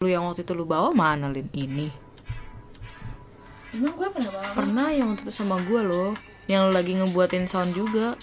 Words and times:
lu 0.00 0.08
yang 0.08 0.24
waktu 0.24 0.48
itu 0.48 0.56
lu 0.56 0.64
bawa 0.64 0.96
mana 0.96 1.28
lin 1.28 1.44
ini. 1.52 1.92
Emang 3.68 3.92
gue 3.92 4.08
pernah 4.08 4.32
bawa? 4.32 4.56
Pernah 4.56 4.88
yang 4.96 5.12
waktu 5.12 5.28
itu 5.28 5.32
sama 5.36 5.60
gue 5.60 5.76
loh 5.84 6.16
yang 6.48 6.64
lu 6.64 6.72
lagi 6.72 6.96
ngebuatin 6.96 7.44
sound 7.44 7.76
juga. 7.76 8.16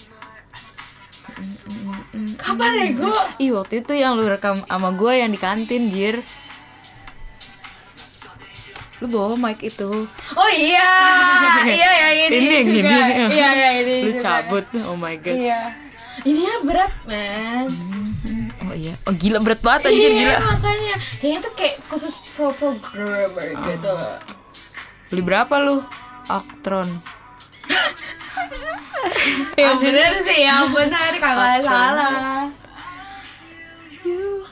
Kapan 2.34 2.70
ya 2.74 2.86
gue 2.98 3.18
ih 3.38 3.54
waktu 3.54 3.86
itu 3.86 3.94
yang 3.94 4.18
lu 4.18 4.26
rekam 4.26 4.58
sama 4.66 4.90
gue 4.90 5.22
yang 5.22 5.30
di 5.30 5.38
kantin 5.38 5.86
jir. 5.86 6.18
Lu 8.98 9.06
bawa 9.06 9.38
mic 9.38 9.62
itu. 9.62 10.10
Oh 10.34 10.50
iya 10.50 10.90
iya 11.62 11.90
yang 11.94 12.14
ini, 12.26 12.38
Ini 12.42 12.50
yang 12.58 12.66
gini. 12.66 12.90
iya 13.38 13.48
iya 13.54 13.70
ini 13.78 13.94
lu 14.02 14.10
juga. 14.18 14.22
cabut 14.26 14.66
oh 14.82 14.98
my 14.98 15.14
god. 15.14 15.30
Iya. 15.30 15.78
Ini 16.26 16.40
ya 16.42 16.56
berat 16.66 16.90
man 17.06 17.70
oh 18.68 18.76
iya. 18.76 18.94
Oh 19.08 19.14
gila 19.16 19.38
berat 19.40 19.60
banget 19.64 19.92
anjir 19.92 20.10
iya 20.12 20.36
gila. 20.36 20.36
makanya. 20.52 20.94
Kayaknya 21.20 21.40
tuh 21.44 21.52
kayak 21.56 21.74
khusus 21.88 22.14
pro 22.36 22.52
programmer 22.52 23.48
gitu. 23.64 23.94
Beli 25.08 25.22
berapa 25.24 25.54
lu? 25.60 25.80
Octron 26.28 26.84
yang 29.60 29.80
bener 29.80 30.20
sih 30.20 30.44
yang 30.44 30.68
bener 30.76 31.12
kalau 31.16 31.48
salah. 31.64 32.52
You 34.04 34.44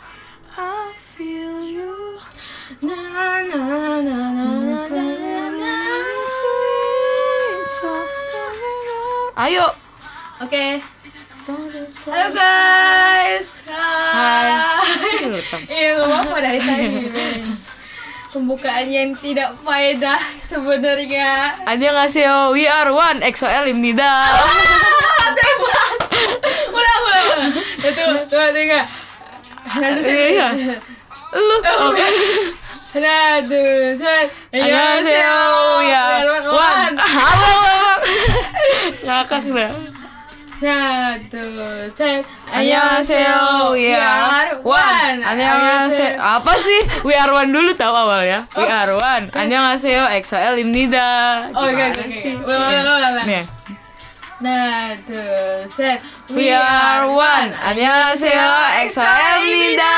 I 0.57 0.96
feel 0.96 1.60
you. 1.60 2.16
Na 2.80 2.96
na 2.96 3.60
na 4.01 4.01
na 4.01 4.16
na 4.33 4.48
na 4.88 5.45
na. 5.52 5.74
Ayo. 9.37 9.69
Oke 10.41 10.96
Halo 11.47 12.27
guys. 12.35 13.71
Hai. 13.71 14.51
Iya, 15.71 16.03
apa 16.03 16.43
dari 16.43 16.59
tadi? 16.59 17.07
Pembukaannya 18.35 18.91
yang 18.91 19.15
tidak 19.15 19.55
faedah 19.63 20.19
sebenarnya. 20.43 21.55
Ada 21.63 21.87
nggak 21.87 22.09
sih 22.11 22.27
yo? 22.27 22.51
We 22.51 22.66
are 22.66 22.91
one. 22.91 23.23
XOL 23.23 23.71
Imnida. 23.71 24.11
Ah, 24.11 25.30
ulang, 25.38 25.95
ulang, 26.75 27.01
ulang. 27.07 27.55
Itu, 27.79 28.05
tuh 28.27 28.51
tiga. 28.51 28.83
Nanti 29.79 30.03
saya. 30.03 30.51
Lu. 31.31 31.57
Oke. 31.63 32.07
Hana, 32.91 33.38
dua, 33.47 33.95
satu. 33.95 34.51
Ayo, 34.51 34.83
ya. 35.07 36.27
One. 36.43 36.97
Halo. 36.99 37.55
Ngakak 39.07 39.47
dah 39.55 39.95
satu 40.57 41.45
set 41.93 42.24
Annyeonghaseyo 42.49 43.76
we 43.76 43.93
are 43.93 44.57
one. 44.65 45.18
Annyeonghaseyo 45.21 46.16
apa 46.16 46.52
sih 46.57 46.80
we 47.04 47.13
are 47.13 47.29
one 47.29 47.52
dulu 47.52 47.76
tahu 47.76 47.93
awalnya. 47.93 48.48
we 48.57 48.65
are 48.65 48.93
one. 48.96 49.29
Annyeonghaseyo 49.37 50.09
XOL 50.24 50.57
Imnida. 50.57 51.09
oke 51.52 51.82
oke 51.93 52.04
oke 52.48 53.40
satu 54.37 55.21
set 55.76 56.01
we 56.32 56.48
are 56.52 57.04
one. 57.09 57.51
Annyeonghaseyo 57.52 58.48
XOL 58.88 59.41
Imnida. 59.45 59.93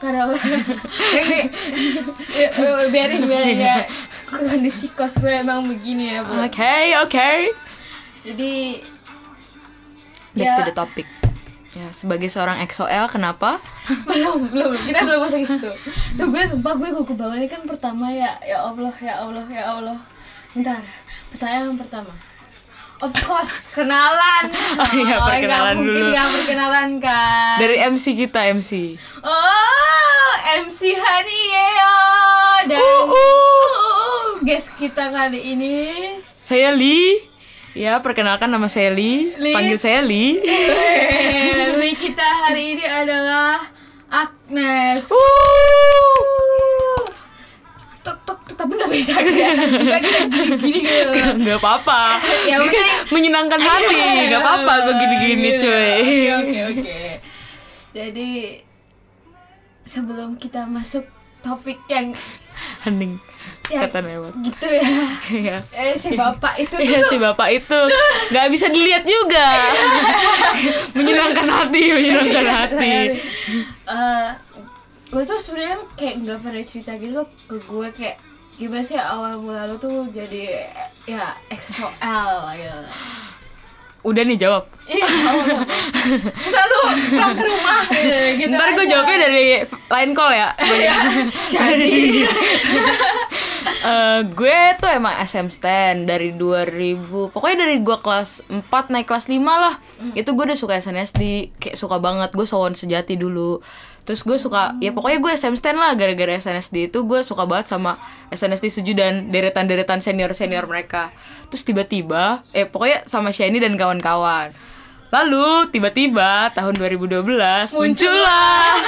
Ya, 0.00 0.24
uh, 2.56 2.88
biarin 2.94 3.28
biarin 3.28 3.58
ya. 3.60 3.84
Kondisi 4.24 4.88
kos 4.96 5.20
gue 5.20 5.28
emang 5.28 5.68
begini 5.68 6.16
ya, 6.16 6.24
Bu. 6.24 6.40
Oke, 6.40 6.96
oke. 7.04 7.30
Jadi 8.24 8.80
Back 10.30 10.46
Ya. 10.46 10.54
to 10.56 10.62
the 10.64 10.76
topic. 10.76 11.06
Ya, 11.70 11.86
sebagai 11.94 12.26
seorang 12.32 12.58
XOL 12.64 13.06
kenapa? 13.12 13.60
belum 14.08 14.48
belum 14.50 14.70
kita 14.88 15.04
belum 15.06 15.20
masuk 15.22 15.38
ke 15.44 15.48
situ. 15.54 15.70
Tuh 16.18 16.26
gue 16.32 16.42
sumpah 16.48 16.74
gue 16.74 16.88
gugup 16.96 17.14
banget 17.18 17.36
ini 17.44 17.48
kan 17.50 17.62
pertama 17.62 18.10
ya 18.10 18.30
ya 18.42 18.58
Allah 18.58 18.94
ya 18.98 19.14
Allah 19.20 19.46
ya 19.46 19.64
Allah. 19.68 19.98
Bentar. 20.56 20.80
Pertanyaan 21.30 21.78
pertama. 21.78 22.10
Of 23.00 23.16
course, 23.24 23.56
kenalan. 23.72 24.44
Oh 24.80 24.90
iya, 24.92 25.16
Coy. 25.16 25.28
perkenalan 25.32 25.74
mungkin 25.80 25.96
dulu. 25.96 26.12
nggak 26.12 26.28
perkenalan 26.36 26.88
kan. 27.00 27.56
Dari 27.56 27.76
MC 27.88 28.04
kita, 28.14 28.40
MC. 28.52 28.70
Oh, 29.24 30.30
MC 30.60 30.80
Hanieo 30.92 31.96
dan 32.68 32.76
Uh, 32.76 33.08
uh. 33.08 33.08
uh, 33.08 34.20
guest 34.42 34.76
kita 34.76 35.08
kali 35.08 35.56
ini 35.56 35.76
Saya 36.30 36.72
Li. 36.72 37.16
Ya, 37.72 37.96
perkenalkan 38.00 38.50
nama 38.50 38.66
saya 38.66 38.90
Li. 38.90 39.32
Li. 39.38 39.52
Panggil 39.54 39.78
saya 39.78 40.02
Li. 40.02 40.36
Li 41.80 41.90
kita 41.94 42.26
hari 42.44 42.76
ini 42.76 42.84
adalah 42.84 43.64
Agnes. 44.10 45.08
Uh. 45.08 46.79
Tapi 48.60 48.72
nggak 48.76 48.92
bisa 48.92 49.12
kelihatan 49.16 49.68
juga 49.72 49.96
kita 49.98 50.20
gini-gini 50.28 50.80
gitu. 50.84 51.20
Gak 51.40 51.56
apa-apa. 51.56 52.20
Ya 52.44 52.60
udah. 52.60 53.08
menyenangkan 53.08 53.56
hati. 53.58 54.28
Gak 54.28 54.36
apa-apa 54.38 54.72
gue 54.84 54.94
gini-gini, 54.98 55.48
Gitu. 55.50 55.64
cuy. 55.64 55.88
Oke 55.96 56.18
oke 56.36 56.58
oke. 56.70 57.00
Jadi 57.90 58.30
sebelum 59.82 60.36
kita 60.36 60.64
masuk 60.64 61.02
topik 61.40 61.80
yang 61.86 62.12
Hening. 62.84 63.16
Ya. 63.66 63.86
Setan 63.86 64.04
lewat. 64.04 64.34
gitu 64.42 64.66
ya. 64.68 64.84
Iya. 65.32 65.56
Eh 65.72 65.96
si 65.96 66.12
bapak 66.12 66.58
itu 66.58 66.76
Iya 66.76 67.00
si 67.02 67.16
bapak 67.16 67.48
itu 67.50 67.78
nggak 68.30 68.46
bisa 68.50 68.68
dilihat 68.68 69.00
juga. 69.02 69.46
menyenangkan 70.96 71.48
hati, 71.48 71.82
menyenangkan 71.88 72.46
hati. 72.46 72.94
eh 73.88 74.28
gue 75.08 75.22
tuh 75.24 75.38
sebenarnya 75.40 75.80
kayak 75.96 76.14
nggak 76.20 76.38
pernah 76.38 76.62
cerita 76.62 76.92
gitu 76.94 77.16
loh 77.16 77.26
ke 77.48 77.56
gue 77.58 77.88
kayak 77.90 78.16
gimana 78.60 78.84
sih 78.84 79.00
awal 79.00 79.40
mula 79.40 79.64
lu 79.64 79.80
tuh 79.80 80.04
jadi 80.12 80.68
ya 81.08 81.32
XOL 81.48 82.52
gitu? 82.60 82.80
Udah 84.04 84.22
nih 84.24 84.36
jawab. 84.36 84.64
iya 84.84 85.04
lu 86.68 86.78
pulang 87.08 87.32
ke 87.36 87.44
rumah 87.44 87.84
gitu, 88.36 88.52
Ntar 88.52 88.68
gue 88.76 88.86
jawabnya 88.88 89.16
dari 89.28 89.44
line 89.64 90.12
call 90.12 90.32
ya. 90.36 90.52
jadi. 91.56 91.88
Eh, 93.80 94.20
gue 94.36 94.58
tuh 94.76 94.92
emang 94.92 95.16
SM 95.24 95.48
stand 95.48 96.04
dari 96.04 96.36
2000 96.36 97.32
pokoknya 97.32 97.64
dari 97.64 97.80
gue 97.80 97.96
kelas 97.96 98.44
4 98.52 98.68
naik 98.92 99.08
kelas 99.08 99.32
5 99.32 99.40
lah. 99.40 99.80
Itu 100.12 100.36
gue 100.36 100.52
udah 100.52 100.58
suka 100.58 100.76
SNSD 100.76 101.56
kayak 101.56 101.80
suka 101.80 101.96
banget. 101.96 102.28
Gue 102.36 102.44
sowon 102.44 102.76
sejati 102.76 103.16
dulu 103.16 103.64
terus 104.02 104.22
gue 104.22 104.36
suka 104.36 104.74
ya 104.78 104.90
pokoknya 104.90 105.18
gue 105.20 105.32
SM 105.36 105.54
stand 105.54 105.78
lah 105.78 105.92
gara-gara 105.94 106.34
SNSD 106.34 106.88
itu 106.88 107.04
gue 107.04 107.20
suka 107.20 107.44
banget 107.44 107.70
sama 107.70 108.00
SNSD 108.30 108.66
Suju 108.70 108.92
dan 108.94 109.28
deretan-deretan 109.28 110.00
senior-senior 110.00 110.64
mereka 110.64 111.12
terus 111.48 111.62
tiba-tiba 111.62 112.40
eh 112.52 112.64
pokoknya 112.64 113.04
sama 113.04 113.30
Shani 113.30 113.60
dan 113.60 113.74
kawan-kawan 113.74 114.50
Lalu 115.10 115.66
tiba-tiba 115.74 116.54
tahun 116.54 116.78
2012 116.78 117.26
muncullah 117.74 118.78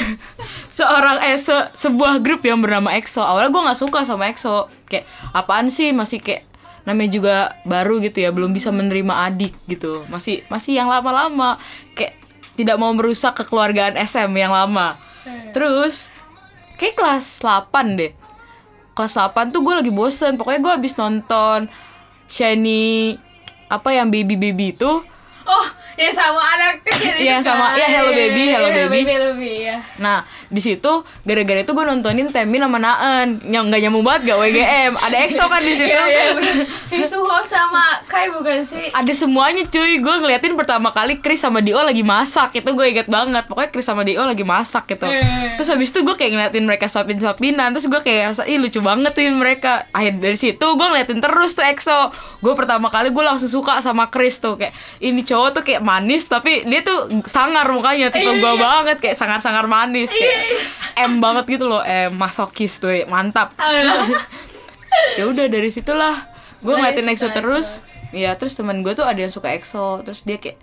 seorang 0.72 1.20
eh 1.20 1.36
se- 1.36 1.68
sebuah 1.76 2.24
grup 2.24 2.40
yang 2.48 2.64
bernama 2.64 2.96
EXO. 2.96 3.20
Awalnya 3.20 3.52
gue 3.52 3.62
nggak 3.68 3.80
suka 3.84 4.00
sama 4.08 4.32
EXO. 4.32 4.72
Kayak 4.88 5.04
apaan 5.36 5.68
sih 5.68 5.92
masih 5.92 6.24
kayak 6.24 6.48
namanya 6.88 7.10
juga 7.12 7.36
baru 7.68 8.00
gitu 8.00 8.24
ya, 8.24 8.32
belum 8.32 8.56
bisa 8.56 8.72
menerima 8.72 9.28
adik 9.28 9.52
gitu. 9.68 10.00
Masih 10.08 10.40
masih 10.48 10.80
yang 10.80 10.88
lama-lama 10.88 11.60
tidak 12.60 12.76
mau 12.76 12.92
merusak 12.92 13.32
kekeluargaan 13.40 13.96
SM 13.96 14.30
yang 14.36 14.52
lama. 14.52 15.00
Terus 15.56 16.12
kayak 16.76 16.96
kelas 16.96 17.40
8 17.40 17.96
deh. 17.96 18.12
Kelas 18.92 19.16
8 19.16 19.48
tuh 19.48 19.64
gue 19.64 19.74
lagi 19.80 19.92
bosen. 19.92 20.36
Pokoknya 20.36 20.60
gue 20.60 20.72
habis 20.76 20.94
nonton 21.00 21.72
Shiny 22.30 23.16
apa 23.70 23.94
yang 23.94 24.10
baby-baby 24.10 24.74
itu 24.74 24.90
oh 25.46 25.66
ya 26.00 26.10
sama 26.10 26.40
anak 26.56 26.80
kecil 26.80 27.12
itu 27.12 27.28
Iya, 27.28 27.36
sama- 27.38 27.76
iya, 27.76 27.86
Hello 27.90 28.08
Iya, 28.08 28.16
Baby, 28.18 28.40
iya, 28.42 28.54
Hello 28.56 28.68
iya, 28.68 28.86
Baby. 28.88 29.00
Hello 29.06 29.30
Baby 29.34 29.52
ya 29.60 29.76
Nah, 30.00 30.18
di 30.48 30.58
situ 30.58 30.92
gara-gara 31.22 31.60
itu 31.60 31.70
gue 31.70 31.84
nontonin 31.84 32.32
Temin 32.32 32.58
sama 32.58 32.80
Naen. 32.80 33.36
Yang 33.44 33.64
nggak 33.68 33.80
nyambung 33.84 34.02
banget 34.02 34.20
gak 34.26 34.38
WGM. 34.40 34.92
Ada 34.96 35.16
EXO 35.22 35.44
kan 35.46 35.60
di 35.60 35.74
situ. 35.76 35.92
Iya, 35.92 36.04
iya, 36.08 36.24
bener. 36.32 36.56
si 36.82 37.04
Suho 37.04 37.38
sama 37.44 38.00
Kai 38.02 38.32
bukan 38.32 38.64
sih 38.64 38.88
Ada 38.90 39.12
semuanya 39.14 39.62
cuy. 39.62 40.00
Gue 40.00 40.14
ngeliatin 40.16 40.56
pertama 40.56 40.90
kali 40.90 41.20
Chris 41.20 41.38
sama 41.38 41.60
Dio 41.60 41.78
lagi 41.78 42.00
masak. 42.00 42.56
Itu 42.56 42.72
gue 42.72 42.86
inget 42.88 43.06
banget. 43.06 43.44
Pokoknya 43.44 43.70
Chris 43.70 43.84
sama 43.84 44.00
Dio 44.02 44.24
lagi 44.24 44.40
masak 44.42 44.88
gitu. 44.88 45.04
Iya. 45.04 45.54
Terus 45.54 45.68
habis 45.68 45.92
itu 45.92 46.00
gue 46.00 46.16
kayak 46.16 46.32
ngeliatin 46.32 46.64
mereka 46.64 46.88
suapin-suapinan. 46.88 47.70
Terus 47.70 47.86
gue 47.86 48.00
kayak 48.00 48.34
rasa, 48.34 48.42
ih 48.44 48.56
lucu 48.56 48.80
banget 48.80 49.12
nih 49.12 49.30
mereka. 49.30 49.84
Akhir 49.92 50.16
dari 50.16 50.34
situ 50.34 50.64
gue 50.64 50.86
ngeliatin 50.88 51.20
terus 51.20 51.52
tuh 51.52 51.62
EXO. 51.62 52.08
Gue 52.40 52.56
pertama 52.56 52.88
kali 52.88 53.12
gue 53.12 53.22
langsung 53.22 53.46
suka 53.46 53.78
sama 53.78 54.08
Chris 54.08 54.40
tuh. 54.40 54.56
Kayak 54.56 54.72
ini 54.98 55.20
cowok 55.20 55.60
tuh 55.60 55.62
kayak 55.62 55.84
manis 55.90 56.30
tapi 56.30 56.62
dia 56.62 56.86
tuh 56.86 57.10
sangar 57.26 57.66
mukanya. 57.66 58.14
Tipe 58.14 58.30
gue 58.38 58.54
banget 58.54 59.02
kayak 59.02 59.18
sangar-sangar 59.18 59.66
manis. 59.66 60.14
Kayak 60.14 60.38
M 61.10 61.18
banget 61.18 61.58
gitu 61.58 61.66
loh. 61.66 61.82
M 61.82 62.14
masokis 62.14 62.78
tuh. 62.78 62.94
Mantap. 63.10 63.50
ya 65.18 65.24
udah 65.26 65.46
dari 65.46 65.70
situlah 65.70 66.14
gue 66.60 66.74
Mulai 66.74 66.92
ngeliatin 66.92 67.10
EXO 67.14 67.28
terus 67.32 67.68
Iya 68.10 68.34
terus 68.34 68.58
teman 68.58 68.82
gue 68.82 68.90
tuh 68.90 69.06
ada 69.06 69.22
yang 69.22 69.30
suka 69.30 69.54
EXO 69.54 70.02
terus 70.02 70.26
dia 70.26 70.42
kayak 70.42 70.58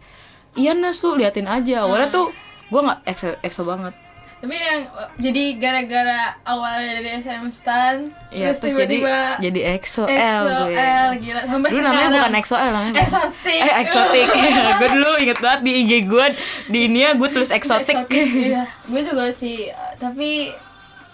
iya 0.59 0.75
Nas 0.75 0.99
tuh 0.99 1.15
liatin 1.15 1.47
aja 1.47 1.87
awalnya 1.87 2.11
tuh 2.11 2.35
gue 2.67 2.81
nggak 2.83 2.99
EXO 3.07 3.27
EXO 3.39 3.63
banget 3.63 3.95
tapi 4.37 4.53
yang 4.53 4.85
jadi 5.17 5.43
gara-gara 5.57 6.37
awalnya 6.45 7.01
dari 7.01 7.09
SM 7.25 7.49
Stan 7.49 8.05
Iya, 8.29 8.53
terus, 8.53 8.77
jadi 8.77 9.01
tiba-tiba 9.01 9.17
jadi 9.41 9.59
EXO 9.73 10.05
L 10.05 10.43
gue 10.45 10.77
L 10.77 11.09
gila 11.17 11.41
sampai 11.49 11.69
dulu 11.73 11.81
namanya 11.81 12.09
bukan 12.13 12.33
EXO 12.37 12.55
L 12.55 12.69
namanya? 12.69 12.93
Exotic. 13.01 13.59
eh 13.65 13.73
eksotik 13.81 14.29
gue 14.79 14.89
dulu 14.93 15.11
inget 15.17 15.39
banget 15.41 15.59
di 15.65 15.71
IG 15.81 15.91
gue 16.05 16.25
di 16.69 16.79
ini 16.85 16.99
ya 17.01 17.11
gue 17.17 17.29
tulis 17.33 17.49
eksotik 17.49 17.97
iya. 18.53 18.69
Gue 18.85 19.01
juga 19.01 19.25
sih 19.33 19.73
tapi 19.97 20.53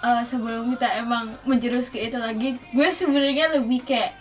eh, 0.03 0.23
sebelum 0.27 0.67
kita 0.75 0.99
emang 0.99 1.31
menjurus 1.47 1.87
ke 1.87 2.03
itu 2.03 2.19
lagi 2.19 2.59
gue 2.75 2.87
sebenarnya 2.91 3.55
lebih 3.55 3.87
kayak 3.87 4.19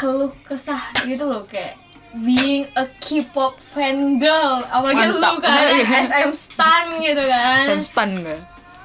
keluh 0.00 0.32
kesah 0.48 0.80
gitu 1.04 1.28
loh 1.28 1.44
kayak 1.44 1.76
being 2.18 2.66
a 2.74 2.88
K-pop 2.98 3.56
fan 3.56 4.16
girl 4.16 4.64
apalagi 4.64 5.08
lu 5.08 5.18
Mantap. 5.18 5.44
kan. 5.44 5.64
SM 6.08 6.32
stan 6.32 6.84
gitu 6.98 7.22
kan. 7.22 7.60
Sam 7.62 7.80
Stan 7.82 8.10
gue. 8.14 8.38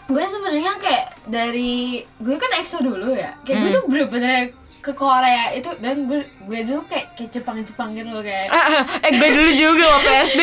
Gue 0.04 0.20
sebenarnya 0.22 0.74
kayak 0.78 1.06
dari 1.26 1.74
gue 2.18 2.36
kan 2.36 2.52
EXO 2.54 2.80
dulu 2.80 3.12
ya. 3.12 3.32
Kayak 3.42 3.56
Hmm. 3.56 3.64
gue 3.64 3.70
tuh 3.72 3.84
bener-bener 3.86 4.40
ke 4.84 4.92
Korea 4.92 5.56
itu 5.56 5.72
dan 5.80 6.12
gue, 6.12 6.28
gue 6.28 6.60
dulu 6.68 6.84
kayak 6.92 7.16
kayak 7.16 7.32
Jepang 7.32 7.56
Jepang 7.64 7.96
gitu 7.96 8.12
loh 8.12 8.20
kayak. 8.20 8.52
Eh 9.00 9.12
gue 9.16 9.30
dulu 9.32 9.52
juga 9.56 9.86
waktu 9.96 10.12
SD 10.28 10.42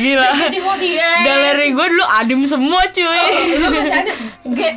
gila. 0.00 0.28
Jadi 0.32 0.58
Hodian. 0.64 1.20
Galeri 1.20 1.68
gue 1.76 1.86
dulu 1.92 2.04
adem 2.08 2.40
semua 2.48 2.80
cuy. 2.88 3.20
Lu 3.60 3.68
masih 3.68 3.92
ada 3.92 4.12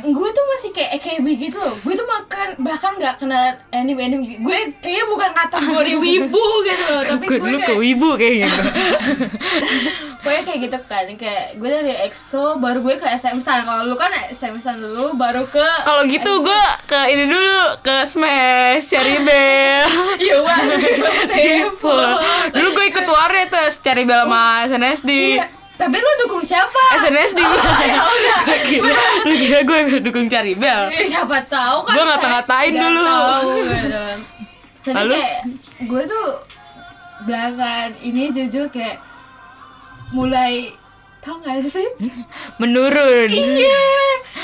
gue 0.04 0.28
tuh 0.36 0.44
masih 0.52 0.70
kayak 0.76 1.00
EKB 1.00 1.26
gitu 1.48 1.56
loh. 1.56 1.80
Gue 1.80 1.96
tuh 1.96 2.04
makan 2.04 2.60
bahkan 2.60 2.92
nggak 3.00 3.16
kenal 3.16 3.56
anime 3.72 4.00
anime. 4.04 4.24
Gitu. 4.28 4.44
gue 4.44 4.58
kayaknya 4.84 5.04
bukan 5.08 5.30
kategori 5.32 5.92
wibu 5.96 6.46
gitu 6.68 6.84
loh 6.92 7.02
tapi 7.08 7.24
gue 7.24 7.38
gue 7.40 7.48
dulu 7.48 7.58
ke 7.58 7.64
kayak 7.64 7.80
wibu 7.80 8.08
kayaknya. 8.20 8.50
Gue 10.20 10.34
kayak 10.44 10.58
gitu 10.68 10.78
kan 10.84 11.08
kayak 11.16 11.56
gue 11.56 11.68
dari 11.72 11.96
EXO 12.04 12.60
baru 12.60 12.84
gue 12.84 13.00
ke 13.00 13.08
SM 13.08 13.40
Stan 13.40 13.64
kalau 13.64 13.88
lu 13.88 13.96
kan 13.96 14.12
SM 14.12 14.52
Stan 14.60 14.76
dulu 14.76 15.16
baru 15.16 15.48
ke 15.48 15.64
kalau 15.88 16.04
gitu 16.04 16.44
gue 16.44 16.64
ke 16.84 17.00
ini 17.08 17.24
dulu 17.24 17.80
ke 17.80 18.04
Smash 18.04 18.97
cari 18.98 19.14
bel 19.20 19.86
iya 20.18 20.36
wah 20.38 20.58
Tipe. 21.30 21.98
dulu 22.50 22.68
gue 22.72 22.86
ikut 22.88 23.06
waret 23.06 23.46
tuh 23.46 23.62
cari 23.80 24.02
bel 24.02 24.20
sama 24.20 24.42
SNSD 24.64 25.10
Iya. 25.32 25.46
tapi 25.76 25.94
lu 25.96 26.10
dukung 26.20 26.42
siapa 26.42 26.82
SNSD 26.98 27.38
gue 27.38 27.60
ya 27.86 28.02
udah. 28.02 28.40
lu 29.26 29.34
kira 29.36 29.60
gue 29.62 29.78
dukung 30.00 30.26
cari 30.26 30.52
bel 30.52 30.90
Eh, 30.90 31.06
siapa 31.06 31.38
tahu 31.40 31.86
kan 31.86 31.94
Gua 31.94 32.02
saya 32.02 32.08
ngata-ngatain 32.10 32.72
dulu. 32.74 33.02
tahu, 33.04 33.50
gitu. 33.62 34.02
tapi 34.84 34.94
Lalu? 34.96 35.12
kayak 35.14 35.38
gue 35.84 36.02
tuh 36.04 36.26
belakangan 37.20 37.90
ini 38.00 38.22
jujur 38.28 38.66
kayak 38.68 38.98
mulai 40.08 40.74
tau 41.18 41.38
gak 41.38 41.60
sih 41.62 41.84
menurun 42.56 43.28
iya 43.28 43.84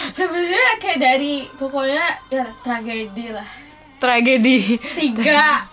sebenarnya 0.09 0.77
kayak 0.77 1.01
dari 1.01 1.35
pokoknya 1.55 2.03
ya 2.29 2.45
tragedi 2.61 3.31
lah 3.31 3.47
tragedi. 4.05 4.59
Tiga. 4.77 5.65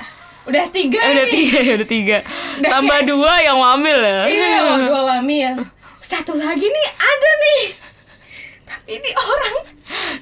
Udah 0.42 0.66
tiga 0.74 0.98
Eh, 0.98 1.12
udah 1.14 1.28
tiga 1.30 1.58
ya 1.62 1.74
udah 1.76 1.90
tiga. 1.90 2.18
Udah 2.58 2.70
tambah 2.72 2.98
kayak- 2.98 3.08
dua 3.08 3.34
yang 3.40 3.58
wamil 3.58 4.00
ya. 4.00 4.20
Iya 4.26 4.50
oh, 4.64 4.78
dua 4.82 5.02
wami 5.06 5.38
ya 5.40 5.54
satu 6.02 6.34
lagi 6.34 6.66
nih 6.66 6.88
ada 6.98 7.30
nih. 7.38 7.62
Tapi 8.64 8.90
ini 8.98 9.10
orang. 9.14 9.56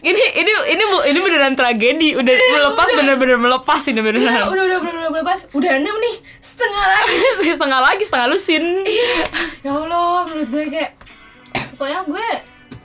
Ini 0.02 0.24
ini 0.36 0.52
ini 0.68 0.84
bu 0.84 0.98
ini 1.06 1.20
beneran 1.20 1.54
tragedi. 1.54 2.18
Udah 2.18 2.34
melepas 2.36 2.90
bener-bener 2.92 3.38
melepas 3.38 3.82
ini 3.86 3.96
Iya, 3.96 4.04
beneran. 4.04 4.44
Udah 4.44 4.64
udah 4.66 4.78
udah 4.78 4.94
udah 5.00 5.12
bebas 5.16 5.40
udah 5.54 5.72
enam 5.72 5.96
nih 5.96 6.16
setengah 6.42 6.84
lagi. 6.84 7.18
Setengah 7.56 7.80
lagi 7.80 8.04
setengah 8.04 8.28
lusin. 8.28 8.64
Ya 9.62 9.72
Allah 9.72 10.26
menurut 10.26 10.50
gue 10.50 10.64
kayak 10.68 10.92
pokoknya 11.74 12.02
gue 12.04 12.28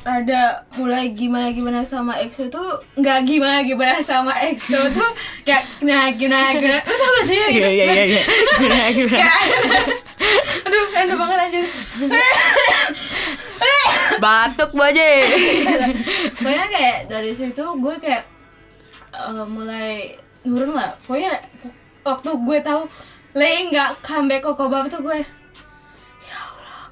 rada 0.04 0.60
mulai 0.76 1.16
gimana 1.16 1.48
gimana 1.48 1.80
sama 1.80 2.12
EXO 2.20 2.52
tuh 2.52 2.76
nggak 3.00 3.24
gimana 3.24 3.64
gimana 3.64 3.96
sama 4.04 4.36
EXO 4.36 4.92
tuh 4.92 5.10
kayak 5.48 5.64
gimana 5.80 6.12
gimana 6.12 6.48
gimana. 6.60 6.78
Lu 6.84 6.92
tau 6.92 7.08
gak 7.08 7.24
sih? 7.24 7.40
Iya 7.40 7.68
iya 7.72 7.84
iya 7.88 8.04
iya. 8.12 8.22
Gimana 8.60 8.86
gimana? 8.92 9.32
Aduh 10.68 10.86
enak 10.92 11.16
banget 11.16 11.38
aja 11.40 11.60
batuk 14.20 14.70
bu 14.76 14.82
aja. 14.84 15.04
Pokoknya 16.36 16.66
kayak 16.68 16.98
dari 17.08 17.32
situ 17.32 17.64
gue 17.64 17.94
kayak 17.96 18.28
eh, 19.16 19.46
mulai 19.48 20.12
nurun 20.44 20.76
lah. 20.76 20.92
Pokoknya 21.08 21.32
waktu 22.04 22.30
gue 22.44 22.58
tahu 22.60 22.84
Lei 23.34 23.72
nggak 23.72 24.04
comeback 24.04 24.44
Kokobab 24.44 24.86
tuh 24.86 25.00
gue 25.00 25.16
ya 25.16 25.26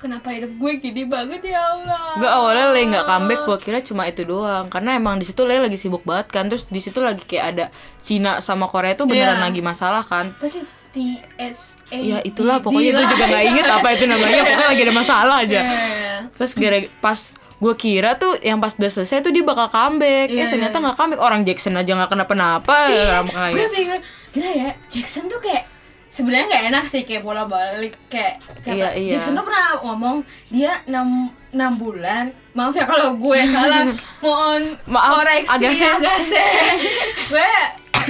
kenapa 0.02 0.28
hidup 0.28 0.50
gue 0.52 0.72
gini 0.76 1.06
banget 1.06 1.38
ya 1.46 1.62
Allah 1.62 2.18
Gue 2.18 2.26
awalnya 2.26 2.66
Lei 2.68 2.84
nggak 2.84 3.06
comeback, 3.06 3.40
gue 3.42 3.58
kira 3.60 3.78
cuma 3.78 4.02
itu 4.04 4.22
doang. 4.22 4.66
Karena 4.66 4.94
emang 4.94 5.14
di 5.14 5.24
situ 5.24 5.42
Lei 5.42 5.56
lagi 5.56 5.74
sibuk 5.74 6.02
banget 6.02 6.28
kan. 6.28 6.50
Terus 6.50 6.66
di 6.66 6.76
situ 6.76 6.98
lagi 6.98 7.22
kayak 7.22 7.46
ada 7.48 7.64
Cina 7.96 8.38
sama 8.38 8.66
Korea 8.66 8.92
tuh 8.92 9.06
beneran 9.06 9.38
Iya. 9.38 9.44
lagi 9.44 9.60
masalah 9.60 10.02
kan. 10.02 10.34
apa 10.34 10.44
sih 10.44 10.60
TSA 10.92 11.96
Ya 11.96 12.18
itulah 12.20 12.58
pokoknya 12.58 12.92
gue 12.94 13.06
juga 13.06 13.24
nggak 13.24 13.44
inget 13.46 13.66
apa 13.66 13.88
itu 13.88 14.04
namanya. 14.04 14.40
Pokoknya 14.44 14.66
lagi 14.68 14.82
ada 14.82 14.94
masalah 14.94 15.36
aja. 15.40 15.60
Iya. 15.62 16.16
Terus 16.34 16.52
gara 16.52 16.78
pas 16.98 17.20
gue 17.56 17.74
kira 17.74 18.10
tuh 18.14 18.36
yang 18.42 18.58
pas 18.58 18.74
udah 18.74 18.90
selesai 18.90 19.22
tuh 19.22 19.30
dia 19.30 19.40
bakal 19.40 19.70
comeback. 19.70 20.28
Iya, 20.28 20.44
eh 20.44 20.48
ternyata 20.50 20.76
nggak 20.76 20.96
comeback. 20.98 21.20
Orang 21.22 21.40
Jackson 21.42 21.72
aja 21.74 21.94
nggak 21.94 22.10
kenapa-napa. 22.10 22.76
Ya, 22.90 23.24
gue 23.24 23.66
pikir 23.70 23.98
gila 24.32 24.50
ya 24.50 24.68
Jackson 24.88 25.28
tuh 25.28 25.40
kayak 25.40 25.64
sebenarnya 26.12 26.44
nggak 26.46 26.64
enak 26.68 26.84
sih 26.84 27.02
kayak 27.02 27.24
bola 27.24 27.42
balik 27.42 27.96
kayak? 28.06 28.36
Iya, 28.62 28.92
iya. 28.92 29.16
Jackson 29.16 29.32
tuh 29.32 29.42
pernah 29.42 29.80
ngomong 29.80 30.20
dia 30.46 30.76
enam 30.84 31.32
enam 31.48 31.72
bulan 31.74 32.28
maaf 32.52 32.70
ya 32.70 32.84
kalau 32.84 33.16
gue 33.16 33.40
salah 33.46 33.88
mohon 34.24 34.76
Maaf, 34.84 35.16
koreksi 35.18 35.80
agak 35.82 36.18
sih. 36.20 36.44
gue 37.32 37.50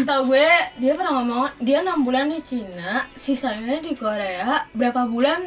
tau 0.02 0.25
gue 0.25 0.49
dia 0.76 0.93
pernah 0.93 1.12
ngomong 1.16 1.46
dia 1.58 1.78
enam 1.78 2.02
bulan 2.02 2.26
di 2.26 2.38
Cina 2.38 3.06
sisanya 3.14 3.78
di 3.78 3.94
Korea 3.94 4.66
berapa 4.72 5.06
bulan 5.06 5.38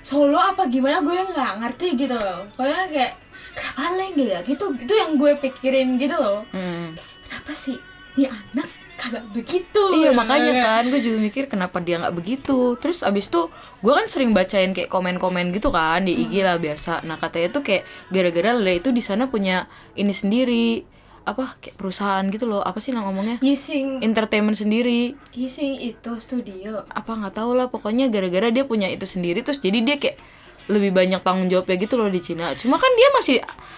solo 0.00 0.36
apa 0.36 0.66
gimana 0.66 1.00
gue 1.00 1.16
nggak 1.26 1.52
ngerti 1.58 1.96
gitu 1.96 2.14
loh 2.14 2.46
pokoknya 2.52 2.84
kayak 2.86 3.12
kenapa 3.52 3.84
leng 3.92 4.12
gitu 4.12 4.24
ya 4.26 4.38
gitu 4.42 4.64
itu 4.76 4.92
yang 4.92 5.16
gue 5.16 5.32
pikirin 5.36 5.96
gitu 5.96 6.14
loh 6.14 6.44
Hmm. 6.48 6.92
kenapa 7.24 7.52
sih 7.52 7.76
ini 8.14 8.24
anak 8.24 8.68
kagak 8.96 9.24
begitu. 9.30 9.82
Iya 9.94 10.10
makanya 10.16 10.52
kan 10.64 10.82
gue 10.88 11.00
juga 11.00 11.18
mikir 11.20 11.46
kenapa 11.46 11.78
dia 11.78 12.00
nggak 12.00 12.16
begitu. 12.16 12.74
Terus 12.80 13.04
abis 13.04 13.28
itu 13.28 13.52
gue 13.84 13.92
kan 13.92 14.08
sering 14.08 14.32
bacain 14.32 14.72
kayak 14.72 14.88
komen-komen 14.88 15.52
gitu 15.52 15.68
kan 15.70 16.02
di 16.02 16.16
IG 16.26 16.42
lah 16.42 16.56
biasa. 16.56 17.04
Nah 17.04 17.20
katanya 17.20 17.60
tuh 17.60 17.62
kayak 17.62 17.84
gara-gara 18.10 18.56
Le 18.56 18.80
itu 18.80 18.90
di 18.90 19.04
sana 19.04 19.28
punya 19.28 19.68
ini 19.94 20.10
sendiri 20.10 20.82
apa 21.26 21.58
kayak 21.58 21.76
perusahaan 21.76 22.24
gitu 22.32 22.48
loh. 22.48 22.62
Apa 22.64 22.80
sih 22.80 22.94
nama 22.96 23.10
ngomongnya? 23.10 23.38
Yising. 23.42 24.00
Entertainment 24.00 24.56
sendiri. 24.56 25.14
Yising 25.36 25.78
itu 25.82 26.16
studio. 26.22 26.86
Apa 26.90 27.18
nggak 27.18 27.34
tahu 27.36 27.52
lah. 27.54 27.68
Pokoknya 27.68 28.08
gara-gara 28.08 28.48
dia 28.48 28.64
punya 28.64 28.88
itu 28.88 29.04
sendiri 29.04 29.44
terus 29.44 29.60
jadi 29.60 29.82
dia 29.84 29.96
kayak 30.00 30.18
lebih 30.66 30.90
banyak 30.90 31.22
tanggung 31.22 31.46
jawabnya 31.46 31.76
gitu 31.78 31.94
loh 31.94 32.10
di 32.10 32.18
Cina. 32.18 32.50
Cuma 32.58 32.74
kan 32.78 32.90
dia 32.98 33.08
masih 33.14 33.36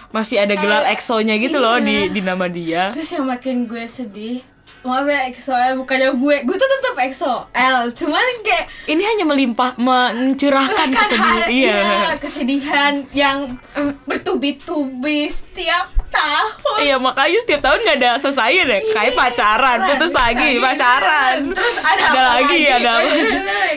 masih 0.09 0.41
ada 0.41 0.57
gelar 0.57 0.89
EXO-nya 0.89 1.37
gitu 1.37 1.61
loh 1.61 1.77
di 1.77 2.09
di 2.09 2.21
nama 2.21 2.49
dia. 2.49 2.89
Terus 2.93 3.13
yang 3.13 3.29
makin 3.29 3.69
gue 3.69 3.85
sedih 3.85 4.41
maaf 4.79 5.03
ya 5.03 5.27
EXO-L 5.27 5.73
bukannya 5.83 6.15
gue. 6.15 6.35
Gue 6.47 6.55
tuh 6.55 6.69
tetap 6.69 6.95
EXO-L 6.95 7.91
cuman 7.91 8.23
kayak 8.47 8.65
ini 8.87 9.03
hanya 9.03 9.25
melimpah 9.27 9.75
mencurahkan 9.75 10.87
kan 10.87 11.03
kesedihan 11.03 11.47
iya 11.51 11.77
iya, 11.83 12.11
kesedihan 12.15 12.93
yang 13.11 13.59
bertubi-tubi 14.07 15.27
setiap 15.27 15.91
tahun. 16.07 16.77
Iya 16.79 16.95
makanya 16.95 17.39
setiap 17.43 17.61
tahun 17.61 17.79
gak 17.83 17.97
ada 17.99 18.11
selesai 18.23 18.55
deh. 18.55 18.81
Kayak 18.95 19.13
pacaran, 19.19 19.77
putus 19.83 20.13
lagi, 20.15 20.49
pacaran. 20.63 21.37
Terus 21.51 21.75
ada, 21.83 22.03
Ada 22.07 22.19
apa 22.19 22.21
lagi, 22.39 22.59
ada 22.71 22.91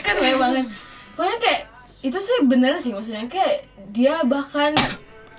kan 0.06 0.14
banyak 0.18 0.38
banget. 0.38 0.64
Pokoknya 1.18 1.38
kayak 1.42 1.60
itu 2.02 2.18
sih 2.18 2.34
bener 2.46 2.78
sih 2.78 2.94
maksudnya. 2.94 3.26
Kayak 3.26 3.66
dia 3.90 4.22
bahkan 4.22 4.70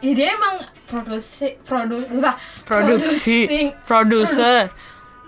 ya 0.03 0.11
dia 0.11 0.35
emang 0.35 0.59
produksi 0.83 1.55
produ 1.63 2.03
Produksi, 2.67 3.71
produser 3.87 4.67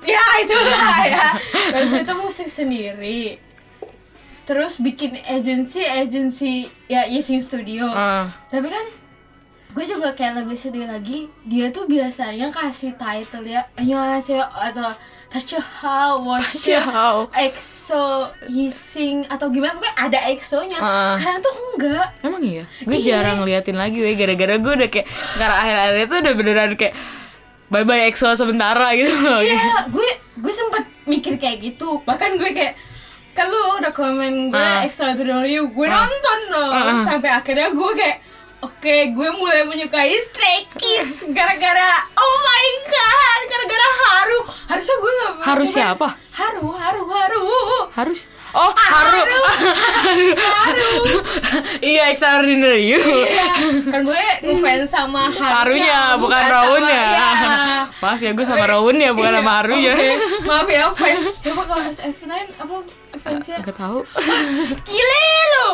ya 0.05 0.23
itulah 0.39 0.97
ya 1.11 1.27
produksi 1.69 1.97
itu 1.99 2.13
musik 2.15 2.47
sendiri 2.47 3.21
terus 4.45 4.77
bikin 4.77 5.17
agency 5.25 5.81
agency 5.81 6.53
ya 6.85 7.03
Yising 7.03 7.41
Studio 7.41 7.89
Ah. 7.89 8.29
tapi 8.45 8.69
kan 8.69 8.85
gue 9.75 9.83
juga 9.83 10.13
kayak 10.13 10.39
lebih 10.39 10.55
sedih 10.55 10.85
lagi 10.85 11.27
dia 11.43 11.67
tuh 11.67 11.83
biasanya 11.83 12.47
kasih 12.47 12.95
title 12.95 13.43
ya 13.43 13.65
annyeonghaseyo 13.75 14.39
atau 14.39 14.87
Tachiha 15.27 16.15
Tachiha. 16.15 17.27
EXO 17.35 18.05
Yising 18.47 19.27
atau 19.27 19.51
gimana 19.51 19.75
pokoknya 19.75 19.95
ada 19.99 20.19
EXO-nya 20.31 20.79
Ah. 20.79 21.11
sekarang 21.11 21.41
tuh 21.41 21.51
enggak 21.73 22.07
Emang 22.21 22.39
iya? 22.39 22.63
Gue 22.79 22.95
Iya. 22.95 23.19
jarang 23.19 23.43
liatin 23.43 23.75
lagi 23.75 23.99
weh 23.99 24.15
Gara-gara 24.15 24.55
gue 24.55 24.73
udah 24.77 24.87
kayak 24.87 25.07
Sekarang 25.27 25.57
akhir-akhir 25.57 25.97
itu 25.99 26.15
udah 26.15 26.33
beneran 26.33 26.71
kayak 26.75 26.93
Bye-bye 27.67 28.07
EXO 28.07 28.33
sementara 28.33 28.93
gitu 28.93 29.09
loh 29.19 29.41
Iya, 29.41 29.87
gue 29.87 30.07
gue 30.35 30.53
sempet 30.53 30.83
mikir 31.03 31.35
kayak 31.35 31.57
gitu. 31.63 32.01
Bahkan 32.01 32.35
gue 32.35 32.49
kayak 32.51 32.73
kan 33.31 33.45
lu 33.45 33.57
udah 33.75 33.91
komen 33.91 34.47
gue 34.47 34.55
Ah. 34.55 34.79
extraordinary 34.81 35.57
gue 35.57 35.87
nonton 35.89 36.39
dong 36.47 36.71
sampai 37.03 37.29
akhirnya 37.29 37.67
gue 37.69 37.91
kayak 37.93 38.17
oke 38.61 38.95
gue 39.07 39.29
mulai 39.31 39.63
menyukai 39.63 40.15
Stray 40.17 40.67
Kids 40.73 41.25
gara-gara 41.27 41.89
oh 42.13 42.35
my 42.39 42.65
god 42.85 43.39
gara-gara 43.45 43.87
Haru 43.95 44.39
harusnya 44.67 44.95
gue 44.95 45.11
nggak 45.13 45.31
Haru 45.41 45.61
gue- 45.61 45.71
siapa? 45.71 46.07
Haru 46.31 46.67
Haru 46.71 47.03
Haru 47.05 47.45
Harus 47.91 48.21
Oh, 48.55 48.71
haru. 48.71 49.19
Haru 50.39 50.91
iya, 51.83 52.07
extraordinary 52.07 52.87
you. 52.87 53.03
Iya, 53.03 53.51
kan 53.85 53.99
gue 53.99 54.15
ngefans 54.41 54.87
sama 54.87 55.27
Harunya, 55.27 56.15
bukan 56.15 56.39
sama- 56.39 56.53
Raunnya. 56.55 57.03
iya. 57.11 57.27
Maaf 57.93 58.15
ya, 58.17 58.31
gue 58.31 58.45
sama 58.47 58.63
Raunnya 58.65 59.11
bukan 59.11 59.31
sama 59.33 59.51
harunya. 59.59 59.91
Oke, 59.91 60.09
maaf 60.47 60.67
ya 60.67 60.87
fans 60.89 61.35
coba 61.37 61.67
kalau 61.67 61.83
F9 61.83 62.31
apa 62.55 62.75
fansnya 63.25 63.57
Gak 63.65 63.73
tahu. 63.73 64.05
gile 64.87 65.25
lu! 65.49 65.67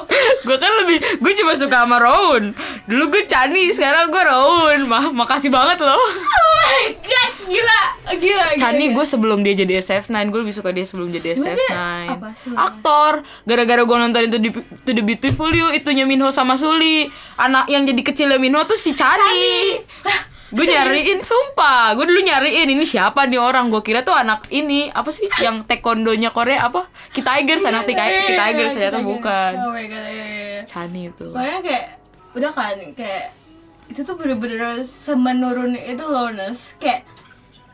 Gue 0.48 0.56
kan 0.56 0.72
lebih, 0.80 0.98
gue 1.20 1.34
cuma 1.36 1.52
suka 1.60 1.84
sama 1.84 2.00
Raun. 2.00 2.56
Dulu 2.88 3.04
gue 3.12 3.24
Chani, 3.28 3.68
sekarang 3.76 4.08
gue 4.08 4.24
Raun. 4.24 4.88
Mah, 4.88 5.12
makasih 5.12 5.52
banget 5.52 5.84
loh. 5.84 6.00
oh 6.00 6.08
my 6.56 6.96
god 7.04 7.32
gila 7.52 7.80
gila 8.16 8.46
Chani 8.56 8.96
gue 8.96 9.06
sebelum 9.06 9.44
dia 9.44 9.52
jadi 9.52 9.84
SF9 9.84 10.32
gue 10.32 10.40
lebih 10.40 10.56
suka 10.56 10.72
dia 10.72 10.88
sebelum 10.88 11.12
jadi 11.12 11.36
Emang 11.36 11.52
SF9 11.52 11.60
dia 11.60 11.70
apa 12.08 12.28
aktor. 12.56 13.14
Gara-gara 13.44 13.82
gue 13.84 13.98
nonton 14.00 14.22
itu 14.32 14.38
di 14.40 14.50
To 14.56 14.92
The 14.96 15.04
Beautiful 15.04 15.52
You 15.52 15.76
itunya 15.76 16.08
Minho 16.08 16.32
sama 16.32 16.56
Suli 16.56 17.12
anak 17.36 17.68
yang 17.68 17.84
jadi 17.84 18.00
kecilnya 18.00 18.40
Minho 18.40 18.64
tuh 18.64 18.80
si 18.80 18.96
Chani 18.96 19.84
gue 20.52 20.66
nyariin 20.68 21.20
sumpah. 21.24 21.96
Gue 21.96 22.06
dulu 22.06 22.20
nyariin 22.20 22.68
ini 22.68 22.84
siapa 22.84 23.24
nih 23.26 23.40
orang? 23.40 23.72
Gue 23.72 23.82
kira 23.82 24.04
tuh 24.04 24.14
anak 24.14 24.52
ini 24.52 24.92
apa 24.92 25.08
sih 25.10 25.32
yang 25.40 25.64
taekwondonya 25.64 26.30
Korea 26.36 26.68
apa? 26.68 26.92
Kita 27.16 27.40
Tigers 27.40 27.64
anak 27.64 27.88
kita 27.88 28.04
Tigers 28.36 28.76
ternyata 28.76 29.00
bukan. 29.00 29.52
Oh 29.64 29.72
my 29.72 29.86
god 29.88 30.04
iya, 30.12 30.26
iya, 30.28 30.48
iya. 30.60 30.64
Chani 30.68 31.08
itu. 31.08 31.32
Pokoknya 31.32 31.60
kayak 31.64 31.86
udah 32.36 32.52
kan 32.52 32.78
kayak 32.96 33.26
itu 33.88 34.04
tuh 34.04 34.16
bener-bener 34.16 34.84
semenurun 34.84 35.76
itu 35.76 36.04
loh 36.04 36.28
Nes. 36.36 36.76
Kayak 36.78 37.08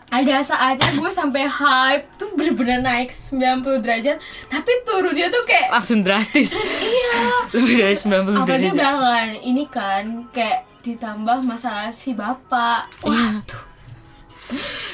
ada 0.07 0.39
saatnya 0.39 0.95
gue 0.95 1.11
sampai 1.11 1.43
hype 1.51 2.07
tuh 2.15 2.31
bener-bener 2.31 2.79
naik 2.79 3.11
90 3.11 3.83
derajat 3.83 4.17
tapi 4.47 4.71
turunnya 4.87 5.27
tuh 5.27 5.43
kayak 5.43 5.67
langsung 5.73 5.99
drastis. 5.99 6.55
Terus 6.55 6.71
iya. 6.79 7.19
Lebih 7.57 7.73
dari 7.75 7.95
90 7.97 8.07
apalagi 8.15 8.47
derajat. 8.47 8.75
belakangan 8.77 9.29
ini 9.43 9.63
kan 9.67 10.03
kayak 10.31 10.63
ditambah 10.87 11.37
masalah 11.41 11.91
si 11.91 12.13
bapak 12.13 12.87
Iya. 13.01 13.43
waduh 13.43 13.63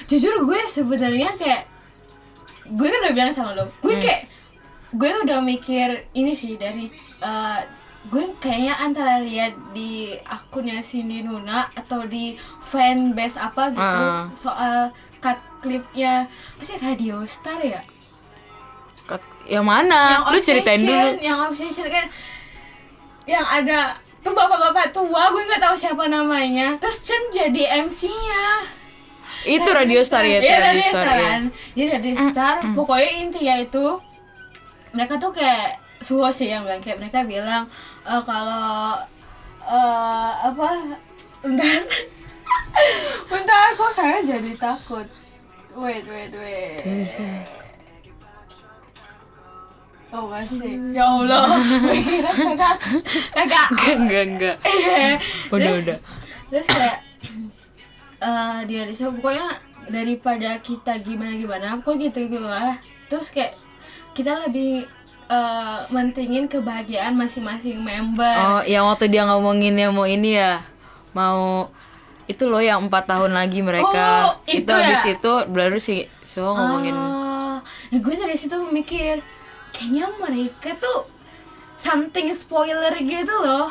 jujur 0.05 0.35
gue 0.43 0.59
sebenarnya 0.65 1.29
kayak 1.33 1.63
gue 2.65 2.87
kan 2.87 2.99
udah 3.01 3.13
bilang 3.13 3.29
sama 3.29 3.53
lo 3.53 3.63
Hmm. 3.63 3.75
gue 3.79 3.95
kayak 3.99 4.21
gue 4.91 5.11
udah 5.23 5.39
mikir 5.39 5.87
ini 6.11 6.33
sih 6.33 6.55
dari 6.55 6.89
eh, 7.19 7.59
gue 8.03 8.23
kayaknya 8.35 8.73
antara 8.77 9.15
lihat 9.17 9.53
di 9.71 10.11
akunnya 10.23 10.81
Cindy 10.81 11.21
Nuna 11.21 11.71
atau 11.71 12.03
di 12.03 12.33
fanbase 12.59 13.37
apa 13.37 13.69
gitu 13.69 13.79
Ah. 14.03 14.27
soal 14.33 14.91
cut 15.17 15.37
clipnya 15.59 16.25
apa 16.27 16.61
sih 16.61 16.75
Radio 16.77 17.23
Star 17.23 17.57
ya 17.59 17.79
Kat- 19.03 19.23
yang 19.45 19.63
mana 19.63 20.23
lu 20.25 20.39
ceritain 20.39 20.79
dulu 20.79 21.19
yang 21.19 21.39
obsession 21.41 21.87
kan 21.87 22.07
yang 23.23 23.43
ada 23.43 23.95
tuh 24.23 24.31
bapak-bapak 24.31 24.95
tua 24.95 25.29
gue 25.29 25.43
nggak 25.43 25.61
tahu 25.61 25.75
siapa 25.75 26.07
namanya. 26.07 26.79
Terus 26.79 27.03
Chen 27.03 27.21
jadi 27.29 27.83
MC-nya 27.83 28.45
itu 29.43 29.69
Radio 29.75 29.99
Star 29.99 30.23
ya 30.23 30.39
Iya, 30.39 30.57
Radio 30.63 30.87
Star 30.87 31.03
Star 31.03 31.17
ya. 31.19 31.23
kan. 31.27 31.41
Jadi 31.75 31.87
Radio 31.91 32.15
Star. 32.31 32.55
pokoknya 32.71 33.11
intinya 33.19 33.55
itu 33.59 33.85
mereka 34.93 35.19
tuh 35.19 35.31
kayak 35.35 35.83
suho 35.99 36.31
sih 36.31 36.47
yang 36.47 36.63
bilang. 36.63 36.79
Kayak 36.79 37.03
mereka 37.03 37.19
bilang 37.27 37.63
eh, 38.07 38.21
kalau 38.23 38.95
eh, 39.63 40.31
apa 40.47 40.69
bentar. 41.43 41.79
Bentar 43.29 43.77
kok 43.77 43.93
saya 43.93 44.17
jadi 44.25 44.49
takut. 44.57 45.05
Wait 45.77 46.05
wait 46.05 46.33
wait 46.33 46.81
Oh 50.13 50.29
masih. 50.29 50.77
Ya 50.93 51.03
Allah. 51.03 51.41
Kakak 52.45 52.75
Kakak 53.33 53.67
enggak 53.97 54.23
enggak 54.29 54.55
udah 55.49 55.57
Terus- 55.57 55.81
udah. 55.83 55.97
Terus 56.53 56.67
kayak 56.69 56.97
eh 58.23 58.59
dia 58.69 58.81
di 58.85 58.93
pokoknya 58.93 59.47
daripada 59.89 60.55
kita 60.63 60.95
gimana 61.01 61.35
gimana 61.35 61.75
kok 61.83 61.99
gitu 61.99 62.23
gitu 62.23 62.39
lah 62.39 62.79
terus 63.11 63.27
kayak 63.27 63.51
kita 64.15 64.47
lebih 64.47 64.87
eh 65.27 65.79
mentingin 65.89 66.45
kebahagiaan 66.47 67.17
masing-masing 67.17 67.81
member. 67.81 68.35
Oh, 68.37 68.61
yang 68.63 68.85
waktu 68.85 69.09
dia 69.09 69.25
ngomongin 69.25 69.75
yang 69.75 69.91
mau 69.91 70.05
ini 70.05 70.37
ya, 70.37 70.61
mau 71.11 71.67
itu 72.27 72.47
loh 72.47 72.61
yang 72.63 72.85
empat 72.87 73.07
tahun 73.09 73.35
lagi 73.35 73.59
mereka. 73.59 74.35
Oh, 74.35 74.45
itu 74.45 74.63
itu 74.63 74.71
habis 74.71 75.03
ya? 75.03 75.15
itu 75.17 75.31
baru 75.49 75.77
si 75.79 76.05
so 76.23 76.53
ngomongin. 76.53 76.95
Oh, 76.95 77.57
ya 77.91 77.97
gue 77.97 78.13
dari 78.13 78.35
situ 78.35 78.55
mikir 78.69 79.19
kayaknya 79.73 80.05
mereka 80.21 80.77
tuh 80.77 81.09
something 81.75 82.29
spoiler 82.31 82.93
gitu 83.01 83.33
loh. 83.43 83.67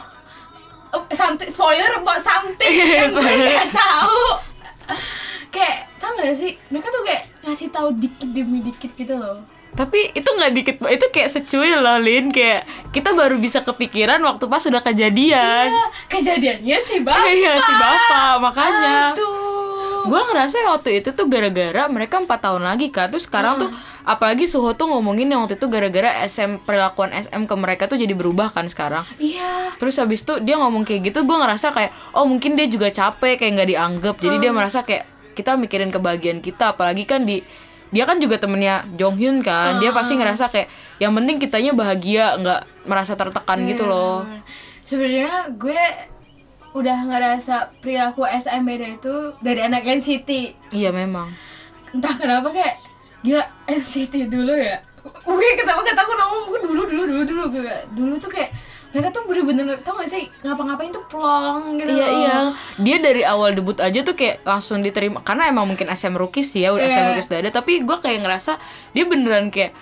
Oh, 0.92 1.02
something 1.14 1.48
spoiler 1.48 2.02
buat 2.04 2.20
something. 2.20 2.68
Yang 2.68 3.16
gue 3.16 3.32
gak 3.48 3.72
tahu. 3.72 4.20
Kayak 5.48 5.88
tau 5.96 6.12
gak 6.20 6.36
sih? 6.36 6.52
Mereka 6.68 6.88
tuh 6.92 7.02
kayak 7.06 7.22
ngasih 7.48 7.68
tahu 7.72 7.88
dikit 7.96 8.28
demi 8.28 8.60
dikit 8.60 8.92
gitu 8.92 9.16
loh. 9.16 9.40
Tapi 9.72 10.12
itu 10.12 10.28
nggak 10.28 10.52
dikit, 10.52 10.76
itu 10.84 11.06
kayak 11.08 11.32
secuil 11.32 11.80
loh 11.80 11.96
Lin, 11.96 12.28
kayak 12.28 12.68
kita 12.92 13.16
baru 13.16 13.40
bisa 13.40 13.64
kepikiran 13.64 14.20
waktu 14.20 14.44
pas 14.44 14.60
sudah 14.60 14.84
kejadian. 14.84 15.72
Iya, 15.72 15.84
kejadiannya 16.12 16.76
si 16.76 17.00
bapak 17.00 17.32
Iya 17.40 17.56
si 17.56 17.72
bapak, 17.80 18.32
makanya. 18.36 19.16
Aduh. 19.16 19.41
Gue 20.06 20.20
ngerasa 20.20 20.56
waktu 20.72 20.98
itu 21.02 21.14
tuh 21.14 21.26
gara-gara 21.30 21.86
mereka 21.86 22.18
empat 22.18 22.40
tahun 22.42 22.66
lagi 22.66 22.90
kan 22.90 23.12
Terus 23.12 23.30
sekarang 23.30 23.62
tuh 23.62 23.70
apalagi 24.02 24.50
Suho 24.50 24.74
tuh 24.74 24.90
ngomongin 24.90 25.30
yang 25.30 25.46
waktu 25.46 25.58
itu 25.58 25.66
gara-gara 25.70 26.26
SM 26.26 26.66
perilakuan 26.66 27.14
SM 27.14 27.46
ke 27.46 27.54
mereka 27.54 27.86
tuh 27.86 27.98
jadi 27.98 28.12
berubah 28.14 28.50
kan 28.50 28.66
sekarang. 28.66 29.06
Iya. 29.18 29.74
Terus 29.78 29.98
habis 29.98 30.26
itu 30.26 30.38
dia 30.42 30.58
ngomong 30.58 30.82
kayak 30.82 31.12
gitu, 31.12 31.22
gue 31.22 31.36
ngerasa 31.38 31.70
kayak 31.70 31.92
oh 32.14 32.26
mungkin 32.26 32.58
dia 32.58 32.66
juga 32.66 32.90
capek 32.90 33.38
kayak 33.38 33.52
nggak 33.58 33.68
dianggap. 33.70 34.14
Jadi 34.18 34.36
dia 34.42 34.50
merasa 34.50 34.82
kayak 34.82 35.04
kita 35.32 35.56
mikirin 35.56 35.88
kebahagiaan 35.88 36.40
kita, 36.44 36.76
apalagi 36.76 37.08
kan 37.08 37.24
di 37.24 37.40
dia 37.92 38.08
kan 38.08 38.16
juga 38.16 38.40
temennya 38.40 38.88
Jong 38.96 39.16
Hyun 39.20 39.38
kan. 39.44 39.78
Dia 39.78 39.92
pasti 39.92 40.16
ngerasa 40.16 40.48
kayak 40.48 40.68
yang 40.98 41.12
penting 41.12 41.36
kitanya 41.38 41.72
bahagia, 41.76 42.40
nggak 42.40 42.88
merasa 42.88 43.12
tertekan 43.14 43.62
gitu 43.68 43.84
loh. 43.86 44.24
sebenarnya 44.82 45.54
gue 45.54 45.78
udah 46.72 46.98
ngerasa 47.04 47.54
perilaku 47.78 48.24
SMBD 48.24 48.96
itu 48.96 49.14
dari 49.38 49.60
anak 49.60 49.84
NCT 49.84 50.30
Iya 50.70 50.88
memang. 50.90 51.28
entah 51.90 52.14
kenapa 52.14 52.48
kayak 52.48 52.80
gila 53.20 53.44
NCT 53.66 54.26
dulu 54.26 54.52
ya 54.52 54.80
gue 55.02 55.48
kenapa 55.54 55.82
kata 55.82 56.00
aku 56.00 56.12
ngomong 56.12 56.42
dulu 56.62 56.82
dulu 56.86 57.02
dulu 57.04 57.22
dulu 57.22 57.44
gue 57.52 57.62
dulu 57.92 58.14
tuh 58.16 58.30
kayak 58.30 58.54
mereka 58.88 59.08
tuh 59.10 59.24
bener-bener 59.24 59.76
tau 59.80 59.96
gak 59.96 60.06
sih 60.06 60.28
ngapa-ngapain 60.40 60.88
tuh 60.88 61.00
plong 61.06 61.76
gitu 61.76 61.90
Iya 61.90 62.06
loh. 62.06 62.12
iya. 62.14 62.36
Dia 62.76 62.96
dari 62.98 63.22
awal 63.22 63.52
debut 63.52 63.74
aja 63.74 64.00
tuh 64.00 64.12
kayak 64.12 64.40
langsung 64.42 64.80
diterima 64.80 65.20
karena 65.20 65.48
emang 65.48 65.64
mungkin 65.64 65.88
SM 65.88 66.12
Rookies 66.12 66.52
sih 66.52 66.60
ya, 66.60 66.70
udah 66.70 66.84
SM 66.84 66.92
Iya. 66.94 67.08
Rookies 67.10 67.26
udah 67.26 67.40
ada, 67.40 67.50
tapi 67.50 67.80
gue 67.80 67.96
kayak 67.98 68.20
ngerasa 68.20 68.60
dia 68.90 69.04
beneran 69.04 69.48
kayak 69.48 69.72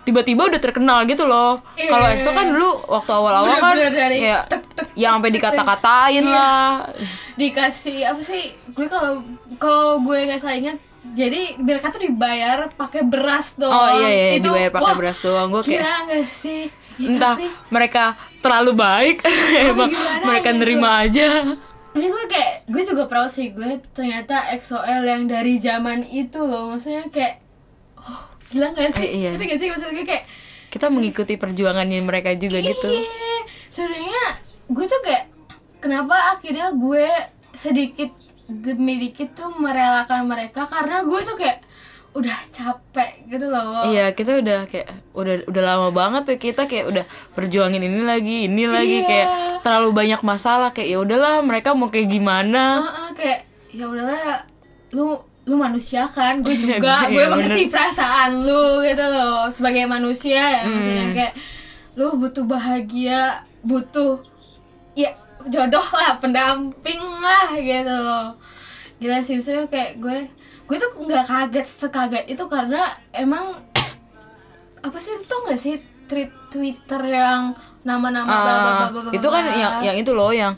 tiba-tiba 0.00 0.46
udah 0.46 0.58
terkenal 0.58 1.04
gitu 1.04 1.24
loh. 1.24 1.60
Iya. 1.74 1.88
Kalau 1.88 2.06
EXO 2.08 2.30
kan 2.30 2.46
dulu 2.48 2.70
waktu 2.88 3.10
awal-awal 3.10 3.54
kan 3.54 3.76
dari 3.76 4.18
kayak 4.18 4.42
tek, 4.46 4.62
tek, 4.72 4.86
yang 4.94 5.16
sampai 5.16 5.30
dikata-katain 5.30 6.22
Iya. 6.22 6.32
lah. 6.32 6.68
dikasih 7.34 7.98
apa 8.04 8.20
sih 8.20 8.42
gue 8.68 8.86
kalau 8.86 9.24
kalau 9.56 9.96
gue 9.98 10.18
nggak 10.24 10.38
salah 10.38 10.54
ingat 10.54 10.76
jadi 11.10 11.56
mereka 11.56 11.88
tuh 11.88 12.02
dibayar 12.02 12.68
pakai 12.70 13.02
beras 13.02 13.56
doang 13.56 13.72
Oh 13.72 13.88
iya 13.98 14.08
iya 14.08 14.38
dibayar 14.38 14.68
pakai 14.70 14.94
beras 14.94 15.18
doang 15.18 15.48
gue 15.48 15.62
kayak 15.62 15.80
gila 15.80 15.94
nggak 16.06 16.26
sih 16.26 16.62
Ya, 16.96 17.08
entah 17.08 17.32
tapi 17.32 17.48
mereka 17.68 18.12
terlalu 18.38 18.76
baik 18.76 19.24
emang 19.72 19.88
mereka 20.20 20.52
gitu. 20.52 20.58
nerima 20.58 21.00
aja. 21.00 21.56
ini 21.90 22.06
gue 22.06 22.24
kayak 22.28 22.68
gue 22.68 22.82
juga 22.84 23.08
proud 23.08 23.26
sih 23.26 23.50
gue 23.50 23.80
ternyata 23.90 24.52
EXO-L 24.52 25.02
yang 25.02 25.24
dari 25.24 25.56
zaman 25.56 26.04
itu 26.04 26.36
loh 26.38 26.68
maksudnya 26.68 27.08
kayak 27.08 27.39
gila 28.50 28.66
nggak 28.68 28.90
sih 28.92 29.02
Eh, 29.02 29.10
iya. 29.16 29.30
Nggak 29.32 29.56
sih 29.56 29.68
maksud 29.68 29.90
gue 29.90 30.04
kayak 30.04 30.24
Kita 30.68 30.86
mengikuti 30.86 31.34
perjuangannya 31.34 31.98
mereka 32.00 32.30
juga 32.32 32.58
gitu. 32.58 32.86
Iya, 32.86 33.38
sebenarnya 33.66 34.24
gue 34.66 34.84
tuh 34.84 35.00
kayak 35.00 35.24
kenapa 35.78 36.14
akhirnya 36.30 36.70
gue 36.72 37.06
sedikit 37.50 38.10
demi 38.46 38.98
dikit 39.00 39.32
tuh 39.32 39.50
merelakan 39.52 40.26
mereka 40.26 40.62
karena 40.64 41.02
gue 41.02 41.20
tuh 41.20 41.34
kayak 41.34 41.66
udah 42.10 42.34
capek 42.50 43.26
gitu 43.26 43.46
loh. 43.46 43.82
Iya 43.84 44.10
kita 44.10 44.38
udah 44.38 44.66
kayak 44.66 44.86
udah 45.10 45.34
udah 45.46 45.62
lama 45.64 45.88
banget 45.90 46.22
tuh 46.26 46.38
kita 46.40 46.66
kayak 46.66 46.86
udah 46.86 47.04
perjuangin 47.32 47.78
ini 47.80 48.02
lagi 48.02 48.36
ini 48.46 48.66
lagi 48.66 48.96
Iya. 48.96 49.06
kayak 49.06 49.28
terlalu 49.62 49.90
banyak 49.92 50.20
masalah 50.20 50.70
kayak 50.70 50.86
ya 50.88 50.98
udahlah 50.98 51.38
mereka 51.40 51.70
mau 51.72 51.86
kayak 51.86 52.06
gimana 52.06 52.82
Heeh, 52.82 53.08
kayak 53.14 53.38
ya 53.70 53.86
udahlah 53.86 54.42
lu 54.90 55.22
lu 55.50 55.58
manusia 55.58 56.06
kan 56.06 56.38
gue 56.38 56.54
Iya, 56.54 56.78
juga. 56.78 56.94
iya, 57.02 57.10
gue 57.10 57.24
mengerti 57.26 57.62
perasaan 57.66 58.46
lu 58.46 58.78
gitu 58.80 59.02
loh 59.02 59.50
sebagai 59.50 59.82
manusia 59.84 60.38
ya. 60.38 60.62
Maksudnya 60.62 61.04
Hmm. 61.04 61.14
kayak 61.16 61.34
lu 61.92 62.14
butuh 62.14 62.46
bahagia 62.46 63.20
butuh 63.60 64.22
ya 64.94 65.10
jodoh 65.44 65.82
lah 65.90 66.16
pendamping 66.16 67.02
lah 67.18 67.50
gitu 67.52 67.90
loh. 67.90 68.38
Gila 68.96 69.18
sih 69.18 69.34
maksudnya 69.34 69.66
kayak 69.66 69.98
gue 69.98 70.18
gue 70.64 70.76
tuh 70.78 70.90
nggak 70.94 71.26
kaget 71.26 71.66
sekaget 71.66 72.24
itu 72.28 72.44
karena 72.46 72.78
emang 73.10 73.58
apa 74.86 74.96
sih 74.96 75.12
itu 75.12 75.34
nggak 75.34 75.58
sih 75.58 75.74
tweet 76.06 76.30
twitter 76.46 77.02
yang 77.04 77.54
nama-nama 77.80 78.28
bla, 78.28 78.38
bla, 78.38 78.54
bla, 78.54 78.86
bla, 78.88 79.00
bla, 79.04 79.10
itu 79.10 79.26
kan 79.26 79.42
yang 79.50 79.74
yang 79.80 79.96
itu 79.96 80.10
loh 80.10 80.30
yang 80.30 80.52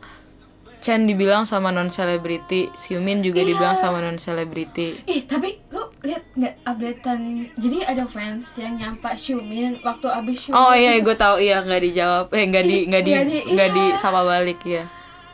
Chen 0.82 1.06
dibilang 1.06 1.42
sama 1.42 1.70
non 1.70 1.88
selebriti, 1.88 2.66
Xiumin 2.72 3.22
juga 3.22 3.38
Iya. 3.38 3.48
dibilang 3.48 3.72
sama 3.72 3.98
non 3.98 4.18
selebriti. 4.18 4.98
Ih, 5.04 5.22
tapi 5.24 5.62
lu 5.70 5.78
lihat 6.02 6.26
nggak 6.32 6.54
updatean? 6.64 7.20
Jadi 7.54 7.76
ada 7.82 8.02
fans 8.04 8.44
yang 8.56 8.74
nyampa 8.74 9.14
Xiumin 9.14 9.78
waktu 9.80 10.10
abis 10.10 10.36
Xiumin. 10.44 10.58
Oh 10.58 10.74
iya, 10.74 10.92
itu, 10.92 11.06
gue 11.06 11.14
tahu 11.14 11.38
iya 11.38 11.58
nggak 11.58 11.82
dijawab, 11.82 12.26
eh 12.30 12.44
nggak 12.44 12.64
di 12.64 12.76
nggak 12.84 13.02
di 13.02 13.12
Nggak 13.48 13.70
di- 13.70 13.88
iya. 13.88 13.96
sama 13.96 14.22
balik 14.22 14.60
ya. 14.62 14.84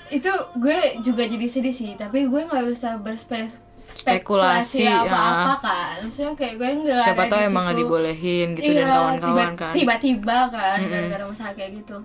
itu 0.09 0.29
gue 0.55 0.79
juga 0.99 1.21
jadi 1.23 1.45
sedih 1.47 1.69
sih, 1.71 1.93
tapi 1.95 2.25
gue 2.25 2.41
nggak 2.43 2.65
bisa 2.67 2.97
berspekulasi 2.97 3.61
Spekulasi, 3.89 4.85
apa-apa 4.85 5.17
ya. 5.51 5.57
kan. 5.59 5.97
Maksudnya 6.03 6.33
kayak 6.33 6.55
gue 6.57 6.71
nggak 6.83 7.03
Siapa 7.03 7.25
tahu 7.27 7.41
emang 7.43 7.65
nggak 7.67 7.79
dibolehin 7.79 8.49
gitu 8.53 8.69
Iya, 8.71 8.77
dan 8.79 8.89
kawan-kawan 8.91 9.53
kan. 9.55 9.73
Tiba-tiba 9.73 10.39
kan 10.49 10.79
gara-gara 10.83 11.25
masalah 11.25 11.53
kayak 11.53 11.73
gitu. 11.79 11.97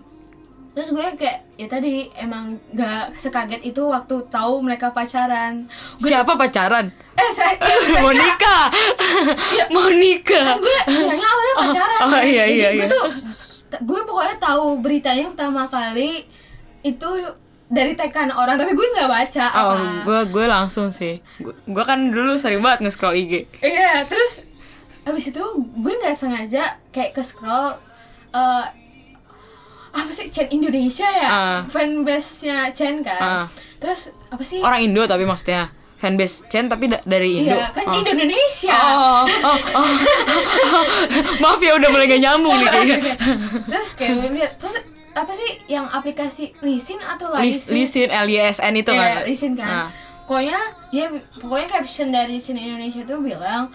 Terus 0.73 0.89
gue 0.89 1.05
kayak 1.15 1.37
ya 1.53 1.69
tadi 1.69 2.09
emang 2.17 2.57
nggak 2.73 3.13
sekaget 3.13 3.61
itu 3.61 3.77
waktu 3.85 4.25
tahu 4.27 4.57
mereka 4.59 4.89
pacaran. 4.89 5.69
Gue 6.01 6.09
Siapa 6.09 6.33
pacaran? 6.33 6.89
eh 7.21 7.29
saya 7.29 7.53
mau 8.01 8.09
nikah, 8.09 8.65
mau 9.69 9.85
nikah. 9.87 10.57
gue 10.57 10.77
kiranya 10.89 11.27
awalnya 11.29 11.55
pacaran 11.61 11.99
oh, 12.01 12.09
kan. 12.09 12.23
iya, 12.25 12.43
Jadi 12.49 12.57
iya, 12.57 12.69
gue 12.73 12.79
iya. 12.81 12.89
tuh 12.89 13.05
gue 13.73 13.99
pokoknya 14.01 14.35
tahu 14.37 14.65
beritanya 14.81 15.29
pertama 15.29 15.65
kali 15.65 16.25
itu 16.81 17.09
dari 17.69 17.93
tekan 17.93 18.29
orang 18.29 18.57
tapi 18.57 18.73
gue 18.73 18.87
nggak 18.97 19.09
baca 19.09 19.45
Oh, 19.49 19.77
apa. 19.77 19.77
gue 20.03 20.19
gue 20.33 20.45
langsung 20.49 20.89
sih. 20.89 21.21
Gue 21.65 21.83
kan 21.85 22.09
dulu 22.09 22.33
sering 22.33 22.65
banget 22.65 22.89
nge-scroll 22.89 23.13
IG. 23.13 23.45
iya 23.61 24.09
terus 24.09 24.41
abis 25.05 25.29
itu 25.29 25.43
gue 25.57 25.93
nggak 26.01 26.17
sengaja 26.17 26.81
kayak 26.89 27.13
ke 27.13 27.21
scroll 27.21 27.77
eh, 28.31 28.65
apa 29.93 30.09
sih 30.09 30.25
Chen 30.27 30.49
Indonesia 30.49 31.05
ya 31.05 31.27
Ah. 31.27 31.59
fanbase 31.63 32.43
nya 32.43 32.67
Chen 32.69 32.99
kan 32.99 33.21
Ah. 33.21 33.45
terus 33.77 34.09
apa 34.27 34.41
sih 34.41 34.57
Orang 34.57 34.81
Indo 34.81 35.03
tapi 35.03 35.21
maksudnya 35.23 35.69
fanbase 35.95 36.43
Chen 36.47 36.65
tapi 36.65 36.87
da- 36.87 36.99
dari 37.03 37.39
Indo. 37.39 37.53
iya 37.53 37.69
kan 37.69 37.85
oh. 37.85 37.95
Indo 37.95 38.09
Indonesia 38.11 38.73
Oh, 38.73 39.21
oh, 39.23 39.59
oh, 39.75 39.87
Maaf 41.39 41.59
ya 41.59 41.73
udah 41.73 41.89
mulai 41.89 42.07
gak 42.07 42.21
nyambung 42.21 42.55
nih 42.55 42.67
kayaknya. 42.67 42.97
terus 43.69 43.87
kayak 43.93 44.13
lihat 44.29 44.51
terus 44.57 44.75
apa 45.13 45.29
sih 45.29 45.45
yang 45.67 45.85
aplikasi 45.87 46.57
Lisin 46.59 46.97
atau 46.99 47.29
Lis, 47.37 47.69
Lisin 47.69 48.09
lisin 48.09 48.09
L 48.09 48.27
Y 48.27 48.37
S 48.41 48.57
N 48.59 48.73
itu 48.75 48.89
Iya, 48.89 48.97
kan. 48.99 49.13
Lisin 49.23 49.53
kan. 49.53 49.67
Nah. 49.67 49.87
Pokoknya 50.23 50.57
dia 50.89 51.05
pokoknya 51.37 51.67
caption 51.69 52.09
dari 52.09 52.35
sini 52.35 52.65
Indonesia 52.65 53.03
tuh 53.03 53.19
bilang 53.19 53.69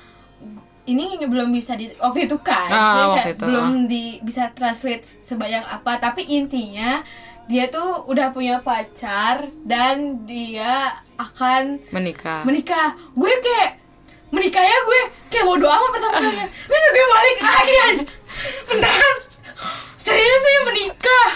ini 0.88 1.04
belum 1.20 1.48
bisa 1.50 1.72
di 1.72 1.92
waktu 1.94 2.24
itu 2.24 2.36
kan, 2.38 2.66
Ah, 2.66 2.74
Maksudnya 2.74 3.06
waktu 3.12 3.30
itu, 3.30 3.44
belum 3.44 3.68
di 3.84 4.04
bisa 4.18 4.48
translate 4.50 5.04
sebanyak 5.20 5.62
apa, 5.62 5.92
tapi 5.98 6.24
intinya 6.26 7.04
dia 7.44 7.64
tuh 7.66 8.04
udah 8.04 8.28
punya 8.28 8.58
pacar 8.58 9.36
dan 9.62 9.96
dia 10.22 10.88
akan 11.14 11.80
Menikah. 11.88 12.42
menikah. 12.42 12.96
Gue 13.10 13.32
kayak 13.38 13.80
menikah 14.28 14.60
ya 14.60 14.76
gue 14.78 15.00
kayak 15.28 15.44
bodo 15.44 15.64
amat 15.64 15.90
pertama 15.90 16.16
kali. 16.18 16.36
Bisa 16.68 16.86
gue 16.88 17.06
balik 17.06 17.38
lagi 17.42 17.74
kan. 17.74 17.94
Bentar. 18.66 19.10
Serius 19.98 20.40
nih 20.42 20.58
menikah. 20.64 21.28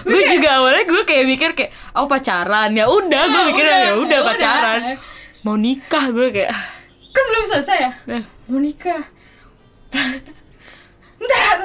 gue 0.00 0.22
juga 0.32 0.48
awalnya 0.56 0.82
gue 0.82 1.02
kayak 1.04 1.24
mikir 1.28 1.50
kayak 1.52 1.70
oh 1.92 2.06
pacaran 2.06 2.72
ya 2.72 2.88
udah 2.88 3.22
gue 3.22 3.36
Ya 3.36 3.46
mikirnya 3.46 3.78
ya 3.84 3.94
udah 3.96 4.18
pacaran 4.24 4.80
udah. 4.80 4.96
mau 5.42 5.54
nikah 5.54 6.08
gue 6.08 6.26
kayak 6.32 6.50
kan 7.10 7.22
belum 7.26 7.44
selesai 7.46 7.78
ya? 7.78 7.92
Nah. 8.06 8.22
mau 8.46 8.58
nikah? 8.62 9.02
Ntar. 11.22 11.58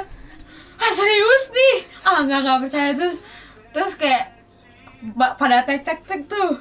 Ah 0.76 0.92
serius 0.92 1.44
nih? 1.54 1.76
Ah 2.04 2.18
nggak 2.26 2.40
nggak 2.44 2.58
percaya. 2.66 2.90
Terus 2.92 3.22
terus 3.72 3.92
kayak 3.94 4.34
pada 5.16 5.62
tek 5.62 5.82
tek 5.86 6.00
tek 6.04 6.22
tuh. 6.26 6.60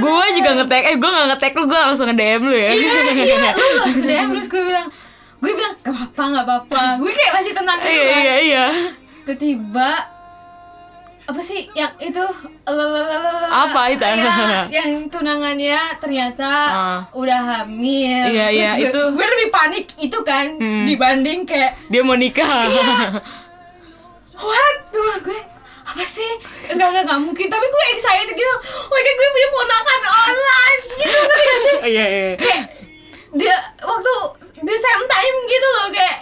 Gue 0.00 0.26
juga 0.36 0.50
ngetek 0.60 0.82
eh 0.92 0.96
gue 0.98 1.10
gak 1.10 1.26
ngetek 1.34 1.52
lu 1.56 1.64
gue 1.70 1.78
langsung 1.78 2.06
nge 2.10 2.16
DM 2.18 2.42
lu 2.46 2.54
ya. 2.54 2.70
Iya 2.74 3.00
iya 3.14 3.50
lu 3.54 3.64
langsung 3.82 4.04
DM 4.04 4.28
terus 4.34 4.48
gue 4.50 4.62
bilang 4.66 4.86
gue 5.40 5.52
bilang 5.56 5.72
gak 5.80 5.94
apa 5.94 6.04
apa 6.04 6.22
gak 6.36 6.44
apa 6.44 6.54
apa 6.68 6.82
gue 7.00 7.12
kayak 7.16 7.32
masih 7.32 7.52
tenang 7.56 7.78
gitu 7.80 7.88
iya 7.88 8.04
kan. 8.04 8.20
iya 8.20 8.34
iya. 8.44 8.64
Tiba-tiba 9.24 9.90
apa 11.30 11.38
sih? 11.40 11.70
Yang 11.72 11.92
itu 12.04 12.24
Apa 13.46 13.80
itu? 13.88 14.02
yang, 14.02 14.66
yang 14.68 14.90
tunangannya 15.06 15.78
ternyata 15.96 16.50
Ah. 16.68 17.00
udah 17.12 17.38
hamil. 17.38 18.24
Iya, 18.26 18.46
Terus 18.48 18.56
iya, 18.56 18.70
gue, 18.76 18.88
itu- 18.90 19.10
gue 19.12 19.26
lebih 19.28 19.48
panik 19.48 19.84
itu 19.96 20.18
kan 20.20 20.46
Hmm. 20.52 20.84
dibanding 20.84 21.42
kayak 21.44 21.78
dia 21.86 22.02
mau 22.02 22.14
nikah. 22.14 22.66
What? 24.40 24.76
Tuh 24.90 25.14
gue 25.22 25.40
apa 25.82 26.04
sih? 26.04 26.30
Enggak 26.66 26.86
enggak 26.88 27.04
enggak 27.04 27.20
mungkin. 27.20 27.46
Tapi 27.46 27.64
gue 27.64 27.84
excited 27.90 28.28
gitu. 28.32 28.54
Oh 28.80 28.88
my 28.88 29.00
god 29.00 29.14
gue 29.14 29.28
punya 29.28 29.48
ponakan 29.50 30.00
online 30.22 30.80
gitu 30.96 31.16
ngerti 31.16 31.42
gak 31.42 31.60
sih? 31.60 31.76
Iya 31.86 32.04
iya. 32.06 32.30
Kayak 32.36 32.62
dia 33.30 33.54
waktu 33.78 34.14
the 34.60 34.76
same 34.76 35.04
time 35.06 35.36
gitu 35.46 35.68
loh 35.70 35.86
kayak 35.88 36.16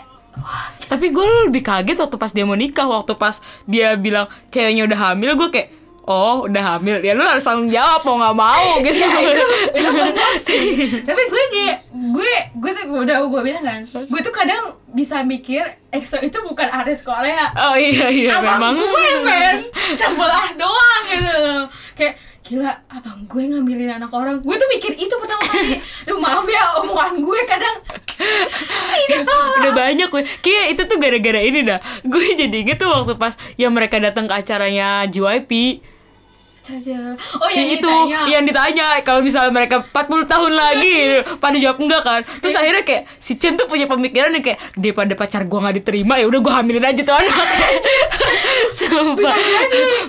tapi 0.89 1.13
gue 1.13 1.25
lebih 1.49 1.63
kaget 1.63 1.99
waktu 2.01 2.17
pas 2.17 2.33
dia 2.33 2.45
mau 2.49 2.57
nikah 2.57 2.89
waktu 2.89 3.13
pas 3.15 3.39
dia 3.69 3.95
bilang 3.99 4.27
ceweknya 4.49 4.89
udah 4.89 4.99
hamil 5.13 5.37
gue 5.37 5.49
kayak 5.53 5.69
oh 6.09 6.49
udah 6.49 6.81
hamil. 6.81 7.05
Ya 7.05 7.13
lu 7.13 7.21
harus 7.21 7.45
tanggung 7.45 7.69
jawab 7.69 8.01
mau 8.09 8.17
nggak 8.17 8.37
mau 8.37 8.69
gitu. 8.89 8.97
Ya 8.97 9.09
itu 9.21 9.45
itu 9.77 10.99
tapi 11.09 11.23
gue 11.29 11.43
kayak 11.53 11.77
gue 11.93 12.33
gue 12.57 12.71
tuh 12.73 12.85
udah 12.89 13.17
gue 13.29 13.43
bilang 13.45 13.65
kan 13.65 13.81
gue 13.85 14.21
tuh 14.25 14.33
kadang 14.33 14.73
bisa 14.89 15.21
mikir 15.21 15.77
EXO 15.93 16.25
itu 16.25 16.41
bukan 16.41 16.73
artis 16.73 17.05
Korea. 17.05 17.53
Oh 17.53 17.77
iya 17.77 18.09
iya 18.09 18.41
abang 18.41 18.57
memang. 18.57 18.75
gue 18.81 19.09
men. 19.21 19.57
Sebelah 19.93 20.57
doang 20.57 21.03
gitu. 21.13 21.41
Kayak 21.93 22.15
gila 22.41 22.73
abang 22.89 23.29
gue 23.29 23.43
ngambilin 23.45 24.01
anak 24.01 24.09
orang. 24.09 24.41
Gue 24.41 24.57
tuh 24.57 24.69
mikir 24.73 24.97
itu 24.97 25.13
pertama 25.21 25.45
kali. 25.45 25.77
Duh 26.09 26.17
maaf 26.17 26.49
ya 26.49 26.81
omongan 26.81 27.21
gue 27.21 27.41
kadang 27.45 27.77
banyak 29.79 30.09
gue 30.11 30.23
kayak 30.43 30.67
itu 30.75 30.83
tuh 30.91 30.99
gara-gara 30.99 31.41
ini 31.41 31.61
dah. 31.63 31.79
Gue 32.11 32.35
jadi 32.35 32.57
inget 32.67 32.83
tuh 32.83 32.91
waktu 32.91 33.15
pas 33.15 33.39
yang 33.55 33.71
mereka 33.71 34.03
datang 34.03 34.27
ke 34.27 34.35
acaranya 34.35 35.07
JYP 35.07 35.83
oh 36.69 37.49
si 37.49 37.57
yang 37.57 37.71
itu 37.73 37.89
ditanya. 37.89 38.19
yang 38.29 38.45
ditanya 38.45 38.87
kalau 39.01 39.21
misalnya 39.25 39.53
mereka 39.55 39.81
40 39.81 40.29
tahun 40.29 40.53
lagi 40.53 40.97
pada 41.43 41.57
jawab 41.57 41.79
enggak 41.81 42.03
kan? 42.05 42.21
Terus 42.45 42.55
akhirnya 42.57 42.85
kayak 42.85 43.03
si 43.17 43.41
Chen 43.41 43.57
tuh 43.57 43.65
punya 43.65 43.89
pemikiran 43.89 44.35
yang 44.37 44.45
kayak 44.45 44.61
daripada 44.77 45.13
pacar 45.17 45.49
gua 45.49 45.69
nggak 45.69 45.77
diterima 45.85 46.21
ya 46.21 46.27
udah 46.29 46.41
gua 46.45 46.61
hamilin 46.61 46.85
aja 46.85 47.01
tuh 47.01 47.17
anak. 47.17 47.33
Sumpah. 48.79 49.37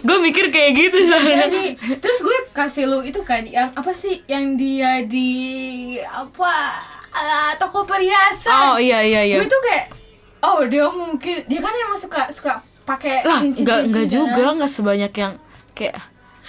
Gue 0.04 0.18
mikir 0.20 0.52
kayak 0.52 0.72
gitu 0.76 0.98
soalnya. 1.08 1.48
Jadi, 1.48 1.64
terus 2.02 2.20
gue 2.20 2.38
kasih 2.52 2.90
lu 2.90 3.00
itu 3.06 3.22
kan 3.24 3.46
yang 3.46 3.72
apa 3.72 3.92
sih 3.96 4.26
yang 4.28 4.60
dia 4.60 5.06
di 5.06 5.96
apa 6.04 6.56
ah, 7.14 7.52
toko 7.58 7.86
perhiasan. 7.86 8.74
Oh 8.74 8.78
iya 8.78 9.02
iya 9.02 9.22
iya. 9.26 9.38
Gue 9.42 9.48
tuh 9.50 9.62
kayak 9.62 9.86
oh 10.44 10.64
dia 10.66 10.86
mungkin 10.88 11.44
dia 11.46 11.60
kan 11.60 11.74
emang 11.74 12.00
suka 12.00 12.22
suka 12.32 12.64
pakai 12.88 13.22
lah 13.22 13.44
cincin 13.44 13.68
nggak 13.68 13.80
nggak 13.92 14.08
juga 14.10 14.44
nggak 14.56 14.72
sebanyak 14.72 15.14
yang 15.14 15.34
kayak 15.78 16.00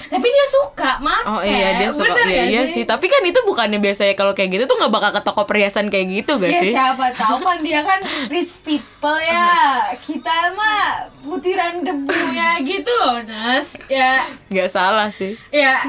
tapi 0.01 0.33
dia 0.33 0.47
suka 0.49 0.97
make. 1.05 1.29
Oh 1.29 1.45
iya 1.45 1.77
dia 1.77 1.93
suka. 1.93 2.09
Bener 2.09 2.27
iya, 2.33 2.45
iya 2.49 2.63
sih? 2.65 2.89
tapi 2.89 3.05
kan 3.05 3.21
itu 3.21 3.37
bukannya 3.45 3.77
biasanya 3.85 4.17
kalau 4.17 4.33
kayak 4.33 4.57
gitu 4.57 4.65
tuh 4.65 4.81
nggak 4.81 4.89
bakal 4.89 5.11
ke 5.13 5.21
toko 5.21 5.45
perhiasan 5.45 5.93
kayak 5.93 6.25
gitu 6.25 6.41
gak 6.41 6.49
ya 6.49 6.61
sih? 6.65 6.73
siapa 6.73 7.13
tahu 7.13 7.45
kan 7.45 7.61
dia 7.61 7.85
kan 7.85 8.01
rich 8.33 8.65
people 8.65 9.21
ya. 9.21 9.93
Kita 10.01 10.57
mah 10.57 11.05
butiran 11.21 11.85
debunya 11.85 12.65
gitu 12.65 12.89
loh 12.89 13.21
Nas. 13.29 13.77
Ya. 13.93 14.25
Nggak 14.49 14.73
salah 14.73 15.13
sih. 15.13 15.37
Ya 15.53 15.85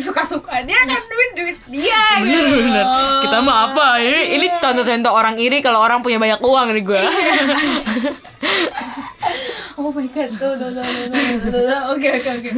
suka 0.00 0.24
suka 0.26 0.64
dia 0.64 0.80
kan 0.88 0.98
iya. 0.98 1.08
duit 1.12 1.30
duit 1.36 1.58
dia 1.68 2.04
bener, 2.24 2.44
gitu. 2.44 2.56
bener. 2.66 2.86
kita 3.22 3.38
mah 3.44 3.56
apa? 3.70 3.88
Ini 4.00 4.10
yeah. 4.10 4.34
ini 4.36 4.46
contoh-contoh 4.58 5.12
orang 5.12 5.36
iri 5.36 5.58
kalau 5.60 5.80
orang 5.84 6.00
punya 6.00 6.16
banyak 6.16 6.40
uang 6.40 6.66
nih 6.72 6.84
gue 6.84 7.00
iya. 7.00 7.32
oh 9.80 9.90
my 9.92 10.06
god. 10.12 10.30
Tuh 10.36 10.54
tuh 10.56 10.70
tuh 10.72 10.84
tuh 10.84 11.06
tuh 11.48 11.62
tuh 11.64 11.80
oke 11.96 12.08
oke 12.20 12.30
oke. 12.40 12.50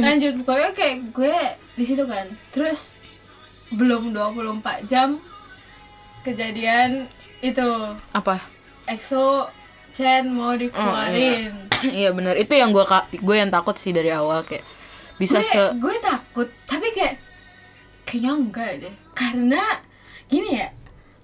Lanjut. 0.00 0.34
Pokoknya 0.44 0.70
kayak 0.72 0.96
gue 1.12 1.36
di 1.76 1.84
situ 1.84 2.04
kan. 2.08 2.26
Terus 2.52 2.96
belum 3.70 4.16
24 4.16 4.88
jam 4.88 5.20
kejadian 6.24 7.06
itu. 7.44 7.68
Apa? 8.16 8.40
EXO 8.88 9.46
Chen 9.94 10.30
mau 10.32 10.54
dikeluarin. 10.54 11.50
Oh, 11.50 11.82
iya, 11.82 11.90
iya 12.06 12.10
benar 12.14 12.34
itu 12.38 12.54
yang 12.54 12.70
gue 12.70 12.84
gue 13.14 13.36
yang 13.36 13.50
takut 13.50 13.74
sih 13.78 13.90
dari 13.90 14.10
awal 14.14 14.42
kayak 14.46 14.62
bisa 15.20 15.36
gue, 15.36 15.44
se 15.44 15.62
gue 15.76 15.94
takut, 16.00 16.48
tapi 16.64 16.88
kayak 16.90 17.20
kayaknya 18.02 18.32
enggak 18.34 18.70
deh. 18.80 18.94
Karena 19.12 19.60
gini 20.26 20.56
ya 20.56 20.72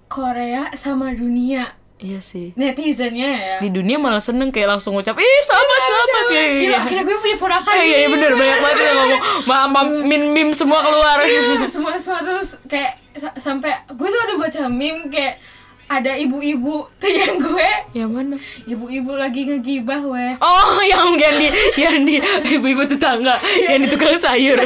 Korea 0.07 0.69
sama 0.75 1.11
dunia 1.11 1.73
Iya 1.97 2.21
sih. 2.21 2.53
netizennya 2.53 3.25
ya 3.25 3.57
Di 3.57 3.73
dunia 3.73 3.97
malah 3.97 4.21
seneng 4.21 4.53
kayak 4.53 4.69
langsung 4.71 4.93
ngucap, 4.93 5.17
ih 5.17 5.41
selamat 5.41 5.81
selamat 5.83 6.25
ya. 6.29 6.43
Gila, 6.55 6.79
Iya, 6.85 7.01
gue 7.03 7.17
punya 7.19 7.37
ponakan 7.37 7.73
iya, 7.75 7.81
iya 7.81 7.97
nih. 7.99 8.09
bener 8.13 8.33
banyak 8.35 8.59
banget 8.61 8.79
yang 8.79 8.97
ngomong, 8.97 9.21
ma 9.43 9.57
ma 9.67 9.81
meme 10.11 10.29
meme 10.31 10.53
semua 10.53 10.79
keluar. 10.79 11.17
Iya, 11.19 11.65
semua 11.67 11.97
semua 11.97 12.21
terus 12.21 12.61
kayak 12.65 12.93
sa- 13.15 13.33
sampai 13.35 13.73
gue 13.89 14.07
tuh 14.07 14.21
ada 14.23 14.35
baca 14.37 14.61
meme 14.69 15.09
kayak 15.09 15.41
ada 15.87 16.13
ibu-ibu 16.13 16.83
tuh 17.01 17.07
yang 17.07 17.39
gue. 17.39 17.71
Yang 17.95 18.11
mana? 18.11 18.37
ibu-ibu 18.65 19.13
lagi 19.15 19.47
ngegibah 19.47 20.03
weh 20.03 20.35
Oh, 20.39 20.79
yang 20.93 21.15
yang 21.15 21.35
di 21.35 21.49
yang 21.79 21.97
di 22.03 22.15
ibu-ibu 22.53 22.83
tetangga, 22.85 23.39
yang 23.63 23.81
di 23.81 23.89
tukang 23.89 24.19
sayur. 24.19 24.59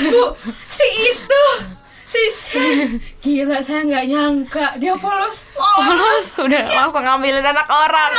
bu 0.00 0.22
si 0.68 0.86
itu. 1.04 1.44
Si 2.06 2.22
Chen 2.38 2.88
gila 3.18 3.58
saya 3.58 3.82
nggak 3.82 4.06
nyangka. 4.06 4.66
Dia 4.78 4.94
polos. 4.94 5.42
Oh 5.52 5.82
Polos. 5.82 6.26
udah 6.38 6.62
langsung 6.70 7.02
ngambilin 7.02 7.42
anak 7.42 7.66
orang. 7.66 8.10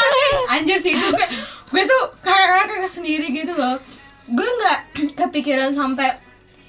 anjir 0.52 0.76
sih 0.76 0.94
itu 0.94 1.08
kayak 1.10 1.32
gue 1.66 1.82
tuh 1.82 2.04
kakak 2.20 2.68
kakak 2.68 2.92
sendiri 2.92 3.32
gitu 3.32 3.56
loh. 3.56 3.80
Gue 4.28 4.44
nggak 4.46 4.80
kepikiran 5.24 5.72
sampai 5.74 6.12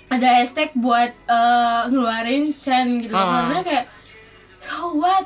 ada 0.07 0.29
hashtag 0.39 0.71
buat 0.79 1.11
eh, 1.27 1.81
ngeluarin 1.91 2.55
Chen 2.55 3.03
gitu. 3.03 3.11
Ah. 3.11 3.43
karena 3.43 3.59
kayak 3.61 3.85
so 4.67 4.91
what 4.93 5.23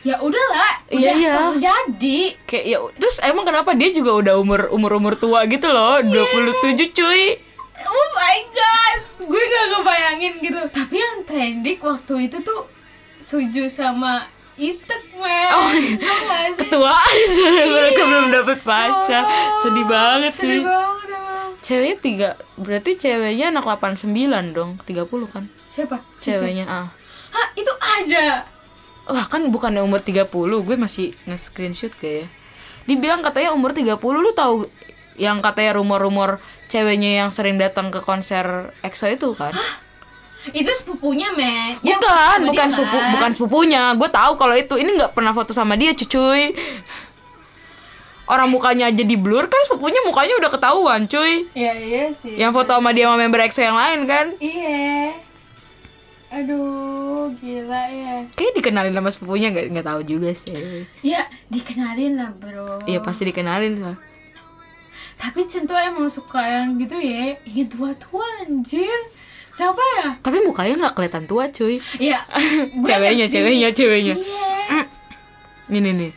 ya 0.00 0.14
udahlah 0.16 0.78
Iya, 0.86 0.94
udah 0.94 1.14
iya. 1.14 1.32
terjadi 1.34 2.20
Kayak 2.44 2.64
ya 2.64 2.78
terus 2.94 3.18
emang 3.20 3.44
kenapa 3.44 3.74
dia 3.74 3.90
juga 3.90 4.14
udah 4.14 4.34
umur 4.36 4.70
umur 4.70 4.94
umur 4.94 5.14
tua 5.14 5.42
gitu 5.44 5.66
loh, 5.66 5.98
27 5.98 6.94
cuy. 6.94 7.22
oh 7.78 8.06
my 8.12 8.38
god 8.48 8.98
gue 9.20 9.42
gak 9.44 9.64
ngebayangin 9.68 10.32
gitu 10.38 10.60
tapi 10.68 10.94
yang 10.96 11.22
trending 11.22 11.78
waktu 11.78 12.14
itu 12.24 12.38
tuh 12.40 12.62
Suju 13.20 13.68
sama 13.68 14.24
Itek 14.56 15.14
men 15.14 15.50
Oh, 15.52 15.68
Tau 16.00 16.18
gak 16.24 16.56
sih? 16.56 16.64
Ketuaan 16.64 17.14
mereka 17.68 18.02
belum 18.02 18.26
dapet 18.32 18.58
pacar. 18.60 19.22
Oh, 19.22 19.54
Sedih 19.60 19.84
banget 19.84 20.32
sedih 20.34 20.50
sih. 20.50 20.60
banget 20.64 21.08
emang 21.12 21.48
Ceweknya 21.58 21.96
tiga, 21.98 22.28
berarti 22.56 22.90
ceweknya 22.96 23.52
anak 23.52 23.68
89 23.68 24.08
dong, 24.50 24.80
30 24.80 25.04
kan? 25.28 25.44
siapa 25.70 26.00
Si 26.16 26.32
Ceweknya 26.32 26.64
ah. 26.66 26.86
Hah, 27.28 27.46
itu 27.52 27.70
ada. 27.70 28.48
Wah 29.08 29.24
kan 29.24 29.48
bukannya 29.48 29.80
umur 29.80 30.04
30, 30.04 30.28
gue 30.36 30.76
masih 30.76 31.16
nge-screenshot 31.24 31.92
kayak 31.96 32.24
ya. 32.24 32.26
Dibilang 32.84 33.24
katanya 33.24 33.56
umur 33.56 33.72
30, 33.72 33.96
lu 33.96 34.32
tahu 34.36 34.68
yang 35.16 35.40
katanya 35.40 35.80
rumor-rumor 35.80 36.38
ceweknya 36.68 37.24
yang 37.24 37.28
sering 37.32 37.56
datang 37.56 37.88
ke 37.88 38.04
konser 38.04 38.70
EXO 38.84 39.08
itu 39.08 39.28
kan? 39.32 39.56
Itu 40.52 40.70
sepupunya. 40.70 41.32
Yang 41.82 42.00
Bukan, 42.00 42.08
sama 42.08 42.46
bukan 42.46 42.66
dia, 42.68 42.74
sepupu, 42.76 42.96
kan? 42.96 43.10
bukan 43.16 43.30
sepupunya. 43.34 43.82
Gue 43.98 44.08
tahu 44.08 44.32
kalau 44.38 44.54
itu. 44.54 44.74
Ini 44.78 44.90
nggak 44.96 45.12
pernah 45.12 45.32
foto 45.34 45.50
sama 45.52 45.74
dia, 45.74 45.92
cuy. 45.92 46.54
Orang 48.28 48.52
mukanya 48.52 48.92
aja 48.92 49.04
di 49.08 49.16
blur 49.16 49.48
kan 49.48 49.60
sepupunya 49.64 50.04
mukanya 50.04 50.36
udah 50.36 50.50
ketahuan, 50.52 51.00
cuy. 51.08 51.48
Iya, 51.56 51.72
iya 51.80 52.04
sih. 52.12 52.36
Yang 52.36 52.60
foto 52.60 52.76
sama 52.76 52.92
dia 52.92 53.08
sama 53.08 53.16
member 53.18 53.40
EXO 53.40 53.60
yang 53.64 53.76
lain 53.76 54.00
kan? 54.04 54.26
Iya. 54.36 55.16
Aduh, 56.28 57.32
gila 57.40 57.82
ya. 57.88 58.20
Kayak 58.36 58.52
dikenalin 58.60 58.92
sama 58.92 59.08
sepupunya 59.08 59.48
nggak 59.48 59.66
nggak 59.72 59.86
tahu 59.88 60.00
juga 60.04 60.30
sih. 60.36 60.84
Ya, 61.00 61.24
dikenalin 61.48 62.20
lah, 62.20 62.36
Bro. 62.36 62.84
Iya 62.84 63.00
pasti 63.00 63.24
dikenalin 63.24 63.80
lah. 63.80 63.96
Tapi 65.18 65.48
Cen 65.48 65.64
tuh 65.64 65.74
emang 65.74 66.06
suka 66.12 66.44
yang 66.44 66.76
gitu 66.76 67.00
ya. 67.00 67.32
Ingin 67.48 67.66
tua-tua 67.72 68.44
anjir. 68.44 69.00
Kenapa 69.56 69.82
ya? 69.98 70.08
Tapi 70.22 70.38
mukanya 70.46 70.86
nggak 70.86 70.94
kelihatan 70.94 71.24
tua, 71.26 71.50
cuy. 71.50 71.82
Iya. 71.98 72.22
ceweknya, 72.86 73.26
ceweknya, 73.26 73.68
ceweknya. 73.74 74.14
Iya. 74.14 74.80
Nih 75.68 75.80
nih 75.82 75.92
nih. 75.96 76.12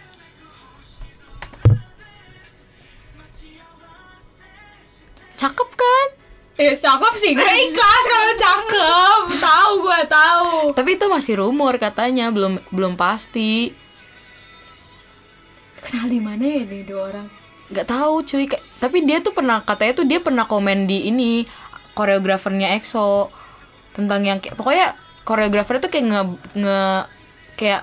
Cakep 5.39 5.69
kan? 5.73 6.07
Eh, 6.61 6.77
cakep 6.77 7.13
sih. 7.17 7.33
Gue 7.33 7.53
ikhlas 7.65 8.03
kalau 8.05 8.31
cakep. 8.37 9.00
Tapi 10.71 10.95
itu 10.95 11.05
masih 11.05 11.37
rumor 11.37 11.75
katanya, 11.75 12.27
belum 12.27 12.59
belum 12.69 12.93
pasti. 12.93 13.71
Kenal 15.77 16.07
di 16.07 16.19
mana 16.19 16.41
ya 16.41 16.61
nih 16.61 16.83
dua 16.83 17.01
orang? 17.09 17.27
Gak 17.69 17.87
tahu 17.87 18.21
cuy. 18.21 18.45
Kayak- 18.45 18.65
Tapi 18.77 18.97
dia 19.01 19.17
tuh 19.19 19.31
pernah 19.31 19.61
katanya 19.61 19.93
tuh 19.95 20.05
dia 20.05 20.19
pernah 20.19 20.43
komen 20.43 20.85
di 20.85 21.07
ini 21.07 21.45
koreografernya 21.91 22.73
EXO 22.75 23.29
tentang 23.91 24.21
yang 24.21 24.37
kayak 24.37 24.55
pokoknya 24.55 24.95
koreografernya 25.21 25.81
tuh 25.81 25.91
kayak 25.91 26.05
nge, 26.07 26.21
nge 26.55 26.79
kayak 27.55 27.81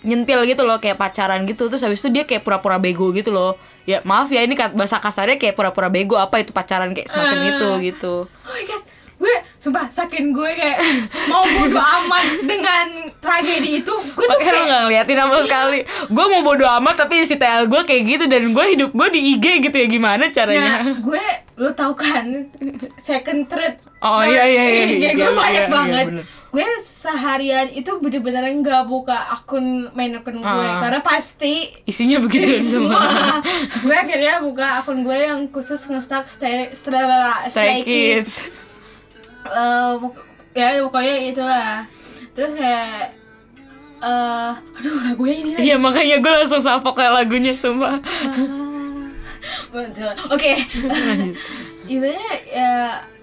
nyentil 0.00 0.40
gitu 0.44 0.62
loh 0.62 0.78
kayak 0.78 0.96
pacaran 0.96 1.44
gitu 1.44 1.66
terus 1.66 1.80
habis 1.80 1.98
itu 1.98 2.08
dia 2.10 2.24
kayak 2.24 2.40
pura-pura 2.40 2.76
bego 2.76 3.10
gitu 3.10 3.28
loh 3.28 3.56
ya 3.84 4.00
maaf 4.02 4.28
ya 4.28 4.40
ini 4.40 4.54
bahasa 4.54 4.96
kasarnya 4.96 5.36
kayak 5.36 5.52
pura-pura 5.52 5.88
bego 5.88 6.14
apa 6.14 6.38
itu 6.38 6.52
pacaran 6.52 6.92
kayak 6.92 7.04
semacam 7.06 7.36
Ah. 7.36 7.48
itu 7.50 7.68
gitu 7.82 8.14
Oh 8.24 8.48
my 8.50 8.64
god, 8.64 8.82
gue 9.20 9.28
sumpah 9.54 9.84
saking 9.86 10.32
gue 10.32 10.48
kayak 10.50 10.80
mau 11.28 11.44
bodo 11.44 11.76
amat 11.98 12.24
dengan 12.40 12.86
tragedi 13.14 13.78
itu, 13.78 13.92
gue 13.92 14.24
tuh 14.24 14.32
Makanya 14.32 14.48
lo 14.48 14.56
kayak 14.56 14.64
gak 14.66 14.82
ngeliatin 14.82 15.16
sama 15.18 15.36
sekali. 15.40 15.78
Gue 16.08 16.24
mau 16.26 16.40
bodo 16.42 16.64
amat 16.74 16.94
tapi 16.98 17.20
isi 17.20 17.36
TL 17.36 17.64
gue 17.66 17.82
kayak 17.82 18.02
gitu 18.06 18.24
Dan 18.24 18.50
gue 18.50 18.64
hidup 18.66 18.90
gue 18.90 19.08
di 19.10 19.20
IG 19.36 19.44
gitu 19.62 19.76
ya 19.76 19.86
Gimana 19.86 20.16
nah 20.18 20.30
caranya 20.30 20.96
gue 20.96 21.24
lo 21.54 21.70
tau 21.70 21.92
kan 21.92 22.48
second 22.96 23.44
thread. 23.46 23.76
Oh, 24.00 24.16
Nah, 24.16 24.24
iya, 24.24 24.44
iya, 24.46 24.62
iya, 24.64 24.84
IG 24.86 24.92
iya, 24.98 25.10
gue 25.12 25.20
iya, 25.22 25.36
banyak 25.36 25.60
iya, 25.60 25.68
banget. 25.70 26.06
bener. 26.08 26.24
gue 26.50 26.66
seharian 26.80 27.68
itu 27.70 27.90
bener-bener 28.00 28.42
nggak 28.56 28.82
buka 28.84 29.14
akun 29.30 29.86
main 29.92 30.10
akun 30.12 30.34
gue 30.36 30.48
Ah. 30.66 30.80
karena 30.80 30.98
pasti 30.98 31.68
Isinya 31.84 32.16
begitu 32.18 32.58
semua. 32.64 32.96
semua. 32.96 33.38
Gue 33.78 33.94
akhirnya 33.94 34.40
buka 34.40 34.80
akun 34.80 35.04
gue 35.04 35.18
yang 35.20 35.44
khusus 35.46 35.84
nge-stack 35.84 36.24
stray, 36.24 36.72
stray, 36.72 37.04
Stray 37.44 37.84
Kids 37.84 38.48
pok- 39.96 40.26
ya 40.52 40.82
pokoknya 40.82 41.14
itulah 41.30 41.72
terus 42.32 42.52
kayak 42.54 43.14
eh 44.00 44.50
aduh 44.56 44.96
lagunya 45.04 45.36
ini 45.36 45.50
lagi 45.54 45.64
Iya 45.66 45.76
makanya 45.76 46.16
gue 46.18 46.32
langsung 46.32 46.60
salpok 46.60 46.96
kayak 46.96 47.12
lagunya 47.20 47.52
sumpah 47.52 48.00
Betul. 49.72 50.12
Oke. 50.28 50.52
Ibaratnya 51.92 52.32
ya 52.44 52.72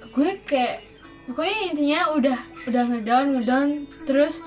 gue 0.10 0.30
kayak 0.44 0.82
pokoknya 1.30 1.58
intinya 1.70 2.00
udah 2.10 2.38
udah 2.66 2.84
ngedown 2.90 3.26
ngedown 3.38 3.68
terus 4.10 4.42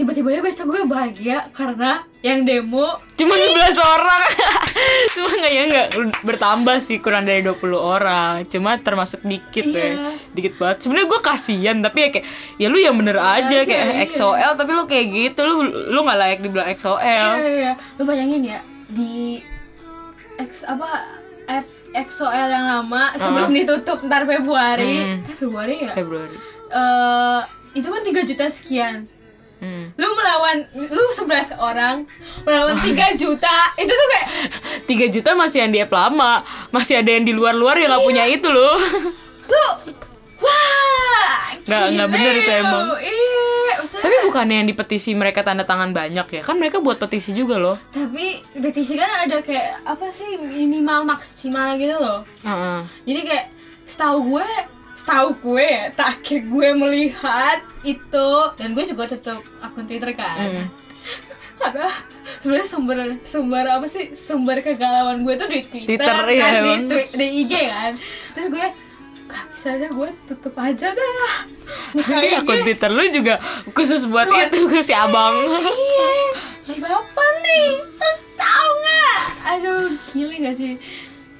tiba-tiba 0.00 0.28
ya 0.32 0.40
besok 0.40 0.72
gue 0.72 0.80
bahagia 0.88 1.52
karena 1.52 2.00
yang 2.24 2.44
demo 2.44 3.00
Cuma 3.16 3.36
11 3.36 3.76
orang 3.76 4.24
Cuma 5.16 5.28
nggak 5.28 5.52
ya 5.52 5.62
nggak 5.68 5.88
bertambah 6.20 6.76
sih 6.80 7.00
kurang 7.00 7.24
dari 7.24 7.40
20 7.40 7.56
orang 7.76 8.44
Cuma 8.44 8.76
termasuk 8.76 9.20
dikit 9.24 9.72
Iya. 9.72 9.80
ya 9.80 9.92
Dikit 10.32 10.60
banget 10.60 10.84
Sebenarnya 10.84 11.08
gue 11.08 11.20
kasihan 11.20 11.76
Tapi 11.80 11.96
ya 11.96 12.08
kayak 12.12 12.26
Ya 12.60 12.66
lu 12.68 12.76
yang 12.76 12.92
bener 12.96 13.16
aja 13.16 13.64
aja, 13.64 13.64
Kayak 13.64 13.88
iya. 13.92 14.04
XOL 14.04 14.52
Tapi 14.52 14.70
lu 14.72 14.84
kayak 14.84 15.06
gitu 15.08 15.40
Lu 15.48 15.64
lu 15.64 16.00
nggak 16.04 16.18
layak 16.20 16.38
dibilang 16.44 16.68
Iya, 16.68 16.76
XOL 16.76 17.00
iya, 17.00 17.32
iya. 17.40 17.72
Lu 17.96 18.04
bayangin 18.04 18.44
ya 18.44 18.60
di 18.90 19.38
X 20.40 20.66
apa 20.66 21.06
app 21.46 21.66
XOL 21.90 22.48
yang 22.50 22.66
lama 22.66 23.14
sebelum 23.14 23.50
ditutup 23.50 24.02
ntar 24.06 24.26
Februari. 24.26 25.02
Hmm. 25.02 25.26
Eh 25.26 25.36
Februari 25.36 25.74
ya? 25.86 25.92
Februari 25.94 26.36
Eh 26.70 27.40
itu 27.70 27.86
kan 27.86 28.02
3 28.02 28.26
juta 28.26 28.46
sekian. 28.50 29.06
Hmm. 29.60 29.84
Lu 29.94 30.06
melawan 30.10 30.56
lu 30.74 31.04
11 31.06 31.54
orang 31.54 32.02
melawan 32.42 32.74
3 32.74 32.90
juta. 33.14 33.56
Itu 33.76 33.88
tuh 33.90 34.08
kayak 34.08 34.26
3 34.84 35.06
juta 35.10 35.30
masih 35.32 35.58
yang 35.60 35.70
di 35.70 35.78
app 35.78 35.90
lama 35.90 36.40
Masih 36.68 36.96
ada 36.96 37.08
yang 37.08 37.22
di 37.22 37.30
luar-luar 37.30 37.76
yang 37.76 37.88
nggak 37.88 38.02
punya 38.02 38.24
itu 38.26 38.48
loh 38.48 38.74
lu 39.46 39.64
wah 40.40 41.38
Nggak- 41.60 41.88
nggak 41.92 42.08
bener 42.08 42.34
itu 42.36 42.50
emang. 42.52 42.84
iya 42.98 43.74
maksudnya- 43.76 44.02
Tapi 44.02 44.16
bukannya 44.24 44.56
yang 44.56 44.68
di 44.68 44.74
petisi 44.74 45.10
mereka 45.12 45.40
tanda 45.40 45.62
tangan 45.62 45.90
banyak 45.90 46.26
ya 46.30 46.40
Kan 46.40 46.56
mereka 46.56 46.78
buat 46.78 46.96
petisi 46.96 47.30
juga 47.30 47.56
loh 47.56 47.76
tapi 47.90 48.40
petisi 48.52 48.94
kan 48.94 49.06
ada 49.20 49.38
kayak 49.40 49.84
apa 49.84 50.06
sih 50.08 50.34
minimal 50.36 51.04
maksimal 51.04 51.76
gitu 51.76 51.94
loh 51.94 52.22
Heeh. 52.40 52.80
jadi 53.04 53.20
kayak 53.24 53.46
setahu 53.84 54.18
gue 54.32 54.48
setahu 55.00 55.28
gue 55.40 55.64
ya 55.64 55.84
terakhir 55.90 56.44
gue 56.44 56.68
melihat 56.76 57.58
itu 57.82 58.28
dan 58.54 58.68
gue 58.70 58.84
juga 58.84 59.08
tutup 59.08 59.40
akun 59.58 59.88
twitter 59.88 60.12
kan. 60.12 60.36
Hmm. 60.36 60.68
karena 61.60 61.88
sebenarnya 62.40 62.66
sumber 62.66 62.96
sumber 63.22 63.64
apa 63.66 63.86
sih? 63.86 64.12
Sumber 64.12 64.60
kegalauan 64.60 65.20
gue 65.20 65.34
tuh 65.34 65.44
di 65.44 65.60
twitter, 65.62 65.96
Twitter, 65.96 66.16
kan? 66.20 66.28
iya, 66.28 66.48
di, 66.60 66.72
twi- 66.84 67.12
di 67.12 67.26
ig 67.40 67.52
kan. 67.52 67.92
Terus 68.32 68.46
gue 68.48 68.66
gak 69.26 69.44
bisa 69.50 69.68
aja 69.72 69.86
gue 69.88 70.08
tutup 70.26 70.54
aja 70.56 70.88
dah. 70.90 71.32
Ini 71.96 72.26
IG. 72.26 72.38
akun 72.38 72.58
Twitter 72.60 72.90
lu 72.90 73.04
juga 73.10 73.34
khusus 73.70 74.04
buat 74.04 74.26
Buat- 74.26 74.50
itu 74.50 74.60
si 74.88 74.92
abang. 74.92 75.36
Iya. 75.48 76.08
Si 76.60 76.76
bapak 76.76 77.32
nih. 77.40 77.68
Terus 77.96 78.16
tahu 78.36 78.68
nggak? 78.76 79.18
Aduh 79.48 79.80
gila 80.06 80.34
gak 80.44 80.56
sih? 80.56 80.72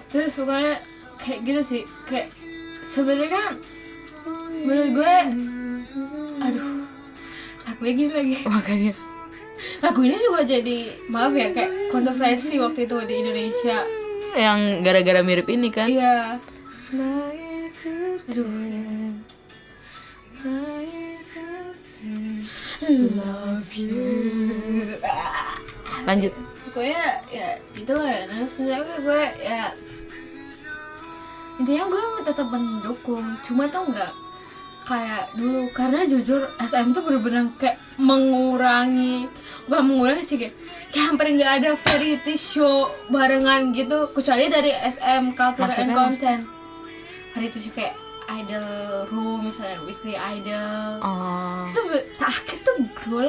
Terus 0.09 0.33
pokoknya 0.35 0.75
kayak 1.17 1.39
gitu 1.45 1.61
sih. 1.63 1.83
Kayak 2.05 2.29
sebenarnya 2.91 3.31
kan 3.31 3.53
menurut 4.67 4.91
gue 4.99 5.15
aduh 6.43 6.83
lagunya 7.71 7.93
gini 7.95 8.13
lagi. 8.13 8.37
Makanya 8.51 8.93
lagu 9.85 10.01
ini 10.03 10.17
juga 10.19 10.43
jadi 10.43 10.79
maaf 11.07 11.33
ya 11.37 11.55
kayak 11.55 11.93
kontroversi 11.95 12.59
waktu 12.59 12.91
itu 12.91 12.97
di 13.07 13.15
Indonesia. 13.23 13.79
Yang 14.35 14.61
gara-gara 14.87 15.21
mirip 15.23 15.47
ini 15.51 15.69
kan? 15.71 15.87
Iya. 15.87 16.39
Aduh. 18.31 18.51
Love 22.91 23.75
you. 23.77 24.03
Lanjut. 26.09 26.33
Pokoknya 26.71 27.23
ya 27.29 27.59
gitu 27.75 27.93
lah 27.99 28.09
ya 28.09 28.23
nah 28.31 28.47
sebenarnya 28.47 28.97
gue 29.03 29.23
ya 29.43 29.63
intinya 31.61 31.85
gue 31.87 32.01
tetap 32.25 32.49
mendukung 32.49 33.37
cuma 33.41 33.69
tau 33.69 33.85
nggak 33.85 34.13
kayak 34.81 35.31
dulu 35.37 35.71
karena 35.71 36.03
jujur 36.03 36.51
SM 36.59 36.91
tuh 36.91 37.05
bener-bener 37.05 37.53
kayak 37.55 37.79
mengurangi 37.95 39.29
bukan 39.69 39.85
mengurangi 39.87 40.25
sih 40.25 40.35
kayak, 40.35 40.57
kayak 40.89 41.05
hampir 41.07 41.27
nggak 41.31 41.53
ada 41.63 41.71
variety 41.77 42.35
show 42.35 42.91
barengan 43.07 43.71
gitu 43.71 44.11
kecuali 44.11 44.49
dari 44.49 44.73
SM 44.73 45.37
Culture 45.37 45.69
and 45.69 45.93
Maksudnya, 45.93 45.95
Content. 45.95 46.43
Variety 47.31 47.59
show 47.61 47.71
kayak 47.71 47.95
Idol 48.31 48.67
Room 49.11 49.47
misalnya 49.47 49.83
Weekly 49.83 50.15
Idol. 50.15 51.03
Oh. 51.03 51.67
Itu 51.67 51.83
terakhir 52.15 52.59
tuh 52.63 52.75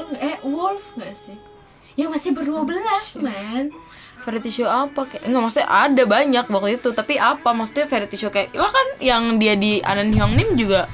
nggak- 0.08 0.22
eh 0.24 0.38
Wolf 0.42 0.94
nggak 0.94 1.14
sih? 1.14 1.38
Yang 1.94 2.10
masih 2.16 2.32
berdua 2.32 2.62
belas 2.64 3.18
man 3.18 3.70
variety 4.22 4.50
show 4.54 4.70
apa? 4.70 5.06
Kayak 5.10 5.24
enggak 5.28 5.42
maksudnya 5.42 5.70
ada 5.70 6.04
banyak 6.06 6.46
waktu 6.48 6.70
itu 6.78 6.90
tapi 6.94 7.18
apa? 7.18 7.50
Maksudnya 7.52 7.86
variety 7.90 8.18
show 8.18 8.30
kayak 8.30 8.54
lah 8.54 8.70
kan 8.70 8.88
yang 9.02 9.42
dia 9.42 9.58
di 9.58 9.82
Anan 9.82 10.14
Hyung 10.14 10.38
Nim 10.38 10.54
juga. 10.56 10.86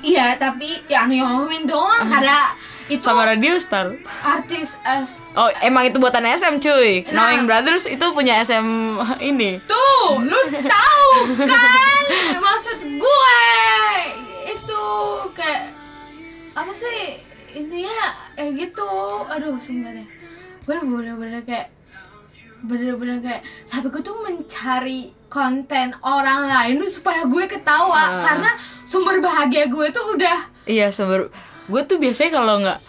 Iya 0.00 0.32
tapi 0.40 0.80
yang 0.88 1.12
ngomongin 1.12 1.68
doang 1.68 2.08
karena 2.08 2.56
itu 2.88 3.04
sama 3.04 3.28
Radio 3.28 3.60
Star. 3.60 3.92
artis 4.24 4.72
as 4.80 5.20
oh 5.36 5.52
emang 5.60 5.92
itu 5.92 6.00
buatan 6.00 6.24
SM 6.24 6.56
cuy. 6.56 7.04
Nah. 7.12 7.28
Knowing 7.28 7.44
Brothers 7.44 7.84
itu 7.84 8.00
punya 8.16 8.40
SM 8.40 8.96
ini. 9.30 9.60
Tuh 9.68 10.24
lu 10.24 10.40
tahu 10.64 11.08
kan? 11.44 12.02
Maksud 12.48 12.78
gue 12.96 13.42
itu 14.48 14.84
kayak 15.36 15.76
apa 16.56 16.72
sih 16.72 17.20
intinya 17.52 18.16
eh 18.40 18.56
gitu. 18.56 18.88
Aduh 19.28 19.60
sumpah 19.60 19.92
deh. 19.92 20.06
Gue 20.64 20.80
bener-bener 20.80 21.44
kayak 21.44 21.68
bener-bener 22.60 23.18
kayak 23.20 23.42
sampai 23.64 23.88
gue 23.88 24.02
tuh 24.02 24.16
mencari 24.20 25.12
konten 25.30 25.94
orang 26.02 26.44
lain 26.44 26.82
tuh 26.82 26.90
supaya 26.90 27.22
gue 27.24 27.44
ketawa. 27.46 28.18
Ah. 28.18 28.20
karena 28.20 28.50
sumber 28.82 29.18
bahagia 29.18 29.70
gue 29.70 29.86
tuh 29.88 30.18
udah 30.18 30.38
iya 30.66 30.90
sumber 30.90 31.30
gue 31.66 31.82
tuh 31.86 31.96
biasanya 31.96 32.30
kalau 32.34 32.60
nggak 32.60 32.80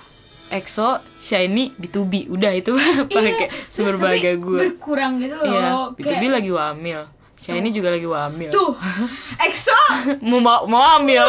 EXO, 0.51 0.99
Shiny, 1.15 1.71
B2B 1.79 2.27
udah 2.27 2.51
itu 2.51 2.75
pakai 3.07 3.47
Iya, 3.47 3.71
sumber 3.71 3.95
bahagia 3.95 4.35
gue 4.35 4.59
berkurang 4.67 5.23
gitu 5.23 5.39
loh 5.39 5.47
iya 5.47 5.61
kayak 5.95 6.19
B2B 6.19 6.23
lagi 6.27 6.51
wamil. 6.51 7.01
Shiny 7.41 7.73
juga 7.73 7.89
lagi 7.89 8.05
wamil. 8.05 8.51
Tuh 8.53 8.75
EXO! 9.47 9.73
Mau 10.21 10.37
mau 10.37 10.61
mau 10.69 10.83
hamil 10.93 11.23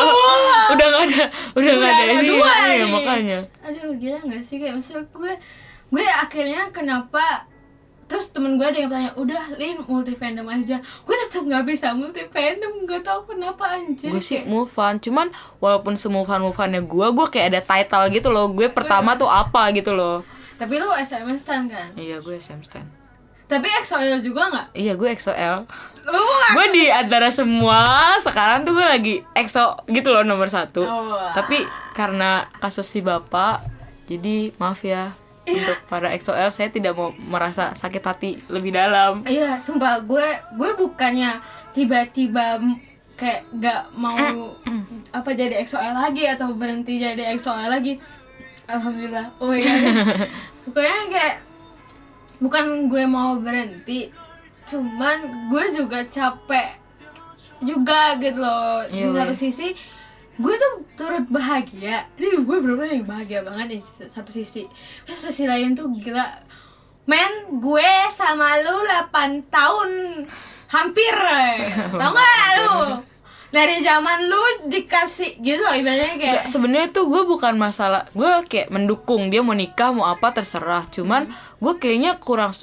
udah 0.74 0.86
nggak 0.90 1.04
ada 1.08 1.24
udah 1.56 1.72
nggak 1.72 1.92
ada 1.94 2.12
ini 2.18 2.28
dua 2.28 2.52
nih. 2.68 2.84
makanya. 2.84 3.38
Aduh 3.64 3.96
gila 3.96 4.20
gak 4.26 4.42
sih? 4.44 4.60
Kayak 4.60 4.76
maksud 4.76 5.08
gue 5.08 5.32
gue 5.88 6.04
akhirnya 6.04 6.68
kenapa 6.68 7.48
terus 8.12 8.28
temen 8.28 8.60
gue 8.60 8.66
ada 8.68 8.76
yang 8.76 8.92
tanya 8.92 9.10
udah 9.16 9.56
lin 9.56 9.80
multi 9.88 10.12
fandom 10.12 10.44
aja. 10.52 10.76
Gue 11.08 11.16
tetap 11.16 11.48
nggak 11.48 11.64
bisa 11.64 11.96
multi 11.96 12.20
fandom 12.28 12.84
gak 12.84 13.00
tau 13.00 13.24
kenapa 13.24 13.72
anjir. 13.72 14.12
Gue 14.12 14.20
sih 14.20 14.44
move 14.44 14.68
on 14.76 15.00
cuman 15.00 15.32
walaupun 15.64 15.96
semove 15.96 16.28
on 16.28 16.44
move 16.44 16.60
onnya 16.60 16.84
gue 16.84 17.06
gue 17.08 17.26
kayak 17.32 17.56
ada 17.56 17.60
title 17.64 18.04
gitu 18.12 18.28
loh. 18.28 18.52
Gue 18.52 18.68
pertama 18.68 19.16
tuh 19.16 19.32
apa 19.32 19.72
gitu 19.72 19.96
loh. 19.96 20.20
Tapi 20.60 20.76
lu 20.76 20.92
SMS 20.92 21.40
stan 21.40 21.64
kan? 21.72 21.96
Iya 21.96 22.20
gue 22.20 22.36
SM 22.36 22.60
stan. 22.60 22.84
Tapi 23.48 23.68
EXO-L 23.68 24.20
juga 24.20 24.48
nggak? 24.52 24.66
Iya 24.76 24.92
gue 24.92 25.08
nggak? 25.08 26.52
Gue 26.52 26.66
di 26.76 26.84
antara 26.92 27.32
semua 27.32 28.12
sekarang 28.20 28.68
tuh 28.68 28.76
gue 28.76 28.84
lagi 28.84 29.14
EXO 29.32 29.88
gitu 29.88 30.12
loh 30.12 30.20
nomor 30.20 30.52
satu. 30.52 30.84
Oh. 30.84 31.32
tapi 31.32 31.64
karena 31.96 32.44
kasus 32.60 32.84
si 32.84 33.00
bapak 33.00 33.64
jadi 34.04 34.52
maaf 34.60 34.84
ya. 34.84 35.16
Untuk 35.54 35.78
para 35.86 36.08
EXO-L 36.10 36.48
saya 36.48 36.68
tidak 36.68 36.92
mau 36.92 37.10
merasa 37.22 37.72
sakit 37.72 38.02
hati 38.02 38.30
lebih 38.46 38.70
dalam 38.70 39.22
Iya, 39.24 39.56
sumpah 39.58 40.00
gue 40.00 40.26
gue 40.52 40.70
bukannya 40.74 41.38
tiba-tiba 41.70 42.58
kayak 43.14 43.46
gak 43.54 43.82
mau 43.92 44.56
apa 45.10 45.30
jadi 45.30 45.60
EXO-L 45.60 45.94
lagi 45.94 46.24
atau 46.26 46.50
berhenti 46.52 46.96
jadi 46.96 47.30
EXO-L 47.30 47.70
lagi. 47.70 48.00
Alhamdulillah. 48.64 49.26
Oh 49.38 49.46
my 49.46 49.58
god. 49.58 49.82
Pokoknya 50.64 51.00
kayak 51.08 51.36
bukan 52.38 52.64
gue 52.86 53.04
mau 53.04 53.36
berhenti, 53.36 54.10
cuman 54.64 55.18
gue 55.46 55.64
juga 55.72 56.02
capek 56.04 56.78
juga 57.60 58.18
gitu 58.18 58.38
loh. 58.38 58.82
Di 58.86 59.02
Iya, 59.02 59.14
satu 59.14 59.30
weh. 59.30 59.38
sisi 59.38 59.68
gue 60.40 60.54
tuh 60.56 60.72
turut 60.96 61.26
bahagia. 61.28 62.08
Ini 62.16 62.40
gue 62.40 62.56
bener-bener 62.60 63.02
yang 63.02 63.08
bahagia 63.08 63.40
banget 63.44 63.76
di 63.76 63.78
satu 64.08 64.32
sisi. 64.32 64.64
Terus 65.04 65.20
sisi 65.28 65.44
lain 65.44 65.76
tuh 65.76 65.92
gila 65.92 66.24
Men, 67.02 67.58
gue 67.58 67.90
sama 68.14 68.62
lu 68.62 68.86
8 68.86 69.50
tahun 69.50 69.90
Hampir 70.72 71.12
eh. 71.12 71.68
Tau 72.00 72.10
gak 72.14 72.50
lu? 72.62 72.74
Dari 73.52 73.84
zaman 73.84 74.32
lu 74.32 74.72
dikasih 74.72 75.36
gitu 75.44 75.60
loh 75.60 75.76
ibaratnya 75.76 76.16
kayak 76.16 76.48
sebenarnya 76.48 76.88
tuh 76.88 77.04
gue 77.12 77.20
bukan 77.28 77.52
masalah 77.60 78.08
gue 78.16 78.48
kayak 78.48 78.72
mendukung 78.72 79.28
dia 79.28 79.44
mau 79.44 79.52
nikah 79.52 79.92
mau 79.92 80.08
apa 80.08 80.32
terserah 80.32 80.88
cuman 80.88 81.28
gue 81.60 81.74
kayaknya 81.76 82.16
kurang 82.16 82.56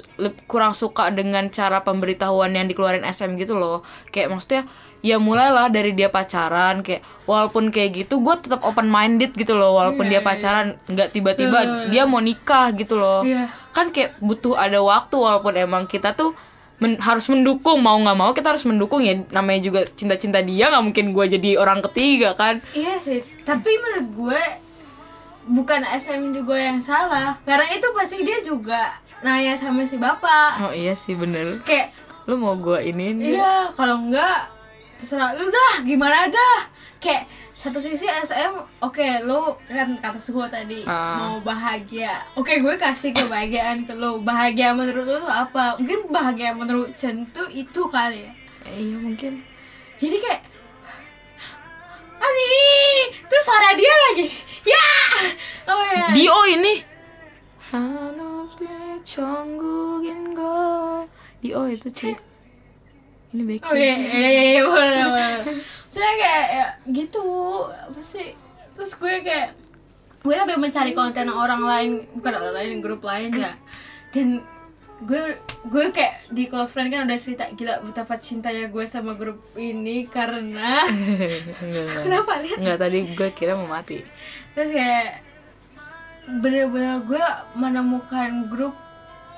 kurang 0.50 0.74
suka 0.74 1.14
dengan 1.14 1.46
cara 1.54 1.86
pemberitahuan 1.86 2.58
yang 2.58 2.66
dikeluarin 2.66 3.06
SM 3.06 3.38
gitu 3.38 3.54
loh 3.54 3.86
kayak 4.10 4.34
maksudnya 4.34 4.66
ya 5.00 5.16
mulailah 5.16 5.68
dari 5.68 5.90
dia 5.90 6.06
pacaran 6.06 6.80
kayak 6.80 7.00
walaupun 7.24 7.68
kayak 7.68 8.04
gitu 8.04 8.20
gue 8.20 8.36
tetap 8.36 8.60
open 8.60 8.86
minded 8.86 9.32
gitu 9.32 9.52
loh 9.52 9.74
walaupun 9.74 10.06
dia 10.06 10.20
pacaran 10.20 10.76
nggak 10.84 11.08
tiba-tiba 11.10 11.58
dia 11.88 12.04
mau 12.04 12.20
nikah 12.20 12.72
gitu 12.72 12.94
loh. 12.94 13.20
Iya. 13.22 13.48
kan 13.70 13.88
kayak 13.88 14.18
butuh 14.18 14.54
ada 14.54 14.76
waktu 14.78 15.14
walaupun 15.14 15.54
emang 15.54 15.84
kita 15.86 16.12
tuh 16.12 16.36
men- 16.76 16.98
harus 16.98 17.24
mendukung 17.26 17.78
mau 17.78 17.96
nggak 17.96 18.12
mau 18.14 18.30
kita 18.30 18.50
harus 18.50 18.64
mendukung 18.64 19.00
ya 19.00 19.16
namanya 19.30 19.60
juga 19.62 19.80
cinta-cinta 19.88 20.40
dia 20.40 20.68
nggak 20.68 20.84
mungkin 20.84 21.06
gue 21.10 21.24
jadi 21.30 21.50
orang 21.56 21.80
ketiga 21.82 22.34
kan. 22.34 22.60
Iya 22.72 22.98
sih 22.98 23.20
Tapi 23.42 23.70
menurut 23.72 24.08
gue 24.10 24.42
Bukan 25.40 25.82
SM 25.82 26.30
juga 26.30 26.52
yang 26.54 26.78
salah 26.78 27.34
Karena 27.42 27.66
itu 27.72 27.88
pasti 27.90 28.20
dia 28.20 28.38
juga 28.40 28.92
Nanya 29.20 29.56
sama 29.56 29.82
si 29.82 29.96
bapak. 29.96 30.60
Oh 30.62 30.72
iya 30.72 30.92
sih 30.92 31.16
bener. 31.16 31.64
Kayak 31.64 31.90
Lu 32.28 32.36
mau 32.36 32.52
gua 32.54 32.78
ini 32.78 33.32
Iya, 33.32 33.72
kalau 33.72 33.98
enggak 33.98 34.59
terserah 35.00 35.32
lu 35.32 35.48
dah, 35.48 35.80
gimana 35.82 36.28
dah. 36.28 36.68
Kayak 37.00 37.24
satu 37.56 37.76
sisi 37.76 38.04
SM, 38.04 38.52
oke 38.80 39.04
lu 39.24 39.56
kan 39.64 39.96
kata 39.98 40.16
gue 40.16 40.46
tadi 40.48 40.80
Ah. 40.84 41.16
mau 41.16 41.36
bahagia. 41.40 42.20
Oke, 42.36 42.60
gue 42.60 42.74
kasih 42.76 43.12
kebahagiaan 43.12 43.84
ke 43.84 43.92
lu. 43.96 44.20
Bahagia 44.20 44.76
menurut 44.76 45.04
lu 45.04 45.16
tuh 45.18 45.32
apa? 45.32 45.76
Mungkin 45.76 46.12
bahagia 46.12 46.52
menurut 46.52 46.92
Chen 46.92 47.24
tuh 47.32 47.48
itu 47.48 47.80
kali 47.88 48.28
ya. 48.28 48.32
Eh, 48.68 48.92
Iya 48.92 48.96
mungkin 49.00 49.40
Jadi 49.96 50.16
kayak 50.16 50.40
Ani, 52.20 52.52
tuh 53.24 53.40
suara 53.40 53.72
dia 53.72 53.94
lagi. 54.08 54.28
Ya. 54.60 54.86
Oh 55.72 55.84
ya. 55.88 56.12
Dio 56.12 56.36
ini 56.52 56.84
Dio 61.40 61.64
itu 61.64 61.88
cuy 61.88 62.12
Ini 63.30 63.42
Becky 63.46 63.66
Oh 63.66 63.76
iya, 63.78 63.94
iya, 63.94 64.28
iya, 64.28 64.42
iya, 64.58 64.62
boleh, 64.66 65.02
boleh. 65.06 65.34
Saya 65.86 66.12
kayak 66.18 66.46
ya, 66.50 66.66
gitu, 66.90 67.24
apa 67.70 68.00
sih? 68.02 68.34
Terus 68.74 68.92
gue 68.98 69.14
kayak 69.22 69.54
gue 70.20 70.34
sampai 70.34 70.58
mencari 70.58 70.92
konten 70.92 71.30
orang 71.30 71.62
lain, 71.62 71.90
bukan 72.18 72.32
orang 72.34 72.54
lain, 72.58 72.82
grup 72.82 73.02
lain 73.06 73.30
ya. 73.38 73.54
Dan 74.10 74.42
gue 75.00 75.40
gue 75.64 75.84
kayak 75.96 76.28
di 76.28 76.44
close 76.44 76.76
friend 76.76 76.92
kan 76.92 77.08
udah 77.08 77.16
cerita 77.16 77.48
gila 77.56 77.80
betapa 77.80 78.20
cintanya 78.20 78.68
gue 78.68 78.84
sama 78.84 79.16
grup 79.16 79.40
ini 79.56 80.04
karena 80.04 80.84
Enggak, 81.64 82.04
kenapa 82.04 82.32
lihat 82.44 82.58
Enggak 82.60 82.78
tadi 82.84 82.98
gue 83.16 83.28
kira 83.32 83.56
mau 83.56 83.64
mati 83.64 84.04
terus 84.52 84.68
kayak 84.76 85.24
bener-bener 86.28 87.00
gue 87.08 87.24
menemukan 87.56 88.44
grup 88.52 88.76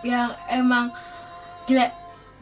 yang 0.02 0.35
emang 0.50 0.90
gila 1.70 1.87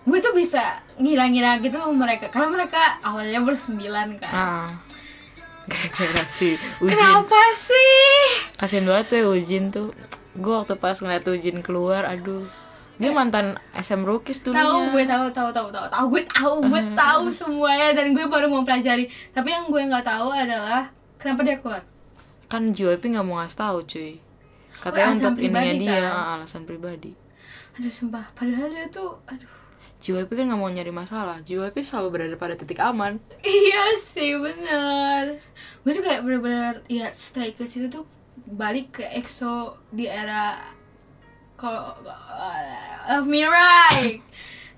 gue 0.00 0.18
tuh 0.18 0.32
bisa 0.32 0.80
ngira-ngira 0.96 1.60
gitu 1.60 1.76
mereka 1.92 2.32
karena 2.32 2.48
mereka 2.48 3.00
awalnya 3.04 3.40
bersembilan 3.44 4.16
kan. 4.16 4.32
Ah. 4.32 4.70
Gara-gara 5.70 6.24
si 6.26 6.56
Ujin. 6.82 6.96
Kenapa 6.96 7.40
sih? 7.54 8.10
Kasian 8.56 8.88
banget 8.88 9.14
tuh 9.14 9.36
Ujin 9.36 9.70
tuh. 9.70 9.92
Gue 10.34 10.54
waktu 10.56 10.74
pas 10.80 10.96
ngeliat 10.98 11.22
Ujin 11.28 11.60
keluar 11.60 12.08
Aduh. 12.08 12.48
Dia 13.00 13.16
mantan 13.16 13.56
SM 13.72 14.04
Rookies 14.04 14.44
dulunya. 14.44 14.60
Tahu 14.60 14.80
gue 14.92 15.04
tahu 15.08 15.26
tahu 15.32 15.48
tahu 15.52 15.68
tahu. 15.72 15.86
Tahu 15.88 16.04
gue 16.12 16.22
tahu 16.28 16.54
gue 16.68 16.82
tahu 16.92 17.22
semuanya 17.32 17.96
dan 17.96 18.12
gue 18.12 18.24
baru 18.28 18.50
mau 18.52 18.60
pelajari. 18.60 19.08
Tapi 19.32 19.48
yang 19.48 19.72
gue 19.72 19.80
nggak 19.88 20.04
tahu 20.04 20.28
adalah 20.36 20.92
kenapa 21.16 21.40
dia 21.44 21.56
keluar? 21.56 21.82
Kan 22.50 22.68
JYP 22.74 23.14
gak 23.14 23.24
mau 23.24 23.38
ngasih 23.40 23.56
tahu 23.62 23.78
cuy. 23.86 24.12
Katanya 24.80 25.14
alasan 25.14 25.22
untuk 25.32 25.34
ininya 25.38 25.74
dia. 25.78 25.96
kan? 26.02 26.12
ah, 26.12 26.26
alasan 26.40 26.62
pribadi. 26.66 27.12
Aduh 27.78 27.92
sumpah. 27.94 28.26
Padahal 28.34 28.68
dia 28.68 28.90
tuh 28.90 29.16
aduh 29.30 29.59
JYP 30.00 30.32
kan 30.32 30.48
nggak 30.48 30.56
mau 30.56 30.66
nyari 30.66 30.88
masalah. 30.90 31.38
JYP 31.40 31.76
selalu 31.80 32.08
berada 32.10 32.36
pada 32.36 32.54
titik 32.54 32.80
aman. 32.80 33.20
Iya 33.40 33.84
sih 33.96 34.32
benar. 34.34 35.36
Gue 35.80 35.92
tuh 35.92 36.00
kayak 36.00 36.24
bener-bener 36.24 36.80
ya 36.86 37.12
Stray 37.12 37.52
Kids 37.52 37.76
itu 37.76 37.86
tuh 37.86 38.08
balik 38.46 38.96
ke 38.96 39.04
EXO 39.06 39.76
di 39.90 40.04
era 40.04 40.56
kalau 41.54 41.92
Love 43.06 43.28
Me 43.28 43.44
Right. 43.44 44.24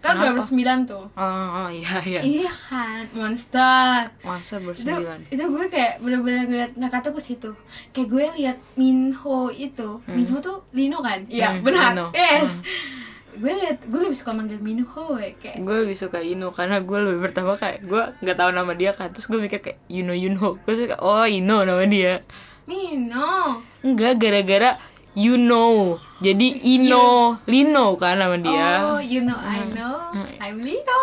Kan 0.02 0.18
Kenapa? 0.18 0.42
2009 0.42 0.90
tuh. 0.90 1.04
Oh, 1.14 1.46
oh 1.62 1.68
iya 1.70 2.02
iya. 2.02 2.20
Iya 2.20 2.50
kan 2.50 3.06
Monster. 3.14 4.10
Itu 4.18 4.58
bersembilan 4.58 5.30
itu 5.30 5.38
gue 5.46 5.64
kayak 5.70 6.02
bener-bener 6.02 6.42
ngeliat 6.44 6.72
Nakata 6.74 7.14
ke 7.14 7.22
situ. 7.22 7.54
Kayak 7.94 8.08
gue 8.10 8.24
liat 8.42 8.58
Minho 8.74 9.54
itu. 9.54 10.02
Minho 10.10 10.42
tuh 10.42 10.66
Lino 10.74 10.98
kan? 10.98 11.22
Iya 11.30 11.54
Hmm, 11.54 11.62
benar. 11.62 11.94
Lino. 11.94 12.06
yes 12.10 12.58
gue 13.32 13.52
liat 13.54 13.78
gue 13.82 14.00
lebih 14.00 14.14
suka 14.14 14.32
manggil 14.32 14.58
Minho 14.58 14.86
ya 15.14 15.32
kayak. 15.34 15.56
Gue 15.58 15.76
lebih 15.82 15.94
suka 15.94 16.18
Ino 16.18 16.50
karena 16.50 16.78
gue 16.78 16.98
lebih 16.98 17.20
pertama 17.22 17.54
kayak 17.54 17.80
gue 17.82 18.02
nggak 18.20 18.36
tahu 18.36 18.50
nama 18.50 18.72
dia 18.72 18.90
kan 18.90 19.08
terus 19.08 19.24
gue 19.24 19.36
mikir 19.36 19.58
kayak 19.58 19.78
Yuno 19.86 20.12
Yunho 20.12 20.56
gue 20.58 20.74
suka 20.74 20.96
oh 20.98 21.24
Ino 21.24 21.62
nama 21.62 21.84
dia. 21.84 22.20
Mino 22.62 23.58
enggak 23.82 24.16
gara-gara 24.16 24.78
you 25.12 25.34
know 25.34 25.98
jadi 26.18 26.46
Ino 26.62 27.36
Lino 27.44 27.96
kan 27.96 28.14
nama 28.16 28.38
dia. 28.38 28.70
Oh, 28.86 29.02
you 29.02 29.20
know, 29.20 29.34
I 29.34 29.58
Hmm. 29.58 29.74
know, 29.74 29.96
I'm 30.38 30.62
Lino. 30.62 31.02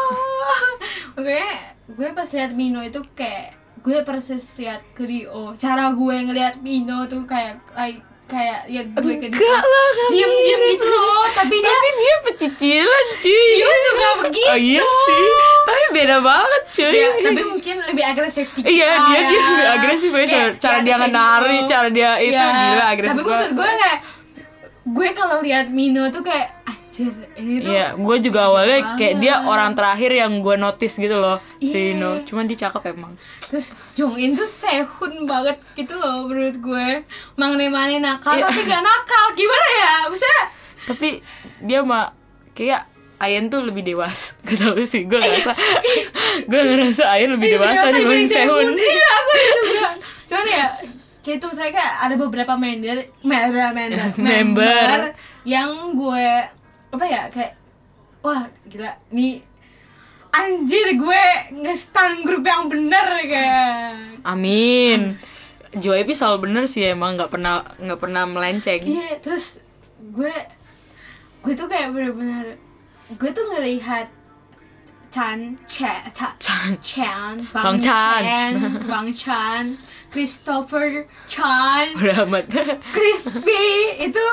gue, 1.19 1.43
gue 1.91 2.09
pas 2.09 2.23
liat 2.25 2.55
Mino 2.55 2.79
itu 2.79 3.03
kayak 3.13 3.53
gue 3.79 3.99
persis 4.03 4.55
liat 4.55 4.79
ke 4.91 5.03
Rio. 5.03 5.51
Cara 5.55 5.91
gue 5.91 6.15
ngeliat 6.21 6.59
Mino 6.59 7.03
tuh 7.05 7.23
kayak 7.23 7.59
like, 7.73 7.99
kayak 8.29 8.59
liat 8.65 8.87
gue 8.93 9.15
ke 9.17 9.27
enggak 9.27 9.61
lah 9.65 9.87
kan 9.89 10.09
diem 10.09 10.29
diem 10.29 10.61
gitu 10.69 10.85
loh. 10.85 11.25
Tapi 11.29 11.55
dia 11.57 11.69
tapi 11.69 11.89
dia 11.95 12.15
pecicilan 12.21 13.05
cuy 13.17 13.47
dia 13.57 13.73
juga 13.81 14.07
begitu. 14.21 14.47
oh 14.47 14.59
iya 14.59 14.83
sih 14.85 15.27
tapi 15.65 15.83
beda 15.91 16.17
banget 16.19 16.63
cuy 16.69 16.93
Ya, 16.93 17.09
tapi 17.19 17.41
mungkin 17.43 17.75
lebih 17.83 18.03
agresif 18.05 18.47
dikit. 18.53 18.67
Iya 18.67 18.85
lah 18.87 18.99
dia 19.03 19.15
ya. 19.15 19.21
dia 19.25 19.41
lebih 19.41 19.67
agresif 19.71 20.11
aja 20.11 20.27
Kayak 20.29 20.49
cara 20.57 20.77
dia 20.79 20.95
ngenari 20.95 21.57
gitu. 21.57 21.67
cara 21.67 21.87
dia 21.89 22.11
itu 22.19 22.33
Iya, 22.35 22.45
gila 22.53 22.85
agresif 22.87 23.11
Tapi 23.11 23.21
maksud 23.25 23.49
gue 23.51 23.69
kayak 23.75 23.99
gue 24.89 25.09
kalau 25.13 25.37
lihat 25.39 25.65
Mino 25.69 26.03
tuh 26.09 26.21
kayak 26.21 26.47
anjir 26.89 27.13
ini 27.35 27.61
tuh 27.61 27.69
Iya, 27.69 27.87
gue 27.93 28.17
juga 28.19 28.39
awalnya 28.45 28.97
kayak 28.97 29.15
dia 29.17 29.33
banget. 29.37 29.45
orang 29.47 29.71
terakhir 29.71 30.11
yang 30.11 30.31
gue 30.39 30.55
notice 30.55 30.95
gitu 30.95 31.15
loh 31.15 31.37
si 31.55 31.93
Iya. 31.93 31.95
No. 31.95 32.09
Cuman 32.23 32.43
dia 32.43 32.57
cakep 32.59 32.81
emang. 32.91 33.13
Terus 33.43 33.67
Jongin 33.93 34.33
tuh 34.33 34.43
sehun 34.43 35.23
banget 35.23 35.61
gitu 35.73 35.93
loh 35.93 36.25
menurut 36.25 36.57
gue 36.57 36.87
Mangne-mangne 37.35 37.99
nakal 37.99 38.35
Iya. 38.35 38.45
tapi 38.45 38.61
gak 38.63 38.81
nakal 38.81 39.25
Gimana 39.33 39.67
ya? 39.71 39.93
Maksudnya 40.05 40.41
Tapi 40.83 41.09
dia 41.61 41.79
mah 41.79 42.09
kayak 42.51 42.89
Ayen 43.19 43.45
tuh 43.45 43.59
lebih 43.59 43.83
dewasa. 43.83 44.31
Gak 44.47 44.57
tau 44.57 44.79
sih, 44.81 45.03
gue 45.03 45.19
ngerasa 45.19 45.51
gue 46.41 46.61
ngerasa 46.65 47.03
Ayen 47.09 47.29
lebih 47.29 47.53
dewasa 47.53 47.91
dibanding 47.91 48.25
Sehun. 48.25 48.73
Iya 48.73 49.07
aku 49.13 49.31
juga 49.59 49.89
Cuman 50.25 50.47
ya 50.47 50.67
Kayak 51.19 51.37
itu 51.37 51.47
saya 51.51 51.69
kayak 51.69 51.93
ada 52.01 52.15
beberapa 52.15 52.55
member 52.55 53.11
member, 53.21 53.65
member, 53.75 54.15
Member. 54.17 54.97
yang 55.43 55.69
gue 55.93 56.27
apa 56.89 57.05
ya 57.05 57.21
kayak 57.29 57.53
wah 58.25 58.49
gila 58.65 58.91
nih 59.13 59.45
anjir 60.29 60.93
gue 60.93 61.23
nge-stan 61.61 62.21
grup 62.21 62.45
yang 62.45 62.69
bener 62.69 63.07
kayak 63.25 64.21
Amin. 64.25 65.17
JYP 65.69 66.17
selalu 66.17 66.49
bener 66.49 66.63
sih 66.65 66.81
emang 66.81 67.13
nggak 67.13 67.29
pernah 67.29 67.61
nggak 67.77 67.99
pernah 68.01 68.25
melenceng. 68.25 68.81
Iya, 68.81 69.21
terus 69.21 69.61
gue 70.01 70.33
gue 71.45 71.53
tuh 71.53 71.69
kayak 71.69 71.93
bener-bener 71.93 72.57
gue 73.09 73.29
tuh 73.29 73.45
ngelihat 73.53 74.09
Chan, 75.09 75.57
Chan, 75.65 76.05
Chan, 76.13 76.33
Chan. 76.37 76.69
Chan, 76.85 77.33
Bang 77.49 77.81
Chan. 77.81 78.21
Chan, 78.21 78.53
Bang 78.85 79.09
Chan, 79.17 79.63
Christopher 80.13 81.09
Chan, 81.25 81.97
Udah 81.97 82.29
amat. 82.29 82.45
Crispy 82.93 83.97
itu 83.97 84.25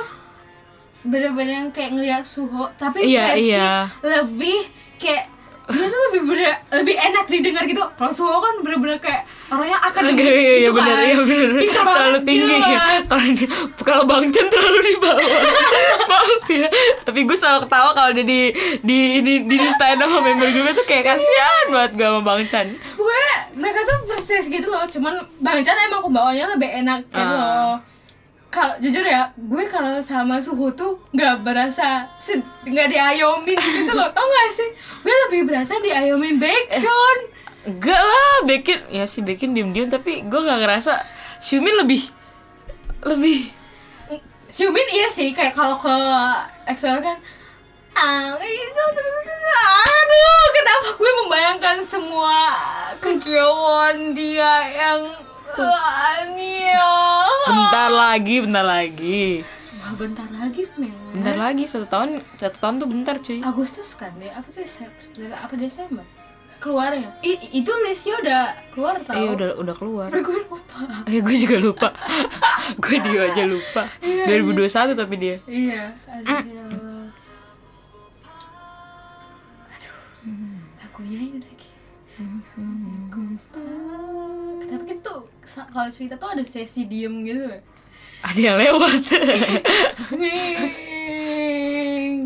bener-bener 1.07 1.71
kayak 1.71 1.91
ngelihat 1.93 2.23
Suho 2.23 2.69
tapi 2.75 3.07
Iya, 3.07 3.25
versi 3.31 3.49
iya. 3.49 3.71
lebih 4.01 4.59
kayak 4.97 5.33
dia 5.67 5.83
tuh 5.85 5.99
lebih 6.07 6.23
bener 6.25 6.47
lebih 6.73 6.95
enak 6.95 7.27
didengar 7.27 7.65
gitu 7.65 7.83
kalau 7.91 8.13
Suho 8.13 8.39
kan 8.39 8.55
bener-bener 8.61 8.95
kayak 8.97 9.23
orangnya 9.47 9.75
akademik 9.81 10.15
Iya, 10.17 10.31
iya, 10.31 10.55
gitu 10.61 10.71
bener, 10.73 10.87
kan 10.89 11.03
iya 11.03 11.17
bener. 11.17 11.49
Pintar 11.57 11.83
banget 11.83 11.97
Terlalu 11.97 12.21
tinggi. 12.23 12.55
gitu 12.55 12.71
kan. 12.71 13.01
Kalau 13.83 14.03
Bang 14.05 14.25
Chen 14.29 14.47
terlalu 14.47 14.79
di 14.81 14.95
bawah. 14.97 15.19
Maaf 16.07 16.47
ya. 16.49 16.69
Tapi 17.03 17.21
gue 17.21 17.37
selalu 17.37 17.59
ketawa 17.63 17.91
kalau 17.93 18.11
dia 18.13 18.23
di 18.25 18.41
di 18.81 18.99
ini 19.17 19.33
di 19.45 19.67
stand 19.69 19.99
sama 19.99 20.19
member 20.21 20.47
gue 20.47 20.73
tuh 20.73 20.85
kayak 20.85 21.05
kasihan 21.09 21.65
banget 21.69 21.93
gue 21.95 22.07
sama 22.07 22.23
Bang 22.23 22.43
Chan. 22.45 22.67
gue 22.97 23.23
mereka 23.57 23.81
tuh 23.83 23.99
persis 24.07 24.45
gitu 24.47 24.67
loh 24.67 24.85
cuman 24.85 25.15
bang 25.41 25.63
Chan 25.63 25.79
emang 25.81 25.99
pembawanya 26.01 26.47
lebih 26.49 26.71
enak 26.77 27.07
gitu 27.07 27.19
Ah. 27.19 27.35
loh 27.35 27.75
kalau 28.51 28.75
jujur 28.81 29.05
ya 29.05 29.29
gue 29.37 29.65
kalau 29.69 30.01
sama 30.01 30.41
suhu 30.41 30.73
tuh 30.73 30.97
nggak 31.13 31.45
berasa 31.45 32.09
nggak 32.65 32.89
diayomin 32.89 33.59
gitu 33.59 33.93
loh. 33.93 34.09
Tau 34.15 34.25
gak 34.25 34.49
sih? 34.55 34.71
Gue 35.05 35.15
lebih 35.29 35.51
berasa 35.51 35.77
diayomin 35.83 36.41
Baekhyun. 36.41 37.19
Enggak 37.67 37.99
lah, 37.99 38.47
Bekin 38.47 38.79
ya 38.95 39.05
si 39.05 39.27
Bekin 39.27 39.51
diem-diem 39.51 39.91
tapi 39.91 40.23
gue 40.25 40.41
gak 40.41 40.63
ngerasa 40.63 41.03
Xiumin 41.43 41.83
lebih 41.83 42.07
lebih. 43.05 43.53
Xiumin 44.49 44.89
iya 44.95 45.11
sih 45.11 45.35
kayak 45.35 45.53
kalau 45.53 45.77
ke 45.77 45.93
EXO 46.71 47.03
kan 47.03 47.19
ah 47.97 48.37
aduh 48.37 49.21
kenapa? 50.55 50.89
Gue 50.97 51.11
membayangkan 51.25 51.77
semua 51.85 52.57
kegiatan 53.03 54.17
dia 54.17 54.53
yang 54.73 55.01
bentar 57.47 57.89
lagi, 57.89 58.37
bentar 58.43 58.65
lagi. 58.67 59.47
Wah 59.79 59.93
bentar 59.95 60.27
lagi 60.35 60.67
men 60.75 60.91
Bentar 61.15 61.39
lagi 61.39 61.63
satu 61.63 61.87
tahun 61.87 62.19
satu 62.35 62.57
tahun 62.59 62.75
tuh 62.83 62.89
bentar 62.91 63.15
cuy. 63.23 63.39
Agustus 63.39 63.95
kan 63.95 64.11
deh 64.19 64.35
apa 64.35 64.47
tuh 64.51 64.67
Desember 64.67 65.39
apa 65.39 65.55
Desember 65.55 66.05
keluarnya 66.57 67.13
I, 67.21 67.61
itu 67.61 67.69
listnya 67.85 68.17
udah 68.17 68.43
keluar 68.73 68.97
tau 69.05 69.15
Iya 69.15 69.29
udah 69.37 69.49
udah 69.61 69.75
keluar. 69.77 70.09
Tapi 70.09 70.25
gue 70.25 70.37
lupa 70.43 70.81
Eh 71.13 71.21
gue 71.21 71.37
juga 71.37 71.57
lupa. 71.61 71.89
gue 72.83 72.97
dia 73.05 73.21
aja 73.31 73.43
lupa. 73.45 73.83
2021 74.03 74.97
tapi 74.97 75.15
dia. 75.21 75.37
iya 75.47 75.93
ya 76.27 76.41
Allah 76.67 77.07
aduh 79.71 79.97
lagunya 80.81 81.19
ini 81.31 81.56
kalau 85.65 85.89
cerita 85.89 86.21
tuh 86.21 86.37
ada 86.37 86.45
sesi 86.45 86.85
diem 86.85 87.25
gitu. 87.25 87.49
Ada 88.21 88.41
yang 88.41 88.57
lewat. 88.61 89.05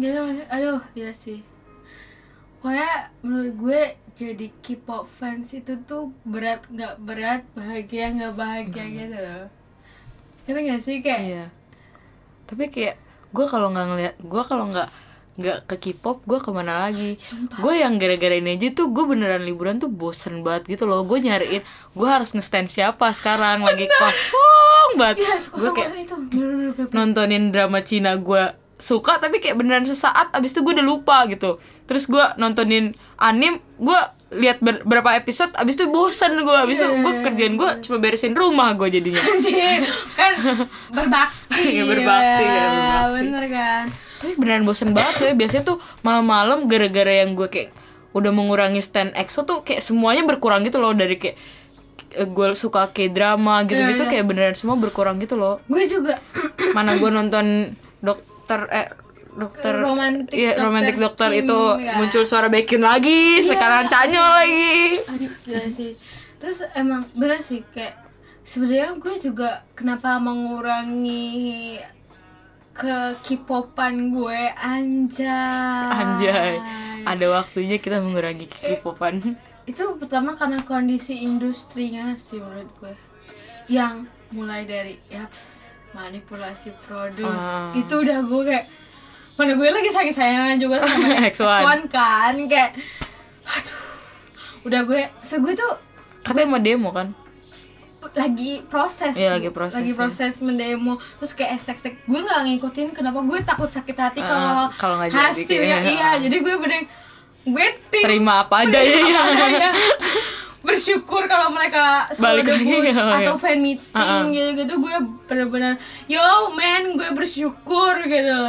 gitu 0.00 0.20
aduh 0.50 0.82
gila 0.96 1.12
sih. 1.14 1.44
Pokoknya 2.60 3.12
menurut 3.22 3.54
gue 3.56 3.80
jadi 4.18 4.46
K-pop 4.60 5.08
fans 5.08 5.54
itu 5.56 5.80
tuh 5.86 6.12
berat 6.28 6.66
nggak 6.68 7.00
berat 7.00 7.42
bahagia 7.56 8.12
nggak 8.12 8.34
bahagia 8.36 8.84
gitu 8.84 9.16
loh. 9.16 9.46
Ngerti 10.44 10.60
gak 10.66 10.82
sih 10.82 10.96
kayak? 11.00 11.20
Iya. 11.24 11.44
Tapi 12.50 12.64
kayak 12.68 12.96
gue 13.30 13.46
kalau 13.46 13.70
nggak 13.70 13.86
ngeliat, 13.86 14.14
gue 14.18 14.42
kalau 14.42 14.66
nggak 14.68 14.90
nggak 15.32 15.58
ke 15.64 15.76
K-pop, 15.78 16.22
gue 16.22 16.36
ke 16.36 16.50
mana 16.50 16.84
lagi? 16.84 17.14
Gue 17.56 17.78
yang 17.78 17.96
gara-gara 17.96 18.34
ini 18.34 18.54
aja 18.54 18.68
tuh 18.72 18.90
gue 18.90 19.04
beneran 19.04 19.40
liburan 19.40 19.76
tuh 19.76 19.86
bosen 19.86 20.40
banget 20.40 20.68
gitu 20.68 20.84
loh. 20.84 21.00
Gue 21.02 21.18
nyariin, 21.18 21.62
gue 21.90 22.08
harus 22.08 22.32
nge-stand 22.32 22.66
siapa 22.66 23.08
sekarang? 23.10 23.62
Lagi 23.62 23.86
kosong 23.86 24.90
banget. 24.94 25.22
Iya 25.22 25.36
gue 25.38 25.70
kayak 25.70 25.90
itu. 25.98 26.16
nontonin 26.90 27.48
drama 27.48 27.80
Cina 27.80 28.16
gue 28.16 28.42
suka 28.76 29.16
tapi 29.16 29.38
kayak 29.38 29.56
beneran 29.56 29.84
sesaat 29.84 30.32
abis 30.32 30.50
itu 30.50 30.60
gue 30.60 30.72
udah 30.72 30.86
lupa 30.86 31.24
gitu. 31.26 31.56
Terus 31.84 32.04
gue 32.04 32.24
nontonin 32.34 32.90
anim 33.16 33.60
gue 33.76 34.00
lihat 34.30 34.62
ber- 34.62 34.84
berapa 34.84 35.16
episode 35.16 35.50
abis 35.54 35.74
itu 35.74 35.84
bosen 35.86 36.38
gue 36.38 36.56
abis 36.58 36.78
itu 36.78 36.88
gue 36.88 37.14
kerjaan 37.20 37.54
gue 37.56 37.70
cuma 37.82 37.96
beresin 37.96 38.32
rumah 38.32 38.72
gue 38.72 38.88
jadinya. 38.88 39.20
Kan 40.14 40.32
berbakti. 40.96 41.60
Iya, 41.60 41.82
berbakti, 41.84 42.42
ya, 42.42 42.48
ya, 42.48 42.66
berbakti. 42.68 43.14
bener 43.14 43.44
kan 43.48 43.84
tapi 44.20 44.36
beneran 44.36 44.68
bosen 44.68 44.92
banget 44.92 45.16
ya. 45.24 45.32
Biasanya 45.32 45.64
tuh 45.64 45.78
malam-malam 46.04 46.68
gara-gara 46.68 47.24
yang 47.24 47.32
gue 47.32 47.48
kayak 47.48 47.72
udah 48.12 48.30
mengurangi 48.30 48.84
stand 48.84 49.16
EXO 49.16 49.48
tuh 49.48 49.64
kayak 49.64 49.80
semuanya 49.80 50.28
berkurang 50.28 50.60
gitu 50.68 50.76
loh. 50.76 50.92
Dari 50.92 51.16
kayak 51.16 51.36
eh, 52.20 52.28
gue 52.28 52.46
suka 52.52 52.92
kayak 52.92 53.16
drama 53.16 53.64
gitu-gitu 53.64 54.04
kayak 54.04 54.28
beneran 54.28 54.52
semua 54.52 54.76
berkurang 54.76 55.16
gitu 55.18 55.40
loh. 55.40 55.64
Gue 55.64 55.88
juga. 55.88 56.20
Mana 56.76 57.00
gue 57.00 57.08
nonton 57.08 57.72
dokter 58.04 58.68
eh 58.68 58.88
dokter 59.30 59.78
Romantic 59.78 60.34
iya 60.34 60.58
Dokter 60.58 60.64
romantic 60.66 60.96
dokter 60.98 61.30
Kim, 61.30 61.46
itu 61.46 61.60
ya. 61.78 61.94
muncul 61.94 62.22
suara 62.26 62.50
Baekhyun 62.50 62.82
lagi 62.82 63.40
sekarang 63.46 63.86
Chanyeol 63.86 64.30
lagi. 64.36 64.98
Aduh 65.06 65.32
gila 65.46 65.66
sih. 65.70 65.94
Terus 66.42 66.66
emang 66.74 67.06
bener 67.14 67.38
sih 67.38 67.62
kayak 67.70 67.94
sebenarnya 68.42 68.98
gue 68.98 69.14
juga 69.22 69.62
kenapa 69.78 70.18
mengurangi 70.18 71.78
ke 72.70 72.96
K-popan 73.20 74.10
gue 74.10 74.40
anjay. 74.52 75.90
Anjay. 75.90 76.52
Ada 77.02 77.26
waktunya 77.30 77.76
kita 77.76 77.98
mengurangi 77.98 78.46
K-popan. 78.46 79.34
Itu 79.64 79.96
pertama 79.96 80.34
karena 80.34 80.60
kondisi 80.60 81.18
industrinya 81.18 82.14
sih 82.14 82.38
menurut 82.38 82.70
gue. 82.76 82.94
Yang 83.66 84.06
mulai 84.30 84.62
dari 84.62 84.94
yaps 85.06 85.66
manipulasi 85.90 86.70
produs 86.78 87.34
Ah. 87.34 87.74
itu 87.74 87.90
udah 87.96 88.22
gue 88.22 88.42
kayak 88.46 88.66
mana 89.34 89.58
gue 89.58 89.66
lagi 89.66 89.90
sayang 89.90 90.14
sayangan 90.14 90.54
juga 90.54 90.78
sama 90.78 91.18
X1 91.26 91.42
X1. 91.66 91.82
kan 91.90 92.34
kayak 92.46 92.78
aduh 93.42 93.82
udah 94.62 94.80
gue 94.86 95.00
so 95.18 95.42
gue 95.42 95.50
tuh 95.50 95.72
Katanya 96.22 96.46
mau 96.46 96.60
demo 96.60 96.94
kan? 96.94 97.10
Lagi 98.10 98.64
proses 98.64 99.12
Iya, 99.12 99.28
Bu. 99.28 99.34
lagi 99.36 99.50
proses, 99.50 99.76
lagi 99.76 99.92
ya. 99.92 99.96
proses 99.96 100.32
mendemo 100.38 100.92
terus 101.16 101.32
kayak 101.32 101.56
estek-estek 101.56 102.00
gue 102.02 102.16
nggak 102.18 102.40
ngikutin 102.46 102.88
kenapa 102.90 103.20
gue 103.20 103.38
takut 103.40 103.68
sakit 103.68 103.92
hati 103.94 104.20
kalau 104.20 104.66
Ah, 104.66 104.72
kalau 104.72 104.96
jadi 105.02 105.12
hasilnya 105.12 105.76
kayak, 105.78 105.90
iya 105.90 106.10
jadi 106.18 106.36
gue 106.38 106.54
bener 106.56 106.80
gue 107.42 107.66
tim 107.88 108.02
Terima 108.02 108.42
apa 108.42 108.62
aja 108.62 108.78
ya. 108.78 109.00
apa 109.00 109.32
adanya. 109.34 109.70
bersyukur 110.60 111.24
kalau 111.24 111.48
mereka 111.48 112.04
Balik 112.14 112.44
lagi, 112.46 112.60
debut 112.60 112.84
iya, 112.84 112.92
atau 112.92 113.32
iya. 113.32 113.40
fan 113.40 113.58
meeting 113.58 113.96
Ah, 113.96 114.20
ah. 114.20 114.28
gitu 114.28 114.50
gitu 114.54 114.72
gue 114.78 114.96
bener-bener 115.24 115.72
yo 116.06 116.20
man 116.50 116.94
gue 116.94 117.08
bersyukur 117.10 117.96
gitu 118.02 118.42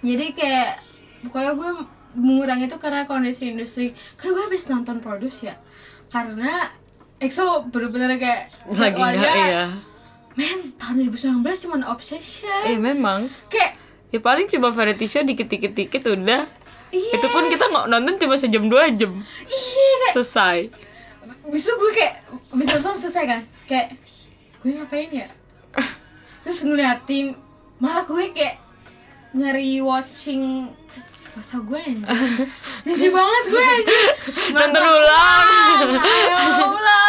jadi 0.00 0.24
kayak 0.32 0.68
pokoknya 1.22 1.52
gue 1.52 1.70
mengurangi 2.14 2.64
itu 2.64 2.76
karena 2.76 3.04
kondisi 3.04 3.44
industri 3.46 3.86
karena 4.16 4.30
gue 4.34 4.44
habis 4.46 4.64
nonton 4.66 4.98
produs 4.98 5.40
ya 5.42 5.56
karena 6.08 6.72
EXO 7.22 7.44
bener-bener 7.68 8.16
kayak 8.16 8.50
Lagi 8.66 8.66
enggak 8.68 8.90
jadwalnya, 8.90 9.30
iya. 9.32 9.64
men 10.34 10.74
tahun 10.74 11.06
2019 11.06 11.38
cuma 11.62 11.76
obsession 11.88 12.62
Eh 12.64 12.76
memang. 12.76 13.30
kayak 13.46 13.78
Ya 14.08 14.18
paling 14.18 14.44
cuma 14.44 14.68
variety 14.68 15.06
show 15.06 15.22
dikit-dikit 15.22 15.72
dikit 15.72 16.02
udah. 16.04 16.44
iya 16.90 17.14
Itu 17.14 17.26
pun 17.26 17.48
kita 17.48 17.64
nggak 17.64 17.86
nonton 17.88 18.14
cuma 18.18 18.34
sejam 18.34 18.66
dua 18.66 18.90
jam. 18.90 19.12
iya 19.42 19.92
kayak 20.02 20.12
Selesai. 20.12 20.58
bisa 21.44 21.70
gue 21.70 21.90
kayak 21.92 22.14
bisa 22.52 22.76
nonton 22.76 22.96
selesai 22.98 23.24
kan 23.24 23.40
kayak 23.64 23.96
gue 24.58 24.70
ngapain 24.72 25.08
ya 25.08 25.28
terus 26.42 26.60
ngeliatin 26.62 27.34
malah 27.76 28.02
gue 28.02 28.30
kayak 28.30 28.60
ngeri 29.32 29.80
watching 29.80 30.68
masa 31.32 31.56
gue 31.58 31.80
anjir 31.80 32.08
jijik 32.84 33.10
banget 33.10 33.44
gue 33.46 33.64
anjir 33.64 34.08
Nonton 34.52 34.84
ulang. 34.84 35.88
ya 35.88 36.36
Allah 36.60 37.08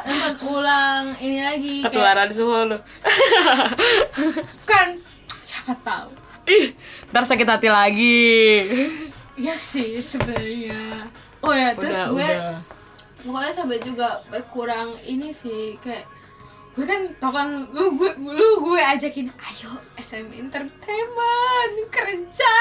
nonton 0.00 0.34
ulang 0.50 1.04
ini 1.18 1.38
lagi 1.38 1.74
kayak, 1.78 1.92
Ketularan 1.92 2.30
suhu 2.30 2.58
lu. 2.66 2.78
kan 4.70 4.96
siapa 5.38 5.76
tahu 5.80 6.08
Ih, 6.48 6.72
ntar 7.06 7.20
sakit 7.22 7.44
hati 7.44 7.68
lagi. 7.68 8.24
ya 9.36 9.52
sih 9.52 10.00
sebenarnya 10.00 11.04
oh 11.38 11.52
ya 11.52 11.76
terus 11.76 11.94
Udah, 11.94 12.08
gue 12.08 12.24
udah. 12.26 12.58
pokoknya 13.20 13.52
sampai 13.52 13.78
juga 13.78 14.08
berkurang 14.26 14.96
ini 15.04 15.28
sih 15.30 15.76
kayak 15.78 16.08
gue 16.78 16.86
kan 16.86 17.02
tau 17.18 17.34
kan 17.34 17.66
lu 17.74 17.98
gue 17.98 18.06
lu 18.22 18.62
gue 18.62 18.78
ajakin 18.78 19.26
ayo 19.34 19.70
SM 19.98 20.30
Entertainment 20.30 21.74
kerja 21.90 22.54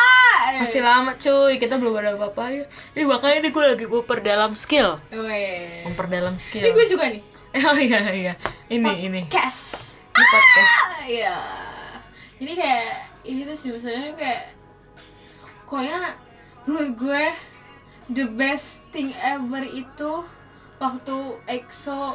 Masih 0.58 0.82
lama 0.82 1.14
cuy, 1.14 1.62
kita 1.62 1.78
belum 1.78 1.94
ada 2.02 2.18
apa-apa 2.18 2.50
ya. 2.50 2.66
Ih, 2.98 3.06
makanya 3.06 3.46
ini 3.46 3.50
gue 3.54 3.62
lagi 3.62 3.86
memperdalam 3.86 4.58
skill. 4.58 4.98
Weh. 5.14 5.86
Memperdalam 5.86 6.34
ini 6.34 6.42
skill. 6.42 6.66
gue 6.66 6.86
juga 6.90 7.06
nih 7.14 7.22
Oh 7.70 7.78
iya 7.78 8.00
iya. 8.10 8.34
Ini 8.66 8.92
ini. 9.06 9.22
cash 9.30 9.94
Ini 10.10 10.26
podcast. 10.34 10.78
ah, 10.82 11.02
iya 11.06 11.38
jadi 12.38 12.54
kayak 12.54 12.90
ini 13.26 13.42
tuh 13.46 13.58
sih 13.58 13.70
misalnya 13.74 14.14
kayak 14.14 14.54
pokoknya 15.66 16.00
menurut 16.66 16.92
gue 16.94 17.24
the 18.14 18.26
best 18.30 18.82
thing 18.94 19.10
ever 19.18 19.66
itu 19.66 20.22
waktu 20.78 21.18
EXO 21.50 22.14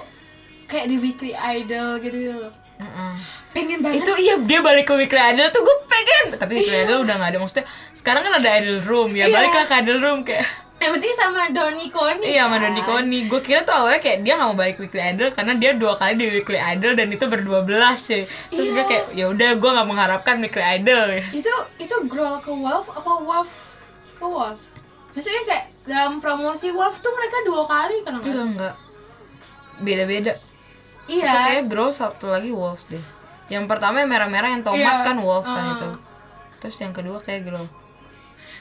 kayak 0.72 0.88
di 0.88 0.96
Weekly 0.96 1.32
Idol 1.32 2.00
gitu 2.00 2.16
gitu 2.16 2.34
loh 2.38 2.54
Heeh. 2.74 3.14
pengen 3.52 3.78
banget 3.78 4.00
Itu 4.00 4.12
iya 4.16 4.34
dia 4.40 4.58
balik 4.58 4.84
ke 4.84 4.94
Weekly 4.96 5.22
Idol 5.22 5.46
tuh 5.48 5.60
gue 5.60 5.76
pengen. 5.86 6.24
Tapi 6.34 6.52
Weekly 6.56 6.78
Idol 6.82 7.04
udah 7.04 7.14
gak 7.14 7.30
ada 7.30 7.38
maksudnya. 7.38 7.66
Sekarang 7.92 8.22
kan 8.22 8.34
ada 8.34 8.50
Idol 8.58 8.80
Room 8.80 9.12
ya. 9.12 9.28
Iya. 9.28 9.34
Baliklah 9.36 9.64
ke 9.64 9.74
Idol 9.78 9.98
Room 10.00 10.20
kayak. 10.24 10.42
yang 10.82 10.90
penting 10.90 11.14
sama 11.14 11.46
Doni 11.46 11.86
Koni 11.88 12.26
Iya 12.26 12.42
sama 12.42 12.58
kan? 12.58 12.66
Doni 12.66 12.82
Koni. 12.82 13.18
Gue 13.30 13.38
kira 13.38 13.62
tuh 13.62 13.70
awalnya 13.70 14.02
kayak 14.02 14.26
dia 14.26 14.34
gak 14.34 14.48
mau 14.50 14.58
balik 14.58 14.76
Weekly 14.76 14.98
Idol 14.98 15.30
karena 15.30 15.52
dia 15.54 15.70
dua 15.72 15.94
kali 15.94 16.12
di 16.16 16.26
Weekly 16.32 16.58
Idol 16.58 16.92
dan 16.92 17.06
itu 17.06 17.24
berdua 17.24 17.60
belas 17.62 18.02
sih. 18.02 18.26
Terus 18.48 18.66
Iya. 18.66 18.74
gue 18.74 18.84
kayak 18.88 19.04
ya 19.14 19.24
udah 19.28 19.50
gue 19.54 19.70
gak 19.70 19.86
mengharapkan 19.86 20.34
Weekly 20.40 20.64
Idol 20.74 21.02
ya. 21.12 21.22
itu 21.30 21.52
itu 21.78 21.96
growl 22.04 22.40
ke 22.40 22.50
Wolf 22.50 22.90
apa 22.90 23.12
Wolf 23.20 23.50
ke 24.12 24.24
Wolf 24.24 24.58
maksudnya 25.12 25.42
kayak 25.44 25.64
dalam 25.84 26.18
promosi 26.18 26.72
Wolf 26.72 26.98
tuh 26.98 27.12
mereka 27.12 27.36
dua 27.44 27.62
kali 27.62 28.02
kan 28.02 28.18
Enggak 28.18 28.46
enggak. 28.48 28.74
Beda-beda. 29.78 30.34
Iya 31.12 31.28
Itu 31.28 31.38
kayak 31.44 31.64
Grow 31.66 31.90
satu 31.90 32.26
lagi 32.26 32.48
Wolf 32.50 32.88
deh. 32.88 33.04
Yang 33.46 33.64
pertama 33.66 34.00
yang 34.00 34.08
merah-merah 34.08 34.48
yang 34.50 34.62
tomat 34.62 34.80
Iya. 34.80 35.04
kan 35.04 35.16
Wolf 35.18 35.44
kan 35.44 35.64
Ah. 35.64 35.74
itu. 35.74 35.88
Terus 36.58 36.76
yang 36.78 36.92
kedua 36.92 37.18
kayak 37.18 37.44
Grow. 37.44 37.66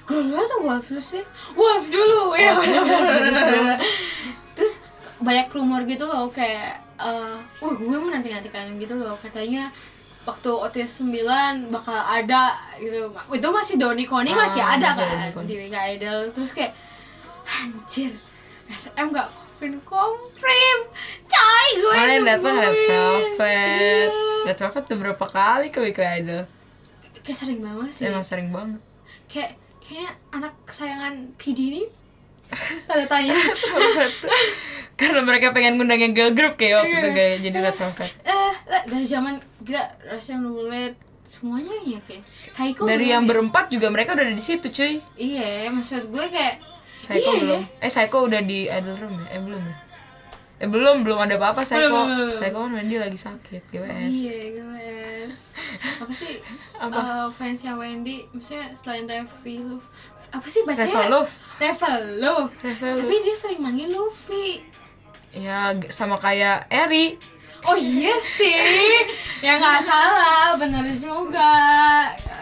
growl 0.01 0.25
dulu 0.25 0.35
atau 0.35 0.59
Wolf 0.61 0.87
lu 0.89 0.99
sih 0.99 1.21
Wolf 1.53 1.85
dulu 1.87 2.33
ya 2.33 2.57
terus 4.51 4.81
banyak 5.19 5.47
rumor 5.49 5.85
gitu 5.85 6.03
loh 6.03 6.27
kayak 6.27 6.81
eh 6.97 7.37
wah 7.59 7.73
gue 7.73 7.97
menanti-nantikan 7.99 8.75
gitu 8.77 8.97
loh 8.97 9.13
katanya 9.15 9.69
waktu 10.21 10.49
OTS 10.49 11.01
9 11.01 11.69
bakal 11.69 11.97
ada 11.97 12.53
gitu 12.77 13.09
itu 13.31 13.47
masih 13.47 13.75
Doni 13.77 14.05
Koni 14.05 14.33
Ah, 14.33 14.45
masih 14.45 14.61
ada 14.61 14.89
masih 14.93 15.33
kan 15.33 15.45
di 15.45 15.55
Mega 15.55 15.81
Idol 15.87 16.29
terus 16.29 16.51
kayak 16.51 16.73
anjir 17.45 18.13
SM 18.67 19.07
gak 19.11 19.29
confirm 19.61 19.77
confirm 19.85 20.79
coy 21.23 21.67
gue 21.75 21.93
Mana 21.93 22.11
yang 22.11 22.25
datang 22.27 22.55
Red. 22.55 22.73
Velvet. 22.81 24.09
Iya. 24.09 24.43
Red 24.43 24.57
Velvet 24.57 24.83
udah 24.83 24.99
berapa 24.99 25.25
kali 25.27 25.67
ke 25.69 25.79
Weekly 25.79 26.09
Idol? 26.17 26.43
kayak 27.21 27.37
sering 27.37 27.61
banget 27.61 27.89
sih 27.93 28.03
Emang 28.03 28.25
sering 28.25 28.49
banget. 28.49 28.81
kayak 29.29 29.53
kayak 29.79 30.13
anak 30.31 30.57
kesayangan 30.65 31.13
PD 31.37 31.59
ini 31.69 31.83
tanda 32.89 33.05
tanya 33.05 33.37
Karena 34.99 35.21
mereka 35.21 35.49
pengen 35.49 35.77
ngundang 35.77 35.97
yang 35.99 36.11
girl 36.11 36.29
group 36.31 36.53
kayak 36.55 36.81
waktu 36.81 36.89
itu 36.91 37.01
Iya. 37.03 37.13
kayak 37.13 37.35
jadi 37.39 37.57
Red 37.61 37.77
Velvet. 37.77 38.09
eh 38.23 38.53
lah, 38.65 38.81
dari 38.83 39.05
zaman 39.05 39.33
gila 39.59 39.83
Russian 40.07 40.41
Roulette 40.43 40.97
semuanya 41.23 41.71
ya 41.79 41.99
kayak 42.01 42.25
Psycho 42.43 42.83
Dari 42.83 43.07
yang 43.07 43.23
ya? 43.23 43.29
berempat 43.29 43.69
juga 43.69 43.87
mereka 43.87 44.17
udah 44.17 44.25
ada 44.25 44.33
di 44.33 44.41
situ 44.41 44.67
cuy. 44.67 44.97
iya 45.15 45.69
maksud 45.69 46.09
gue 46.09 46.25
kayak 46.27 46.57
Psycho 47.01 47.17
iya, 47.27 47.41
belum. 47.41 47.61
Eh 47.81 47.89
Psycho 47.89 48.17
udah 48.21 48.41
di 48.41 48.59
Idol 48.63 48.95
Room 48.95 49.15
ya? 49.17 49.27
Eh 49.33 49.41
belum 49.41 49.61
ya? 49.63 49.75
Eh 50.61 50.69
belum, 50.69 50.95
belum 51.01 51.17
ada 51.19 51.33
apa-apa 51.35 51.65
Psycho. 51.65 51.89
Belum. 51.89 52.29
Psycho 52.29 52.57
kan 52.61 52.71
Wendy 52.71 52.95
lagi 52.95 53.17
sakit, 53.17 53.61
GWS. 53.67 54.13
iya 54.13 54.39
guys 54.53 55.41
apa 55.97 56.11
sih 56.11 56.37
Apa? 56.83 56.99
eh, 56.99 57.27
fansnya 57.31 57.73
Wendy 57.73 58.27
maksudnya 58.29 58.69
selain 58.75 59.05
Revi 59.05 59.63
Luf 59.63 59.85
apa 60.29 60.45
sih 60.45 60.61
bacanya. 60.63 60.87
Revolove 60.87 61.31
Revolove. 61.57 62.51
tapi 62.73 63.15
dia 63.19 63.35
sering 63.35 63.59
manggil 63.59 63.89
Luffy 63.89 64.61
Ya 65.31 65.71
sama 65.87 66.19
kayak 66.19 66.67
Eri. 66.67 67.15
Oh 67.63 67.71
iya 67.71 68.11
sih, 68.19 68.51
ya 69.39 69.55
nggak 69.55 69.79
salah, 69.79 70.59
bener 70.59 70.83
juga. 70.97 71.53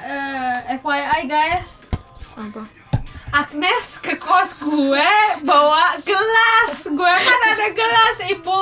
Eh, 0.02 0.74
FYI 0.74 1.28
guys, 1.28 1.86
Apa? 2.34 2.66
Agnes 3.30 4.02
ke 4.02 4.18
kos 4.18 4.58
gue 4.58 5.10
bawa 5.46 6.02
gelas, 6.02 6.82
gue 6.90 7.14
kan 7.14 7.40
ada 7.54 7.68
gelas 7.70 8.18
ibu. 8.26 8.62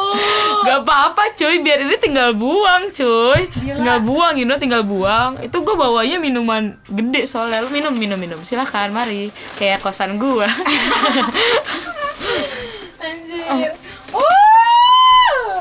Gak 0.67 0.83
apa-apa 0.83 1.31
cuy, 1.39 1.63
biar 1.63 1.87
ini 1.87 1.95
tinggal 1.95 2.35
buang 2.35 2.91
cuy 2.91 3.47
Gila. 3.47 3.79
Tinggal 3.79 3.99
buang, 4.03 4.33
you 4.35 4.43
know, 4.43 4.59
tinggal 4.59 4.83
buang 4.83 5.39
Itu 5.39 5.63
gue 5.63 5.71
bawanya 5.71 6.19
minuman 6.19 6.75
gede 6.83 7.23
soalnya 7.23 7.63
Lu 7.63 7.71
minum, 7.71 7.95
minum, 7.95 8.19
minum 8.19 8.39
Silahkan, 8.43 8.91
mari 8.91 9.31
Kayak 9.55 9.79
kosan 9.79 10.19
gue 10.19 10.43
Anjir. 12.99 13.71
Uh. 14.11 15.55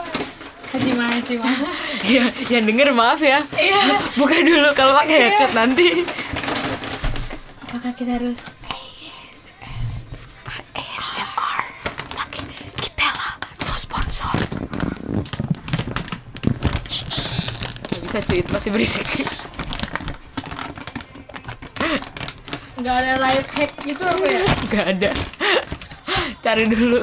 Hajima 0.75 1.05
Hajima. 1.07 1.51
ya, 2.17 2.25
Yang 2.51 2.65
denger 2.75 2.89
maaf 2.91 3.21
ya 3.23 3.39
Iya. 3.55 3.81
Buka 4.19 4.43
dulu 4.43 4.69
kalau 4.75 4.99
pakai 4.99 5.31
headset 5.31 5.53
nanti 5.55 6.03
Apakah 7.63 7.93
kita 7.95 8.19
harus 8.19 8.43
ASMR 10.97 11.61
Pakai 12.17 12.43
Kitela 12.81 13.29
Tuh 13.61 13.77
sponsor. 13.77 14.33
Gak 17.85 18.01
bisa 18.01 18.19
cuy, 18.25 18.39
itu 18.41 18.51
masih 18.51 18.71
berisik. 18.73 19.07
Nggak 22.77 22.97
ada 23.03 23.13
life 23.21 23.51
hack 23.53 23.73
gitu 23.83 24.03
apa 24.05 24.25
ya? 24.25 24.45
Gak 24.69 24.87
ada. 24.97 25.11
Cari 26.41 26.65
dulu. 26.71 27.01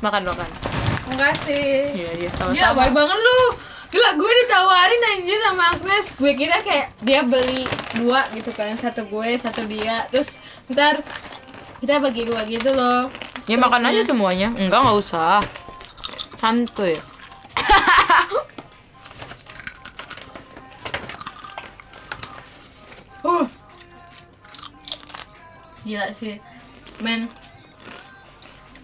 Makan, 0.00 0.22
makan. 0.24 0.48
Enggak 1.12 1.34
sih. 1.44 1.92
Iya, 1.92 2.10
iya, 2.16 2.28
Gila 2.30 2.54
sama-sama. 2.54 2.76
baik 2.80 2.92
banget 2.92 3.18
lu. 3.18 3.40
Gila 3.90 4.10
gue 4.16 4.32
ditawarin 4.44 5.02
anjir 5.14 5.38
sama 5.42 5.64
Agnes. 5.70 6.06
Gue 6.16 6.32
kira 6.32 6.56
kayak 6.64 6.86
dia 7.04 7.20
beli 7.24 7.64
dua 7.96 8.24
gitu 8.32 8.50
kan. 8.52 8.72
Satu 8.76 9.04
gue, 9.04 9.30
satu 9.36 9.64
dia. 9.68 10.08
Terus 10.08 10.36
ntar 10.70 11.00
kita 11.84 12.00
bagi 12.00 12.24
dua 12.24 12.48
gitu 12.48 12.72
loh 12.72 13.12
Ya 13.44 13.60
makan 13.60 13.92
aja 13.92 14.00
semuanya. 14.00 14.48
Enggak, 14.56 14.88
nggak 14.88 14.96
usah. 14.96 15.44
Santuy. 16.40 16.96
Uh. 23.24 23.48
Gila 25.80 26.12
sih 26.12 26.36
Men 27.00 27.24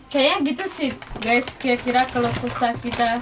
Kayaknya 0.09 0.37
gitu 0.49 0.65
sih 0.65 0.89
guys 1.21 1.45
Kira-kira 1.61 2.09
kalau 2.09 2.33
kusta 2.41 2.73
kita 2.81 3.21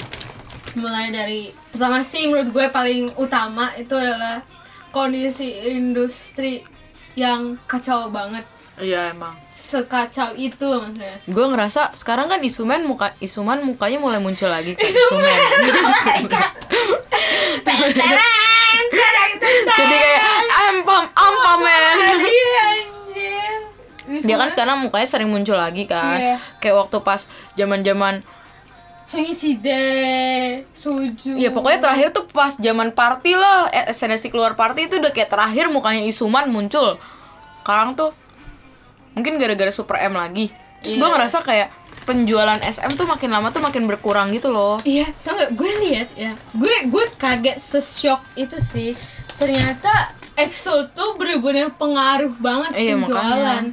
Mulai 0.79 1.11
dari 1.11 1.51
Pertama 1.75 2.07
sih 2.07 2.31
menurut 2.31 2.55
gue 2.55 2.71
paling 2.71 3.19
utama 3.19 3.75
Itu 3.75 3.99
adalah 3.99 4.47
Kondisi 4.95 5.75
industri 5.75 6.63
Yang 7.19 7.59
kacau 7.67 8.15
banget 8.15 8.47
Iya 8.79 9.13
emang. 9.13 9.35
Sekacau 9.59 10.33
itu 10.39 10.65
maksudnya 10.65 11.19
Gue 11.27 11.47
ngerasa 11.51 11.93
sekarang 11.93 12.31
kan 12.31 12.41
Isuman 12.41 12.87
muka 12.87 13.13
Isuman 13.19 13.61
mukanya 13.61 13.99
mulai 14.01 14.23
muncul 14.23 14.49
lagi 14.49 14.73
kan 14.79 14.87
Isuman. 14.87 15.29
Teren, 17.67 18.85
Jadi 19.69 19.95
kayak 19.99 20.23
ampam 20.71 21.05
ampam 21.13 21.59
men. 21.61 21.99
Iya 22.23 22.63
anjir 22.73 23.59
Dia 24.25 24.37
kan 24.41 24.49
sekarang 24.49 24.77
mukanya 24.81 25.09
sering 25.11 25.29
muncul 25.29 25.59
lagi 25.59 25.85
kan. 25.85 26.17
Iya. 26.17 26.37
Kayak 26.63 26.87
waktu 26.87 26.97
pas 27.03 27.27
zaman-zaman 27.59 28.23
Side, 29.09 30.69
Suju 30.77 31.41
Ya 31.41 31.49
pokoknya 31.49 31.81
terakhir 31.81 32.13
tuh 32.13 32.29
pas 32.29 32.53
zaman 32.61 32.93
party 32.93 33.41
lah 33.41 33.73
eh, 33.73 33.89
SNSD 33.89 34.29
keluar 34.29 34.53
party 34.53 34.85
itu 34.85 35.01
udah 35.01 35.09
kayak 35.17 35.33
terakhir 35.33 35.73
mukanya 35.73 36.05
Isuman 36.05 36.53
muncul 36.53 37.01
Sekarang 37.65 37.97
tuh 37.97 38.13
Mungkin 39.19 39.37
gara-gara 39.37 39.69
Super 39.69 39.99
M 40.01 40.15
lagi 40.15 40.49
Terus 40.79 40.95
gue 40.95 41.03
Iya. 41.03 41.13
ngerasa 41.13 41.43
kayak 41.43 41.69
penjualan 42.05 42.57
SM 42.57 42.95
tuh 42.95 43.05
makin 43.05 43.29
lama 43.29 43.51
tuh 43.51 43.61
makin 43.61 43.85
berkurang 43.85 44.31
gitu 44.31 44.49
loh 44.49 44.81
Iya, 44.81 45.11
tau 45.21 45.35
gak? 45.35 45.53
Gue 45.53 45.69
lihat 45.85 46.09
ya, 46.15 46.33
gue 46.55 46.75
gue 46.87 47.05
kaget 47.17 47.59
seshock 47.59 48.23
itu 48.33 48.57
sih. 48.57 48.97
Ternyata 49.35 50.15
EXO 50.33 50.89
tuh 50.95 51.15
bener-bener 51.15 51.69
pengaruh 51.73 52.33
banget 52.39 52.71
Iya, 52.73 52.95
penjualan. 52.97 53.65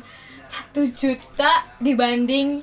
Satu 0.45 0.81
juta 0.89 1.51
dibanding 1.77 2.59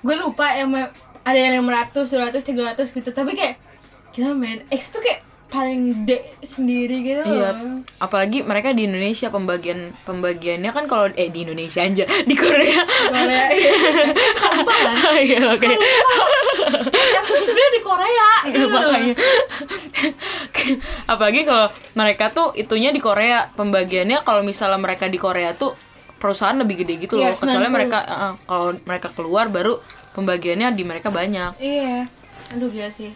gue 0.00 0.16
lupa 0.16 0.48
yang 0.54 0.72
ada 1.20 1.36
yang 1.36 1.60
500, 1.60 2.06
200, 2.32 2.40
300 2.40 2.96
gitu. 2.96 3.10
Tapi 3.10 3.36
kayak 3.36 3.60
gila 4.10 4.32
men, 4.32 4.64
EXO 4.70 4.96
tuh 4.96 5.02
kayak 5.04 5.20
paling 5.50 6.06
de 6.06 6.14
sendiri 6.40 7.02
gitu 7.02 7.26
Iya, 7.26 7.50
loh. 7.52 7.82
apalagi 7.98 8.40
mereka 8.40 8.70
di 8.70 8.86
Indonesia 8.86 9.28
pembagian 9.28 9.92
pembagiannya 10.02 10.70
kan 10.70 10.86
kalau 10.86 11.10
eh 11.10 11.26
di 11.26 11.42
Indonesia 11.42 11.82
aja 11.82 12.06
di 12.30 12.34
Korea. 12.34 12.80
Korea, 12.86 13.44
iya. 13.50 13.70
Suka 14.30 14.48
lupa 14.54 14.70
kan? 14.72 14.94
Iya 15.18 15.38
oke. 15.50 15.68
Yang 16.86 17.24
tuh 17.26 17.38
sebenarnya 17.40 17.72
di 17.72 17.82
Korea 17.82 18.28
gitu. 18.46 18.66
Makanya. 18.68 19.14
apalagi 21.12 21.40
kalau 21.42 21.66
mereka 21.92 22.24
tuh 22.30 22.54
itunya 22.54 22.90
di 22.90 23.00
Korea 23.00 23.50
pembagiannya 23.50 24.22
kalau 24.22 24.40
misalnya 24.40 24.78
mereka 24.78 25.06
di 25.06 25.18
Korea 25.18 25.52
tuh 25.52 25.74
perusahaan 26.16 26.54
lebih 26.54 26.84
gede 26.84 26.94
gitu 27.00 27.16
loh. 27.16 27.26
Iya, 27.26 27.34
Kecuali 27.34 27.66
90. 27.66 27.74
mereka 27.74 27.98
eh, 28.04 28.32
kalau 28.44 28.76
mereka 28.78 29.08
keluar 29.10 29.48
baru 29.48 29.74
pembagiannya 30.12 30.68
di 30.72 30.84
mereka 30.84 31.08
banyak. 31.08 31.58
Iya. 31.58 32.06
Aduh 32.52 32.68
gila 32.68 32.86
sih. 32.88 33.10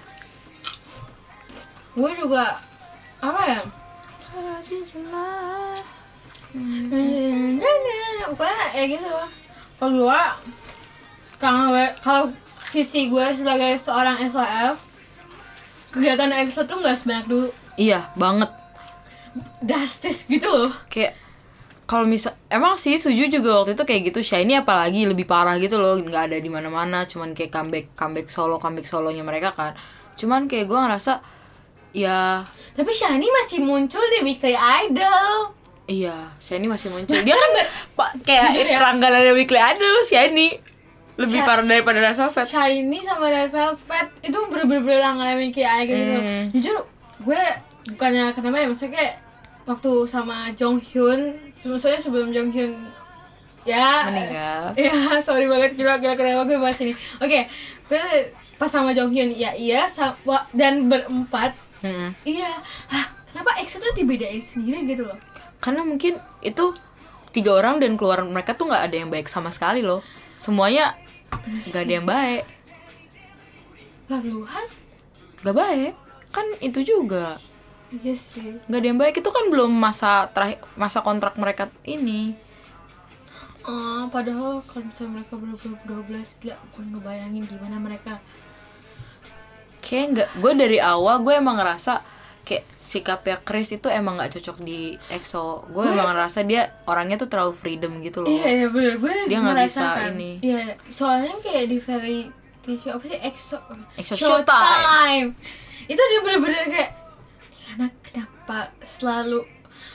Gue 1.95 2.11
juga 2.14 2.59
apa 3.18 3.40
ya? 3.47 3.61
Pokoknya 8.24 8.64
ya 8.74 8.84
gitu. 8.88 9.11
Kalau 9.78 9.92
gue 9.92 10.20
kalau 11.38 11.70
kalau 12.01 12.22
sisi 12.62 13.11
gue 13.11 13.26
sebagai 13.26 13.76
seorang 13.76 14.16
FHF 14.18 14.76
kegiatan 15.92 16.30
EXO 16.32 16.64
tuh 16.64 16.78
nggak 16.80 16.97
sebanyak 16.99 17.26
dulu 17.28 17.49
Iya, 17.76 18.11
banget. 18.18 18.51
drastis 19.62 20.30
gitu 20.30 20.47
loh 20.47 20.70
Kayak 20.86 21.18
kalau 21.90 22.07
misal 22.07 22.38
emang 22.49 22.78
sih 22.78 22.95
Suju 22.95 23.26
juga 23.28 23.61
waktu 23.62 23.74
itu 23.74 23.82
kayak 23.82 24.03
gitu 24.14 24.20
Shiny 24.22 24.57
apalagi 24.57 25.05
lebih 25.05 25.26
parah 25.26 25.59
gitu 25.59 25.76
loh 25.76 25.99
nggak 25.99 26.30
ada 26.32 26.36
di 26.38 26.47
mana-mana 26.49 27.03
cuman 27.05 27.34
kayak 27.34 27.51
comeback 27.51 27.86
comeback 27.99 28.30
solo 28.30 28.57
comeback 28.62 28.86
solonya 28.86 29.26
mereka 29.26 29.51
kan 29.53 29.74
cuman 30.14 30.47
kayak 30.47 30.70
gue 30.70 30.78
ngerasa 30.78 31.18
ya 31.95 32.42
tapi 32.74 32.90
Shani 32.90 33.24
masih 33.24 33.62
muncul 33.62 34.03
di 34.11 34.26
Weekly 34.26 34.59
Idol 34.59 35.55
iya 35.84 36.32
Shiny 36.40 36.64
masih 36.64 36.88
muncul 36.90 37.16
dia 37.20 37.36
kan 37.36 37.51
pak 37.99 38.11
kayak 38.24 38.57
ya? 38.57 38.80
ranggalan 38.80 39.36
weekly 39.36 39.61
idol 39.61 40.01
Shiny 40.05 40.57
lebih 41.14 41.38
Sha- 41.38 41.47
parah 41.47 41.62
daripada 41.64 42.01
Red 42.03 42.16
Velvet 42.16 42.47
Shiny 42.49 42.99
sama 43.05 43.28
Red 43.30 43.53
Velvet 43.53 44.09
itu 44.24 44.38
bener-bener 44.51 44.99
langganan 44.99 45.38
Mickey 45.38 45.62
Idol 45.62 45.95
gitu. 45.95 46.18
Hmm. 46.18 46.45
Jujur 46.51 46.78
gue 47.22 47.42
bukannya 47.95 48.34
kenapa 48.34 48.57
ya 48.59 48.66
maksudnya 48.66 48.92
kayak 48.99 49.14
waktu 49.64 49.92
sama 50.05 50.51
Jong 50.53 50.76
Hyun, 50.82 51.20
maksudnya 51.57 52.01
sebelum 52.01 52.34
Jong 52.34 52.51
Hyun 52.53 52.72
ya 53.64 54.05
meninggal 54.11 54.76
Ya, 54.90 55.16
sorry 55.24 55.47
banget 55.49 55.78
gila 55.78 55.97
gila 56.03 56.18
kenapa 56.18 56.42
gue 56.51 56.59
bahas 56.59 56.76
ini. 56.82 56.92
Oke, 57.22 57.47
gue 57.86 58.03
pas 58.59 58.66
sama 58.66 58.90
Jong 58.90 59.14
Hyun 59.14 59.30
ya 59.30 59.55
iya 59.55 59.86
sama 59.86 60.51
dan 60.51 60.90
berempat 60.90 61.55
Iya. 62.24 62.51
Hah, 62.89 63.07
kenapa 63.28 63.61
EXO 63.61 63.76
tuh 63.78 63.93
dibedain 63.93 64.41
sendiri 64.41 64.85
gitu 64.87 65.05
loh? 65.05 65.18
karena 65.57 65.80
mungkin 65.80 66.20
itu 66.41 66.76
tiga 67.32 67.57
orang 67.57 67.80
dan 67.80 67.97
keluaran 67.97 68.28
mereka 68.28 68.53
tuh 68.53 68.68
nggak 68.68 68.85
ada 68.85 68.97
yang 68.97 69.09
baik 69.09 69.24
sama 69.26 69.49
sekali 69.49 69.80
loh 69.80 70.05
semuanya 70.35 70.93
nggak 71.41 71.82
ada 71.82 71.95
yang 71.95 72.05
baik 72.05 72.45
Laluhan? 74.07 74.66
nggak 75.41 75.57
baik 75.57 75.93
kan 76.28 76.45
itu 76.61 76.85
juga 76.85 77.41
Iya 77.89 78.12
sih. 78.12 78.61
nggak 78.68 78.76
ada 78.76 78.89
yang 78.89 79.01
baik 79.01 79.14
itu 79.16 79.30
kan 79.30 79.49
belum 79.49 79.72
masa 79.72 80.28
terakhir 80.28 80.61
masa 80.76 81.01
kontrak 81.01 81.32
mereka 81.37 81.72
ini 81.82 82.37
Ah, 83.64 84.05
padahal 84.12 84.61
kalau 84.68 84.85
misalnya 84.85 85.24
mereka 85.24 85.41
bener-bener 85.41 85.80
12 85.89 86.37
gila 86.37 86.61
gue 86.61 86.85
ngebayangin 86.85 87.45
gimana 87.49 87.80
mereka 87.80 88.20
kayak 89.85 90.07
nggak 90.11 90.28
gue 90.35 90.53
dari 90.57 90.78
awal 90.78 91.20
gue 91.20 91.35
emang 91.35 91.55
ngerasa 91.55 92.01
kayak 92.41 92.64
sikapnya 92.76 93.37
Chris 93.39 93.68
itu 93.70 93.87
emang 93.87 94.16
nggak 94.16 94.32
cocok 94.32 94.61
di 94.61 94.97
EXO 95.09 95.45
gue 95.66 95.85
emang 95.87 96.12
ngerasa 96.12 96.41
dia 96.43 96.68
orangnya 96.85 97.16
tuh 97.16 97.28
terlalu 97.28 97.53
freedom 97.53 98.01
gitu 98.01 98.20
loh 98.20 98.28
Iya 98.28 98.49
iya 98.55 98.66
bener 98.68 98.97
gue 98.97 99.12
Dia 99.26 99.39
nggak 99.39 99.57
bisa 99.61 99.80
merasakan. 99.80 100.12
ini. 100.14 100.32
Iya 100.41 100.61
soalnya 100.89 101.37
kayak 101.39 101.64
di 101.66 101.78
variety 101.78 102.72
show 102.74 102.93
apa 102.93 103.05
sih 103.07 103.18
EXO 103.18 103.57
EXO 103.95 104.14
Showtime. 104.14 104.45
Showtime. 104.45 105.28
Itu 105.85 106.01
dia 106.03 106.20
bener-bener 106.20 106.62
kayak 106.66 106.91
"Ini 107.45 107.64
anak 107.74 107.93
kenapa 108.03 108.59
selalu 108.80 109.41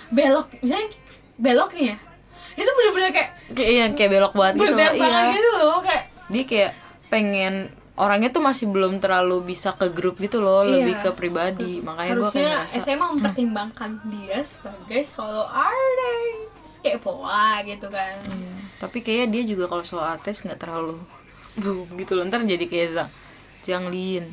belok 0.10 0.50
misalnya 0.60 0.90
belok 1.36 1.72
nih 1.72 1.86
ya 1.88 1.98
itu 2.58 2.72
bener-bener 2.74 3.10
kayak 3.10 3.30
kayak 3.52 3.70
iya 3.70 3.86
kayak 3.94 4.10
belok 4.12 4.34
banget 4.34 4.54
gitu 4.60 4.74
loh 4.74 4.90
iya 4.92 5.22
gitu 5.32 5.50
loh 5.56 5.80
kayak 5.80 6.04
dia 6.28 6.44
kayak 6.44 6.72
pengen 7.08 7.54
orangnya 8.00 8.32
tuh 8.32 8.40
masih 8.40 8.66
belum 8.66 8.98
terlalu 8.98 9.44
bisa 9.46 9.76
ke 9.76 9.92
grup 9.92 10.16
gitu 10.18 10.40
loh 10.40 10.64
lebih 10.64 10.96
Iya. 10.96 11.04
ke 11.04 11.12
pribadi 11.12 11.72
makanya 11.80 12.16
gue 12.16 12.32
kayak 12.32 12.72
ngerasa 12.72 12.80
SMA 12.80 13.06
mempertimbangkan 13.12 13.92
dia 14.08 14.40
sebagai 14.40 15.04
solo 15.04 15.44
artist 15.46 16.80
kayak 16.80 17.00
Poa 17.00 17.60
gitu 17.62 17.88
kan 17.88 18.24
Iya. 18.24 18.52
tapi 18.80 19.00
kayaknya 19.00 19.28
dia 19.30 19.44
juga 19.46 19.68
kalau 19.68 19.84
solo 19.84 20.02
artis 20.02 20.40
nggak 20.40 20.58
terlalu 20.58 20.96
boom 21.56 21.92
gitu 21.96 22.16
loh 22.16 22.24
ntar 22.24 22.40
jadi 22.42 22.64
kayak 22.64 22.90
Zhang 22.90 23.12
Jiang 23.60 23.86
Lin 23.90 24.26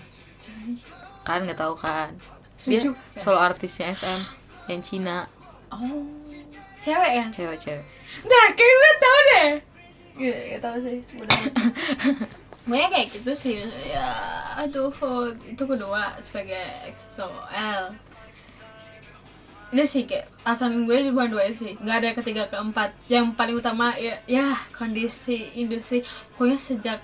kan 1.23 1.43
nggak 1.43 1.59
tahu 1.59 1.75
kan 1.75 2.15
dia 2.63 2.79
Suju. 2.79 2.95
solo 3.13 3.37
artisnya 3.37 3.91
SM 3.91 4.21
yang 4.67 4.81
Cina 4.81 5.27
oh 5.69 6.07
cewek 6.77 7.13
kan 7.17 7.29
cewek-cewek 7.31 7.83
Nah, 8.23 8.47
kayak 8.55 8.71
gue 8.73 8.93
tau 8.97 9.19
deh. 9.27 9.51
Gak, 10.17 10.39
gak 10.49 10.61
tau 10.63 10.77
sih. 10.79 10.99
Pokoknya 12.67 12.89
kayak 12.91 13.09
gitu 13.15 13.33
sih. 13.39 13.63
Ya, 13.87 14.11
aduh, 14.59 14.91
itu 15.47 15.63
kedua 15.63 16.19
sebagai 16.19 16.67
XOL. 16.99 17.95
Ini 19.71 19.83
sih 19.87 20.03
kayak 20.03 20.27
alasan 20.43 20.83
gue 20.83 20.99
cuma 21.07 21.31
dua 21.31 21.47
sih. 21.55 21.79
Nggak 21.79 21.97
ada 22.03 22.11
ketiga 22.19 22.43
keempat. 22.51 22.91
Yang 23.07 23.39
paling 23.39 23.55
utama 23.55 23.95
ya, 23.95 24.19
ya 24.27 24.59
kondisi 24.75 25.55
industri. 25.55 26.03
Pokoknya 26.35 26.59
sejak 26.59 26.99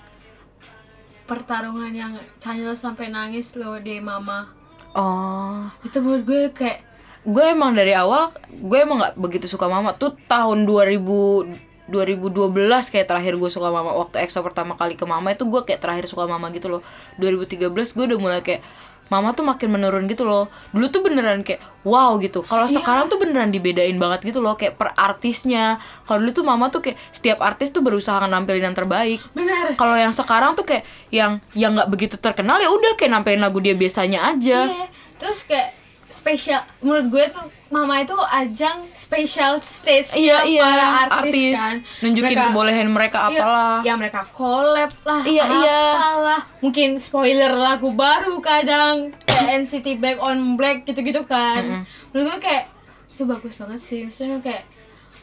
pertarungan 1.23 1.95
yang 1.95 2.19
Chanyeol 2.43 2.75
sampai 2.75 3.07
nangis 3.07 3.55
loh 3.55 3.79
di 3.79 4.03
Mama. 4.03 4.51
oh 4.99 5.71
Itu 5.79 6.03
menurut 6.03 6.27
gue 6.27 6.41
kayak 6.51 6.83
gue 7.23 7.45
emang 7.55 7.71
dari 7.71 7.95
awal 7.95 8.35
gue 8.51 8.77
emang 8.83 8.99
nggak 8.99 9.15
begitu 9.15 9.47
suka 9.47 9.71
mama 9.71 9.95
tuh 9.95 10.11
tahun 10.27 10.67
2000 10.67 11.72
2012 11.85 12.47
kayak 12.87 13.07
terakhir 13.07 13.35
gue 13.35 13.49
suka 13.49 13.67
mama 13.67 13.91
waktu 13.93 14.23
EXO 14.23 14.39
pertama 14.39 14.73
kali 14.73 14.95
ke 14.95 15.03
mama 15.03 15.31
itu 15.31 15.43
gue 15.43 15.61
kayak 15.61 15.79
terakhir 15.79 16.05
suka 16.07 16.23
mama 16.25 16.47
gitu 16.49 16.69
loh. 16.69 16.81
2013 17.17 17.67
gue 17.69 18.05
udah 18.07 18.19
mulai 18.19 18.39
kayak 18.39 18.63
mama 19.11 19.29
tuh 19.29 19.43
makin 19.43 19.67
menurun 19.69 20.07
gitu 20.07 20.23
loh. 20.23 20.47
Dulu 20.71 20.87
tuh 20.87 21.03
beneran 21.03 21.43
kayak 21.43 21.59
wow 21.83 22.15
gitu. 22.17 22.41
Kalau 22.41 22.65
Iya. 22.65 22.79
sekarang 22.79 23.11
tuh 23.11 23.19
beneran 23.19 23.51
dibedain 23.51 23.93
banget 23.95 24.25
gitu 24.25 24.39
loh 24.39 24.55
kayak 24.55 24.73
per 24.73 24.95
artisnya. 24.95 25.77
Kalau 26.03 26.23
dulu 26.23 26.31
tuh 26.33 26.45
mama 26.47 26.71
tuh 26.71 26.81
kayak 26.81 26.97
setiap 27.11 27.43
artis 27.43 27.69
tuh 27.69 27.83
berusaha 27.83 28.23
nampilin 28.23 28.71
yang 28.71 28.77
terbaik. 28.77 29.19
Benar 29.35 29.75
kalau 29.75 29.93
yang 29.93 30.15
sekarang 30.15 30.55
tuh 30.55 30.63
kayak 30.63 30.87
yang 31.11 31.43
yang 31.53 31.75
nggak 31.75 31.91
begitu 31.91 32.15
terkenal 32.15 32.57
ya 32.57 32.71
udah 32.71 32.95
kayak 32.95 33.11
nampilin 33.11 33.43
lagu 33.43 33.59
dia 33.59 33.75
biasanya 33.75 34.33
aja. 34.33 34.65
Iya, 34.65 34.87
terus 35.19 35.43
kayak 35.43 35.75
spesial 36.09 36.61
menurut 36.79 37.09
gue 37.09 37.25
tuh 37.29 37.45
mama 37.73 37.97
itu 37.97 38.13
ajang 38.13 38.85
special 38.93 39.57
stage 39.59 40.13
iya 40.15 40.45
iya 40.45 40.61
para 40.61 40.85
artis, 41.09 41.33
artis. 41.33 41.57
kan. 41.57 41.75
Nunjukin 41.99 42.29
Mereka- 42.29 42.45
kebolehan 42.47 42.87
mereka 42.87 43.17
Iya, 43.25 43.41
apalah. 43.41 43.77
ya 43.81 43.93
mereka 43.95 44.21
collab 44.29 44.91
lah 45.01 45.21
Iya, 45.25 45.43
iya. 45.57 45.81
apalah. 45.91 46.41
Mungkin 46.59 46.95
spoiler 46.95 47.49
lagu 47.51 47.89
baru 47.91 48.37
kadang. 48.39 49.09
Kayak 49.25 49.49
NCT 49.59 49.97
Black 49.97 50.17
on 50.19 50.53
Black 50.53 50.85
gitu-gitu 50.85 51.25
kan. 51.25 51.83
Menurut 52.09 52.37
gue 52.37 52.39
kayak 52.43 52.69
itu 53.09 53.25
bagus 53.25 53.53
banget 53.53 53.79
sih. 53.79 54.05
Maksudnya 54.05 54.37
kayak 54.37 54.63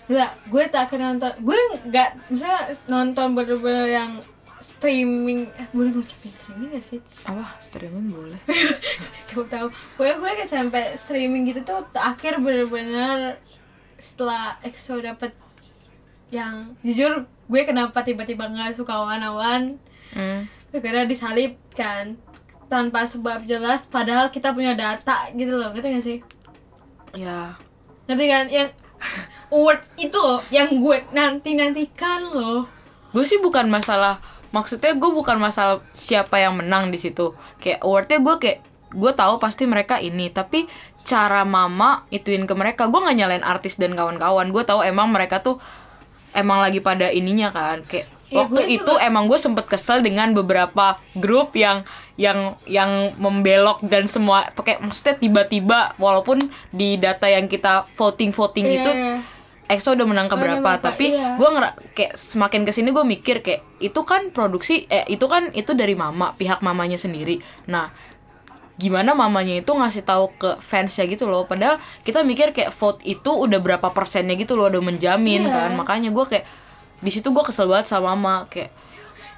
gila 0.04 0.26
gue 0.44 0.62
tak 0.66 0.82
akan 0.84 0.98
nonton. 1.14 1.30
Gue 1.40 1.54
nggak 1.84 2.08
misalnya 2.28 2.60
nonton 2.84 3.26
bener-bener 3.32 3.86
yang 3.88 4.10
streaming. 4.60 5.48
Eh, 5.56 5.66
boleh 5.72 5.90
ngucapin 5.90 6.30
streaming 6.30 6.70
gak 6.76 6.84
sih? 6.84 7.00
Apa? 7.28 7.58
Streaming 7.64 8.12
boleh. 8.12 8.40
Coba 9.32 9.44
tahu. 9.48 9.66
Pokoknya 9.96 10.14
gue 10.20 10.30
kayak 10.44 10.50
sampai 10.52 10.84
streaming 11.00 11.48
gitu 11.48 11.64
tuh 11.64 11.82
akhir 11.96 12.38
bener-bener 12.38 13.40
setelah 14.00 14.56
EXO 14.64 15.00
dapet 15.04 15.32
yang 16.30 16.78
jujur 16.80 17.26
gue 17.50 17.62
kenapa 17.66 18.06
tiba-tiba 18.06 18.46
nggak 18.46 18.78
suka 18.78 18.94
wan-wan? 18.94 19.76
Hmm. 20.10 20.46
karena 20.70 21.06
disalib 21.06 21.54
kan 21.78 22.18
tanpa 22.70 23.06
sebab 23.06 23.46
jelas 23.46 23.86
padahal 23.86 24.30
kita 24.30 24.50
punya 24.54 24.74
data 24.74 25.26
gitu 25.34 25.58
loh 25.58 25.74
ngerti 25.74 25.88
gak 25.90 26.06
sih? 26.06 26.18
Ya. 27.18 27.58
Ngerti 28.06 28.24
kan? 28.30 28.46
Yang 28.46 28.68
award 29.54 29.82
itu 29.98 30.18
loh 30.18 30.40
yang 30.54 30.70
gue 30.78 30.98
nanti 31.10 31.58
nantikan 31.58 32.22
loh. 32.22 32.70
Gue 33.10 33.26
sih 33.26 33.42
bukan 33.42 33.66
masalah 33.66 34.22
maksudnya 34.50 34.94
gue 34.94 35.10
bukan 35.10 35.38
masalah 35.38 35.82
siapa 35.94 36.38
yang 36.38 36.58
menang 36.58 36.90
di 36.90 36.98
situ. 36.98 37.34
Kayak 37.58 37.82
awardnya 37.86 38.18
gue 38.22 38.34
kayak 38.38 38.58
gue 38.90 39.12
tahu 39.14 39.38
pasti 39.38 39.64
mereka 39.70 40.02
ini 40.02 40.30
tapi 40.34 40.66
cara 41.06 41.46
mama 41.46 42.04
ituin 42.10 42.44
ke 42.44 42.54
mereka. 42.54 42.86
Gue 42.90 43.00
nggak 43.02 43.16
nyalain 43.16 43.44
artis 43.46 43.78
dan 43.78 43.94
kawan-kawan. 43.94 44.50
Gue 44.50 44.62
tahu 44.66 44.82
emang 44.82 45.10
mereka 45.10 45.40
tuh 45.40 45.62
emang 46.34 46.62
lagi 46.62 46.82
pada 46.82 47.10
ininya 47.10 47.50
kan. 47.50 47.82
Kayak 47.86 48.20
Iya, 48.30 48.46
waktu 48.46 48.62
gue 48.62 48.78
itu 48.78 48.92
emang 49.02 49.26
gue 49.26 49.34
sempet 49.34 49.66
kesel 49.66 50.06
dengan 50.06 50.30
beberapa 50.30 51.02
grup 51.18 51.58
yang 51.58 51.82
yang 52.14 52.54
yang 52.70 53.10
membelok 53.18 53.82
dan 53.82 54.06
semua 54.06 54.54
pakai 54.54 54.78
maksudnya 54.78 55.18
tiba-tiba 55.18 55.98
walaupun 55.98 56.38
di 56.70 56.94
data 56.94 57.26
yang 57.26 57.50
kita 57.50 57.90
voting 57.98 58.30
voting 58.30 58.70
Iya, 58.70 58.76
itu 58.78 58.90
iya. 58.94 59.14
EXO 59.70 59.94
udah 59.94 60.02
menang 60.04 60.26
ke 60.26 60.34
Oh, 60.34 60.36
udah 60.36 60.58
berapa 60.58 60.62
berapa, 60.66 60.82
tapi 60.82 61.14
iya. 61.14 61.38
gue 61.38 61.48
ngera 61.48 61.70
kayak 61.94 62.12
semakin 62.14 62.66
ke 62.66 62.72
sini 62.74 62.90
gue 62.90 63.04
mikir 63.04 63.40
kayak 63.40 63.62
itu 63.78 64.00
kan 64.02 64.28
produksi 64.28 64.84
eh 64.86 65.06
itu 65.06 65.22
kan 65.24 65.54
itu 65.54 65.70
dari 65.72 65.94
mama 65.94 66.34
pihak 66.34 66.58
mamanya 66.60 66.98
sendiri. 66.98 67.38
Nah 67.66 67.88
gimana 68.74 69.12
mamanya 69.12 69.60
itu 69.60 69.70
ngasih 69.70 70.02
tahu 70.02 70.32
ke 70.34 70.50
fansnya 70.58 71.04
gitu 71.06 71.28
loh? 71.28 71.44
Padahal 71.44 71.78
kita 72.02 72.24
mikir 72.24 72.50
kayak 72.50 72.72
vote 72.72 72.98
itu 73.04 73.28
udah 73.28 73.60
berapa 73.60 73.92
persennya 73.92 74.34
gitu 74.34 74.56
loh 74.56 74.66
udah 74.66 74.82
menjamin 74.82 75.46
Iya. 75.46 75.52
kan. 75.54 75.70
Makanya 75.76 76.10
gue 76.10 76.24
kayak 76.26 76.44
di 76.98 77.08
situ 77.08 77.30
gue 77.30 77.44
kesel 77.44 77.64
banget 77.64 77.88
sama 77.88 78.12
mama 78.12 78.44
kayak 78.48 78.72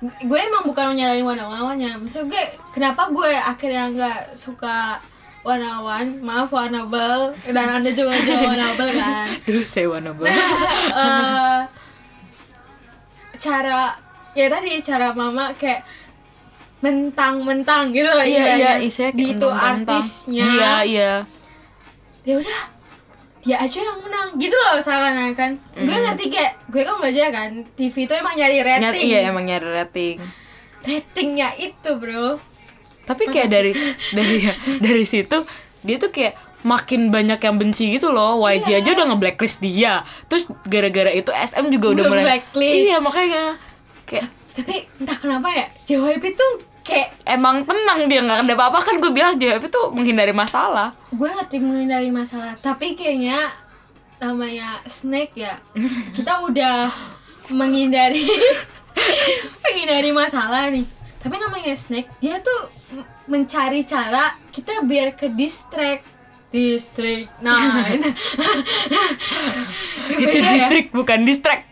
gue 0.03 0.35
emang 0.35 0.67
bukan 0.67 0.99
nyalain 0.99 1.23
warna-warnanya 1.23 1.95
maksud 1.95 2.27
gue 2.27 2.43
kenapa 2.75 3.07
gue 3.15 3.31
akhirnya 3.31 3.87
nggak 3.87 4.19
suka 4.35 4.99
warna-wan 5.43 6.23
maaf 6.23 6.55
warnabel 6.55 7.35
dan 7.51 7.67
anda 7.83 7.91
juga 7.91 8.15
jual 8.15 8.47
warnabel 8.47 8.89
kan? 8.95 9.27
Terus 9.47 9.67
saya 9.67 9.91
wanna 9.91 10.15
banget 10.15 10.39
Eh, 10.93 11.61
cara 13.43 13.99
ya 14.39 14.47
tadi 14.47 14.79
cara 14.87 15.11
mama 15.11 15.51
kayak 15.59 15.83
mentang-mentang 16.83 17.91
gitu 17.95 18.07
loh 18.07 18.27
iya 18.27 18.59
iya 18.59 18.73
di 19.15 19.25
itu 19.35 19.49
artisnya. 19.51 20.47
Iya 20.47 20.73
iya. 20.87 21.13
Ya 22.23 22.35
udah 22.39 22.61
dia 23.43 23.57
aja 23.59 23.79
yang 23.83 23.99
menang. 24.07 24.39
Gitu 24.39 24.55
loh 24.55 24.79
seakan-akan 24.79 25.51
gue 25.75 25.97
ngerti 26.07 26.25
kayak 26.31 26.53
gue 26.71 26.83
kan 26.87 26.97
belajar 27.03 27.29
kan 27.35 27.51
TV 27.75 28.07
itu 28.07 28.15
emang 28.15 28.35
nyari 28.39 28.63
rating. 28.63 28.83
Nyat, 28.87 28.95
iya 29.03 29.19
emang 29.27 29.43
nyari 29.43 29.69
rating. 29.75 30.17
Ratingnya 30.87 31.55
itu 31.59 31.91
bro 31.99 32.39
tapi 33.03 33.27
kayak 33.27 33.49
dari 33.49 33.73
dari 34.11 34.37
dari 34.79 35.05
situ 35.05 35.43
dia 35.83 35.97
tuh 35.99 36.11
kayak 36.11 36.35
makin 36.63 37.11
banyak 37.11 37.43
yang 37.43 37.59
benci 37.59 37.91
gitu 37.91 38.15
loh. 38.15 38.39
YG 38.39 38.71
Iya. 38.71 38.79
aja 38.79 38.91
udah 38.95 39.07
nge-blacklist 39.11 39.59
dia. 39.59 40.07
Terus 40.31 40.47
gara-gara 40.63 41.11
itu 41.11 41.29
SM 41.29 41.67
juga 41.69 41.87
udah 41.91 42.05
mulai 42.07 42.25
blacklist. 42.25 42.79
iya 42.87 42.97
makanya. 43.03 43.59
Kayak 44.07 44.31
tapi 44.55 44.87
entah 45.01 45.19
kenapa 45.19 45.49
ya 45.51 45.67
JYP 45.83 46.37
tuh 46.37 46.53
kayak 46.83 47.19
emang 47.27 47.67
tenang 47.67 48.07
dia 48.07 48.23
nggak 48.23 48.47
ada 48.47 48.55
apa-apa. 48.55 48.79
Kan 48.79 49.03
gue 49.03 49.11
bilang 49.11 49.35
JYP 49.35 49.67
tuh 49.67 49.91
menghindari 49.91 50.31
masalah. 50.31 50.95
Gue 51.11 51.27
ngerti 51.27 51.59
menghindari 51.59 52.15
masalah 52.15 52.55
tapi 52.63 52.95
kayaknya 52.95 53.51
namanya 54.23 54.79
snake 54.87 55.35
ya 55.35 55.59
kita 56.17 56.47
udah 56.47 56.95
menghindari 57.51 58.23
menghindari 59.67 60.15
masalah 60.15 60.71
nih. 60.71 60.87
Tapi 61.19 61.35
namanya 61.39 61.75
snake 61.75 62.07
dia 62.23 62.39
tuh 62.39 62.71
mencari 63.27 63.83
cara 63.87 64.37
kita 64.53 64.85
biar 64.85 65.15
ke 65.17 65.31
distract. 65.33 66.05
District. 66.53 67.33
Nine 67.45 67.97
itu. 67.97 68.11
Beda 70.21 70.39
ya. 70.39 70.53
distrik 70.53 70.87
bukan 70.93 71.19
distract. 71.25 71.65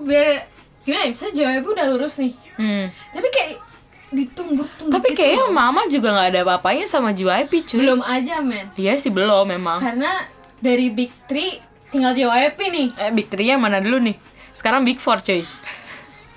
Biar 0.00 0.48
gimana 0.88 1.04
ya 1.04 1.08
misalnya 1.12 1.34
JYP 1.36 1.66
udah 1.68 1.86
lurus 1.92 2.16
nih. 2.16 2.32
Hmm. 2.58 2.90
tapi 3.14 3.28
kayak 3.30 3.62
ditunggu-tunggu 4.08 4.90
tapi 4.90 5.14
gitu 5.14 5.20
kayaknya 5.20 5.46
mama 5.52 5.86
juga 5.86 6.10
nggak 6.10 6.28
ada 6.32 6.40
apa-apanya 6.48 6.88
sama 6.88 7.12
JYP 7.12 7.52
cuy. 7.68 7.78
Belum 7.84 8.00
aja 8.00 8.40
men. 8.40 8.72
Iya 8.74 8.96
sih 8.96 9.12
belum 9.12 9.52
memang. 9.52 9.78
Karena 9.78 10.24
dari 10.58 10.88
big 10.88 11.12
three 11.28 11.60
tinggal 11.92 12.16
JYP 12.16 12.58
nih. 12.72 12.88
Eh 12.96 13.10
big 13.12 13.28
three 13.28 13.52
nya 13.52 13.60
mana 13.60 13.84
dulu 13.84 14.00
nih? 14.00 14.16
Sekarang 14.56 14.82
big 14.82 14.96
four 14.96 15.20
cuy. 15.20 15.44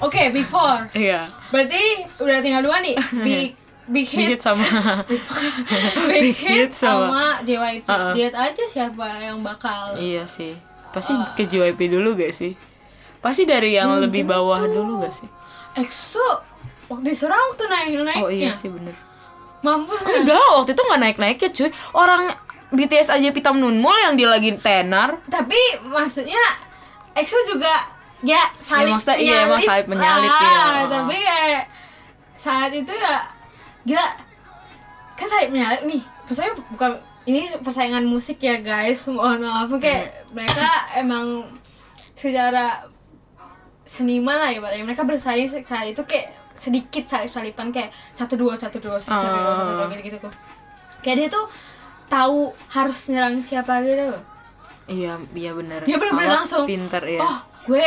Oke 0.02 0.34
big 0.34 0.46
four. 0.50 0.90
Iya. 0.98 1.30
Berarti 1.54 1.84
udah 2.18 2.38
tinggal 2.42 2.64
dua 2.66 2.82
nih. 2.82 2.96
Big 3.28 3.54
big 3.92 4.04
Big 4.04 4.08
hit 4.08 4.28
Hit 4.30 4.42
sama 4.42 4.64
big 5.06 5.20
Big 6.08 6.34
hit 6.34 6.40
Hit 6.40 6.72
sama- 6.74 7.12
sama 7.12 7.44
JYP 7.44 7.86
Uh-uh. 7.86 8.14
lihat 8.14 8.34
aja 8.34 8.64
siapa 8.66 9.06
yang 9.20 9.40
bakal 9.42 9.94
Iya 9.94 10.24
sih. 10.26 10.56
Pasti 10.90 11.12
ke 11.34 11.44
JYP 11.44 11.88
dulu 11.90 12.16
gak 12.16 12.32
sih? 12.32 12.56
Pasti 13.20 13.44
dari 13.44 13.76
yang 13.76 13.92
lebih 13.98 14.24
bawah 14.24 14.60
dulu 14.62 15.04
gak 15.04 15.14
sih? 15.14 15.28
EXO 15.74 16.24
waktu 16.88 17.08
diserang 17.08 17.40
waktu 17.48 17.64
naik 17.66 17.88
naiknya 17.98 18.16
Oh 18.18 18.28
iya 18.28 18.52
sih 18.52 18.68
bener. 18.68 18.92
mampus 19.62 20.02
kan 20.02 20.20
Enggak, 20.20 20.48
waktu 20.52 20.72
itu 20.72 20.82
nggak 20.82 21.00
naik-naiknya 21.00 21.50
cuy. 21.52 21.70
Orang 21.94 22.34
BTS 22.72 23.08
aja 23.10 23.30
Pitam 23.30 23.56
Nunmul 23.56 23.94
yang 24.02 24.16
dia 24.16 24.26
lagi 24.26 24.56
tenar. 24.58 25.20
tapi 25.28 25.56
maksudnya 25.84 26.40
EXO 27.12 27.36
juga 27.46 27.72
ya 28.22 28.40
salib 28.58 28.96
maksudnya 28.96 29.18
iya, 29.18 29.38
emang 29.44 29.60
salib 29.60 29.86
menyalip, 29.88 30.28
lah. 30.28 30.42
iya. 30.42 30.62
tapi 30.88 31.16
kayak 31.18 31.64
saat 32.34 32.72
itu 32.72 32.90
ya 32.90 33.16
gila 33.88 34.08
kan 35.18 35.28
salib 35.30 35.50
menyalip 35.54 35.82
nih 35.86 36.02
maksudnya 36.26 36.54
bukan 36.74 36.92
ini 37.26 37.54
persaingan 37.62 38.06
musik 38.06 38.42
ya 38.42 38.58
guys. 38.62 39.06
Mohon 39.06 39.46
maaf. 39.46 39.70
Kayak 39.78 40.26
mereka 40.34 40.70
emang 40.98 41.46
secara 42.18 42.82
seniman 43.86 44.38
lah 44.40 44.50
ya 44.50 44.62
Pak. 44.62 44.72
mereka 44.86 45.04
bersaing 45.06 45.50
saat 45.50 45.86
itu 45.90 46.02
kayak 46.08 46.34
sedikit 46.56 47.04
salip 47.06 47.30
salipan 47.30 47.74
kayak 47.74 47.90
satu 48.14 48.38
dua 48.38 48.54
satu 48.54 48.78
dua 48.78 48.98
satu 49.02 49.18
satu 49.18 49.38
dua 49.38 49.54
satu 49.54 49.72
dua 49.74 49.86
gitu 49.98 50.04
gitu 50.14 50.18
tuh 50.22 50.34
kayak 51.02 51.18
dia 51.18 51.28
tuh 51.34 51.46
tahu 52.12 52.54
harus 52.70 53.00
nyerang 53.10 53.42
siapa 53.42 53.82
gitu 53.82 54.14
loh. 54.14 54.24
Iya, 54.92 55.16
iya 55.32 55.52
bener. 55.56 55.88
dia 55.88 55.96
bener-bener 55.96 56.36
Apa, 56.36 56.40
langsung 56.44 56.66
pinter 56.68 57.00
ya. 57.06 57.22
oh 57.24 57.38
gue 57.64 57.86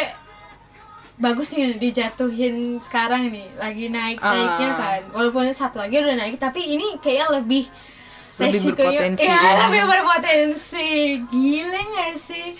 bagus 1.17 1.51
nih 1.51 1.77
dijatuhin 1.77 2.79
sekarang 2.79 3.31
nih 3.31 3.47
lagi 3.55 3.87
naik 3.87 4.19
naiknya 4.19 4.69
Ah. 4.69 4.77
kan 4.77 5.01
walaupun 5.11 5.47
satu 5.51 5.79
lagi 5.79 5.97
udah 5.97 6.17
naik 6.17 6.37
tapi 6.37 6.59
ini 6.61 6.99
kayaknya 6.99 7.39
lebih 7.39 7.65
Lebih 8.35 8.75
berpotensi, 8.75 9.23
ya, 9.23 9.39
ya. 9.39 9.53
lebih 9.65 9.83
berpotensi 9.87 10.91
gile 11.25 11.81
gak 11.87 12.19
sih 12.19 12.59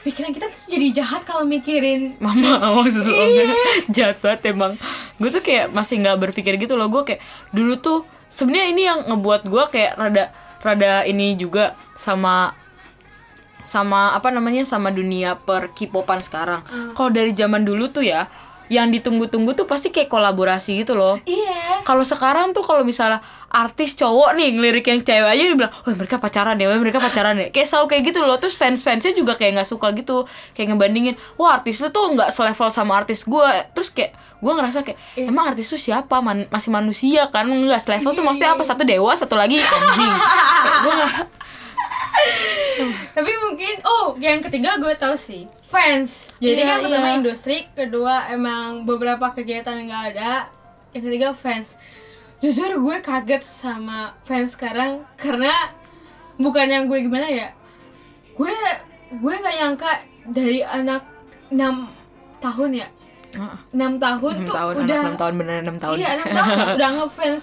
pikiran 0.00 0.32
kita 0.32 0.48
tuh 0.48 0.66
jadi 0.66 0.86
jahat 0.96 1.22
kalau 1.22 1.44
mikirin 1.44 2.18
Mama 2.18 2.58
maksud 2.82 3.04
lo 3.04 3.14
Iya. 3.14 3.54
jahat 3.86 4.16
banget 4.18 4.50
emang. 4.50 4.74
Gue 5.14 5.28
tuh 5.28 5.38
kayak 5.38 5.70
masih 5.70 6.00
nggak 6.00 6.16
berpikir 6.20 6.56
gitu 6.56 6.72
loh. 6.72 6.88
Gue 6.88 7.04
kayak 7.04 7.20
dulu 7.50 7.76
tuh 7.76 7.98
sebenarnya 8.26 8.66
ini 8.66 8.82
yang 8.82 8.98
ngebuat 9.04 9.44
gue 9.44 9.64
kayak 9.68 9.92
rada 9.94 10.32
rada 10.58 11.04
ini 11.04 11.36
juga 11.36 11.76
sama 11.94 12.56
sama 13.62 14.14
apa 14.16 14.28
namanya 14.32 14.64
sama 14.66 14.90
dunia 14.90 15.36
per 15.36 15.72
K-popan 15.72 16.20
sekarang. 16.20 16.60
Hmm. 16.66 16.92
Kalau 16.96 17.10
dari 17.12 17.32
zaman 17.36 17.64
dulu 17.64 17.88
tuh 17.90 18.04
ya 18.06 18.26
yang 18.70 18.86
ditunggu-tunggu 18.94 19.58
tuh 19.58 19.66
pasti 19.66 19.90
kayak 19.90 20.06
kolaborasi 20.06 20.86
gitu 20.86 20.94
loh. 20.94 21.18
iya 21.26 21.82
kalau 21.82 22.06
sekarang 22.06 22.54
tuh 22.54 22.62
kalau 22.62 22.86
misalnya 22.86 23.18
artis 23.50 23.98
cowok 23.98 24.38
nih 24.38 24.54
ngelirik 24.54 24.86
yang 24.86 25.02
cewek 25.02 25.26
aja 25.26 25.42
dia 25.42 25.56
bilang, 25.58 25.74
oh 25.74 25.90
mereka 25.98 26.22
pacaran 26.22 26.54
ya, 26.54 26.70
wah 26.70 26.78
mereka 26.78 27.02
pacaran 27.02 27.34
ya. 27.34 27.50
Kayak 27.50 27.66
selalu 27.66 27.86
kayak 27.90 28.02
gitu 28.14 28.22
loh. 28.22 28.38
Terus 28.38 28.54
fans 28.54 28.78
fansnya 28.86 29.10
juga 29.10 29.34
kayak 29.34 29.58
nggak 29.58 29.68
suka 29.74 29.90
gitu, 29.98 30.22
kayak 30.54 30.70
ngebandingin, 30.70 31.18
wah 31.34 31.58
artis 31.58 31.82
lu 31.82 31.90
tuh 31.90 32.14
nggak 32.14 32.30
selevel 32.30 32.70
sama 32.70 33.02
artis 33.02 33.26
gue. 33.26 33.50
Terus 33.74 33.90
kayak 33.90 34.14
gue 34.38 34.52
ngerasa 34.54 34.86
kayak 34.86 34.98
emang 35.18 35.50
artis 35.50 35.66
lu 35.74 35.78
siapa 35.82 36.22
Man- 36.22 36.46
masih 36.48 36.70
manusia 36.70 37.26
kan 37.28 37.44
nggak 37.44 37.82
selevel 37.82 38.14
tuh 38.16 38.24
maksudnya 38.24 38.56
apa 38.56 38.64
satu 38.64 38.88
dewa 38.88 39.12
satu 39.12 39.36
lagi 39.36 39.60
anjing 39.60 40.14
gue 40.86 40.94
Tapi 43.16 43.32
mungkin 43.44 43.74
oh 43.84 44.16
yang 44.18 44.40
ketiga 44.40 44.76
gue 44.80 44.92
tahu 44.96 45.14
sih 45.14 45.46
fans. 45.62 46.30
Jadi 46.42 46.62
Iya, 46.62 46.68
kan 46.68 46.78
pertama 46.82 47.08
iya. 47.10 47.16
industri, 47.20 47.56
kedua 47.72 48.30
emang 48.30 48.82
beberapa 48.88 49.30
kegiatan 49.30 49.76
yang 49.80 49.88
nggak 49.90 50.06
ada, 50.16 50.32
yang 50.92 51.02
ketiga 51.06 51.28
fans. 51.36 51.76
Jujur 52.40 52.72
gue 52.80 52.96
kaget 53.04 53.42
sama 53.44 54.16
fans 54.24 54.56
sekarang 54.56 55.04
karena 55.20 55.52
bukan 56.40 56.66
yang 56.66 56.84
gue 56.88 57.04
gimana 57.04 57.28
ya. 57.28 57.52
Gue 58.34 58.54
gue 59.10 59.34
nggak 59.36 59.56
nyangka 59.60 59.92
dari 60.30 60.64
anak 60.64 61.04
6 61.52 61.58
tahun 62.40 62.70
ya. 62.72 62.88
6 63.30 64.02
tahun 64.02 64.34
enam 64.42 64.46
tuh 64.48 64.56
tahun 64.58 64.74
udah 64.82 65.00
enam 65.06 65.14
tahun 65.14 65.34
bener 65.38 65.56
enam 65.62 65.76
tahun 65.78 65.96
Iya, 66.02 66.08
6 66.18 66.34
tahun 66.34 66.56
udah 66.82 66.90
ngefans 66.98 67.42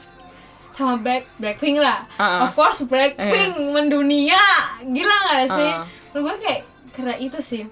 sama 0.77 0.95
Black 0.95 1.25
Blackpink 1.35 1.77
lah. 1.77 2.05
Uh-uh. 2.15 2.45
Of 2.45 2.53
course 2.53 2.85
Blackpink 2.85 3.57
mendunia. 3.57 4.37
Gila 4.79 5.17
gak 5.27 5.49
sih? 5.49 5.71
Uh. 5.73 5.81
Menurut 6.13 6.23
gue 6.23 6.35
kayak 6.39 6.61
karena 6.89 7.15
itu 7.17 7.39
sih. 7.39 7.65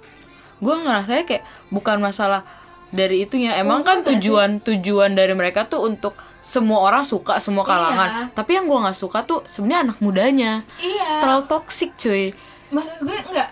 gue 0.56 0.72
ngerasanya 0.74 1.24
kayak 1.24 1.44
bukan 1.68 2.00
masalah 2.00 2.42
dari 2.90 3.22
itunya 3.22 3.54
emang 3.56 3.82
Oh, 3.82 3.86
kan 3.86 4.00
enggak 4.00 4.08
sih? 4.08 4.24
tujuan 4.24 4.50
tujuan 4.60 5.12
dari 5.12 5.36
mereka 5.36 5.68
tuh 5.68 5.84
untuk 5.84 6.16
semua 6.40 6.80
orang 6.82 7.04
suka 7.04 7.38
semua 7.38 7.62
kalangan 7.62 8.08
Iya. 8.08 8.26
tapi 8.32 8.56
yang 8.56 8.66
gue 8.66 8.80
nggak 8.80 8.96
suka 8.96 9.28
tuh 9.28 9.44
sebenarnya 9.44 9.92
anak 9.92 9.98
mudanya 10.00 10.64
Iya. 10.80 11.20
terlalu 11.20 11.44
toksik 11.46 11.92
cuy 11.96 12.32
Maksud 12.72 13.04
gue 13.04 13.18
enggak 13.28 13.52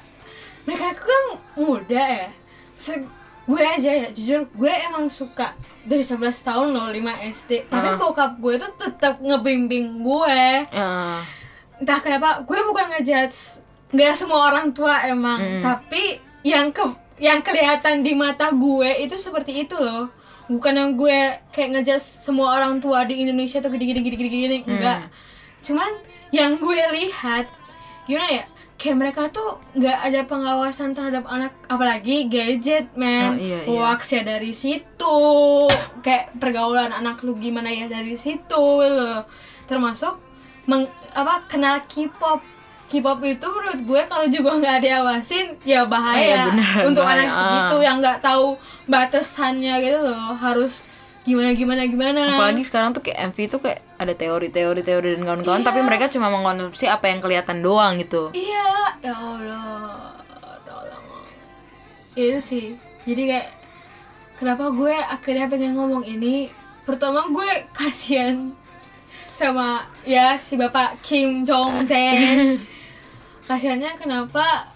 mereka 0.63 0.95
kan 0.95 1.23
muda 1.53 2.01
ya. 2.01 2.27
Maksud 2.71 3.03
gue 3.43 3.59
aja 3.59 3.91
ya, 3.91 4.07
jujur 4.15 4.47
gue 4.49 4.71
emang 4.87 5.11
suka 5.11 5.51
dari 5.83 5.99
11 5.99 6.31
tahun 6.47 6.67
loh 6.71 6.87
5 6.87 6.95
SD. 7.27 7.67
Tapi 7.67 7.87
Uh. 7.91 7.99
bokap 7.99 8.39
gue 8.39 8.55
tuh 8.55 8.71
tetap 8.79 9.19
ngebimbing 9.19 9.99
gue. 9.99 10.39
ya 10.71 11.19
entah 11.73 11.99
kenapa 11.99 12.39
gue 12.47 12.55
bukan 12.63 12.95
ngejudge 12.95 13.59
nggak 13.91 14.13
semua 14.15 14.47
orang 14.47 14.71
tua 14.71 15.03
emang. 15.05 15.39
Tapi 15.59 16.17
yang 16.41 16.71
ke 16.71 16.83
yang 17.19 17.43
kelihatan 17.43 17.99
di 18.01 18.15
mata 18.15 18.47
gue 18.49 19.03
itu 19.03 19.19
seperti 19.19 19.67
itu 19.67 19.75
loh. 19.75 20.07
Bukan 20.47 20.73
yang 20.75 20.91
gue 20.95 21.19
kayak 21.51 21.69
ngejudge 21.75 22.23
semua 22.23 22.55
orang 22.55 22.79
tua 22.79 23.03
di 23.03 23.19
Indonesia 23.19 23.59
tuh 23.59 23.67
gini 23.69 23.91
gini 23.91 23.99
gini 23.99 24.15
gini 24.15 24.29
gini 24.29 24.57
enggak. 24.63 25.11
Cuman 25.59 25.91
yang 26.31 26.55
gue 26.55 26.79
lihat 26.95 27.51
gimana 28.03 28.27
ya 28.29 28.43
kayak 28.83 28.99
mereka 28.99 29.21
tuh 29.29 29.63
nggak 29.71 29.95
ada 30.03 30.21
pengawasan 30.23 30.91
terhadap 30.91 31.23
anak 31.25 31.55
apalagi 31.65 32.27
gadget 32.27 32.91
Oh, 32.91 32.99
man 32.99 33.39
iya, 33.39 33.63
iya. 33.63 33.69
hoax 33.69 34.11
ya 34.11 34.21
dari 34.21 34.51
situ. 34.51 35.17
Kayak 36.01 36.35
pergaulan 36.35 36.91
anak 36.91 37.23
lu 37.23 37.33
gimana 37.37 37.71
ya 37.71 37.87
dari 37.87 38.13
situ 38.15 38.59
loh 38.83 39.23
termasuk 39.63 40.19
meng, 40.65 40.83
apa 41.11 41.47
kenal 41.47 41.79
K-pop. 41.85 42.43
K-pop 42.83 43.23
itu 43.23 43.47
menurut 43.47 43.79
gue 43.81 44.01
kalau 44.03 44.27
juga 44.27 44.51
nggak 44.59 44.79
diawasin 44.81 45.55
ya 45.63 45.87
bahaya 45.87 46.19
Eh, 46.19 46.27
iya, 46.29 46.43
benar, 46.45 46.79
untuk 46.83 47.03
bahaya. 47.03 47.23
anak 47.23 47.29
segitu 47.31 47.77
yang 47.81 47.97
nggak 47.97 48.19
tahu 48.19 48.59
batasannya 48.85 49.75
gitu 49.79 49.99
loh. 50.03 50.35
Harus 50.35 50.83
gimana 51.23 51.55
gimana 51.55 51.81
gimana 51.87 52.21
apalagi 52.35 52.67
sekarang 52.67 52.91
tuh 52.91 52.99
kayak 52.99 53.31
MV 53.31 53.37
tuh 53.47 53.59
kayak 53.63 53.79
ada 53.95 54.11
teori-teori 54.11 54.83
teori 54.83 55.15
dan 55.15 55.23
kawan-kawan 55.23 55.63
tapi 55.63 55.79
mereka 55.79 56.11
cuma 56.11 56.27
mengkonsumsi 56.27 56.83
apa 56.91 57.07
yang 57.07 57.23
kelihatan 57.23 57.63
doang 57.63 57.95
gitu 57.95 58.27
Iya, 58.35 58.99
ya 58.99 59.13
Allah, 59.15 60.19
tolong. 60.67 61.05
Ya 62.19 62.23
itu 62.35 62.39
sih. 62.43 62.65
Jadi 63.07 63.31
kayak 63.31 63.47
kenapa 64.35 64.67
gue 64.75 64.91
akhirnya 64.91 65.47
pengen 65.47 65.79
ngomong 65.79 66.03
ini? 66.03 66.51
Pertama 66.83 67.23
gue 67.31 67.71
kasihan 67.71 68.51
sama 69.31 69.87
ya 70.03 70.35
si 70.35 70.59
Bapak 70.59 70.99
Kim 70.99 71.47
Jong 71.47 71.87
Un. 71.87 72.59
Kasihannya 73.47 73.95
kenapa 73.95 74.72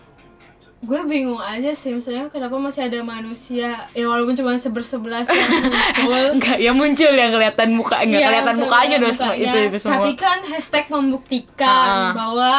gue 0.79 1.01
bingung 1.03 1.37
aja 1.37 1.73
sih 1.73 1.89
misalnya 1.89 2.27
kenapa 2.27 2.53
masih 2.55 2.85
ada 2.85 3.01
manusia 3.01 3.89
ya 3.89 4.05
walaupun 4.05 4.33
cuma 4.33 4.53
sebersebelas 4.55 5.25
yang 5.25 5.49
muncul 5.65 6.13
enggak 6.31 6.57
ya 6.59 6.71
muncul 6.71 7.09
yang 7.11 7.31
kelihatan 7.31 7.69
muka 7.73 7.97
enggak 7.99 8.19
Iya, 8.19 8.27
kelihatan 8.29 8.55
mukanya 8.57 8.95
dong 8.97 9.09
semua 9.11 9.33
mukanya. 9.33 9.47
itu 9.47 9.57
itu 9.65 9.77
semua 9.79 9.93
Tapi 9.95 10.11
kan 10.15 10.37
hashtag 10.45 10.85
membuktikan 10.87 11.87
Ah. 11.89 12.11
bahwa 12.13 12.53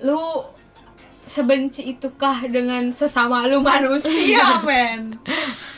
lu 0.00 0.20
sebenci 1.22 1.84
itukah 1.86 2.44
dengan 2.46 2.88
sesama 2.90 3.44
lu 3.44 3.60
manusia, 3.60 4.44
men. 4.66 5.16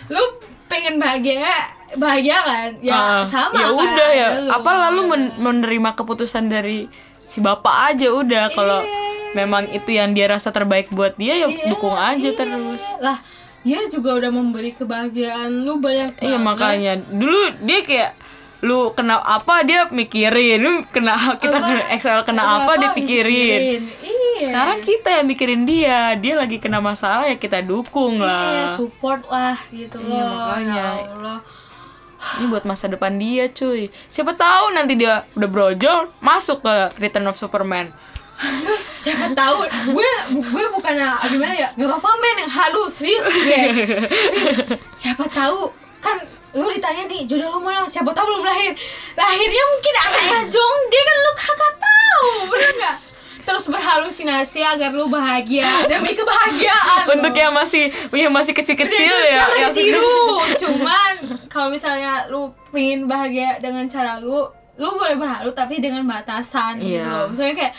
Lu 0.07 0.23
pengen 0.67 0.99
bahagia, 0.99 1.47
bahagia 1.95 2.39
kan? 2.41 2.71
Ya 2.81 2.95
Ah, 2.95 3.23
sama 3.23 3.55
ya 3.57 3.67
kan. 3.69 3.75
udah 3.77 4.11
ya 4.13 4.29
lu. 4.37 4.51
apa 4.53 4.71
lalu 4.81 5.01
men- 5.05 5.35
menerima 5.37 5.91
keputusan 5.95 6.47
dari 6.47 6.91
si 7.21 7.39
bapak 7.39 7.91
aja 7.91 8.07
udah 8.09 8.51
kalau 8.51 8.83
memang 9.37 9.69
itu 9.69 9.93
yang 9.93 10.11
dia 10.11 10.27
rasa 10.27 10.49
terbaik 10.49 10.89
buat 10.89 11.13
dia 11.15 11.37
ya 11.37 11.47
Iya, 11.47 11.69
dukung 11.69 11.93
aja 11.93 12.17
iya. 12.25 12.33
terus. 12.33 12.81
Lah, 12.97 13.21
dia 13.61 13.85
juga 13.87 14.17
udah 14.17 14.31
memberi 14.31 14.73
kebahagiaan 14.73 15.63
lu 15.63 15.77
banyak 15.77 16.17
iya 16.19 16.41
makanya. 16.41 16.97
Dulu 16.97 17.61
dia 17.61 17.83
kayak 17.83 18.13
lu 18.63 18.89
kena 18.91 19.21
apa? 19.21 19.61
Dia 19.63 19.85
mikirin. 19.87 20.59
Lu 20.59 20.73
kena 20.89 21.13
kita 21.43 21.59
kena 21.59 21.83
XL 21.93 22.25
kena 22.25 22.43
apa? 22.63 22.73
Dia 22.75 22.91
pikirin. 22.91 23.85
Iya. 24.01 24.15
sekarang 24.43 24.81
kita 24.81 25.09
yang 25.13 25.27
mikirin 25.27 25.63
dia. 25.63 26.13
Dia 26.15 26.37
lagi 26.37 26.57
kena 26.57 26.79
masalah 26.79 27.25
ya 27.25 27.37
kita 27.37 27.61
dukung 27.61 28.17
Iya, 28.17 28.25
lah. 28.25 28.73
support 28.73 29.25
lah 29.27 29.57
gitu 29.69 29.97
Iya, 29.99 30.25
loh. 30.25 30.33
makanya. 30.41 30.85
Ya 30.97 31.13
Allah. 31.13 31.39
ini 32.17 32.49
buat 32.49 32.65
masa 32.65 32.87
depan 32.87 33.13
dia 33.15 33.47
cuy. 33.47 33.87
Siapa 34.07 34.33
tahu 34.33 34.73
nanti 34.73 34.97
dia 34.97 35.29
udah 35.33 35.47
brojol 35.47 36.11
masuk 36.19 36.59
ke 36.61 36.75
Return 36.99 37.29
of 37.29 37.37
Superman 37.37 37.93
terus 38.37 38.93
siapa 39.01 39.33
tahu 39.33 39.65
gue 39.89 40.11
gue 40.37 40.65
bukannya 40.71 41.09
gimana 41.27 41.55
ya 41.55 41.69
nggak 41.73 41.89
apa-apa 41.89 42.11
men. 42.17 42.37
Yang 42.39 42.53
halus 42.53 42.93
serius 42.95 43.25
gue 43.25 43.43
serius. 43.43 43.77
Siapa 44.97 45.25
tahu 45.27 45.73
kan 45.99 46.17
lu 46.53 46.69
ditanya 46.69 47.05
nih 47.05 47.25
jodoh 47.25 47.49
lu 47.53 47.61
mana? 47.61 47.85
Siapa 47.85 48.09
tahu 48.11 48.25
belum 48.27 48.43
lahir. 48.43 48.73
Lahirnya 49.13 49.65
mungkin 49.67 49.95
anaknya 50.03 50.41
Jongde 50.47 51.01
kan 51.01 51.17
lu 51.19 51.33
kagak 51.35 51.75
tahu 51.77 52.27
bener 52.47 52.71
nggak? 52.75 52.97
Terus 53.47 53.65
berhalusinasi 53.71 54.59
agar 54.61 54.91
lu 54.91 55.07
bahagia 55.07 55.87
demi 55.87 56.13
kebahagiaan 56.13 57.07
untuk 57.09 57.31
yang 57.33 57.55
masih 57.55 57.89
yang 58.11 58.35
masih 58.35 58.51
kecil-kecil 58.53 59.15
ya 59.23 59.39
jangan 59.39 59.59
yang 59.63 59.73
ditiru. 59.73 60.43
cuman 60.59 61.13
kalau 61.47 61.71
misalnya 61.71 62.27
lu 62.27 62.51
pengen 62.69 63.07
bahagia 63.07 63.55
dengan 63.57 63.87
cara 63.87 64.19
lu 64.19 64.43
lu 64.77 64.93
boleh 64.93 65.15
berhalu 65.15 65.49
tapi 65.55 65.79
dengan 65.79 66.05
batasan 66.05 66.77
gitu 66.77 67.01
Iya. 67.01 67.07
loh. 67.07 67.27
Misalnya 67.31 67.55
kayak 67.55 67.73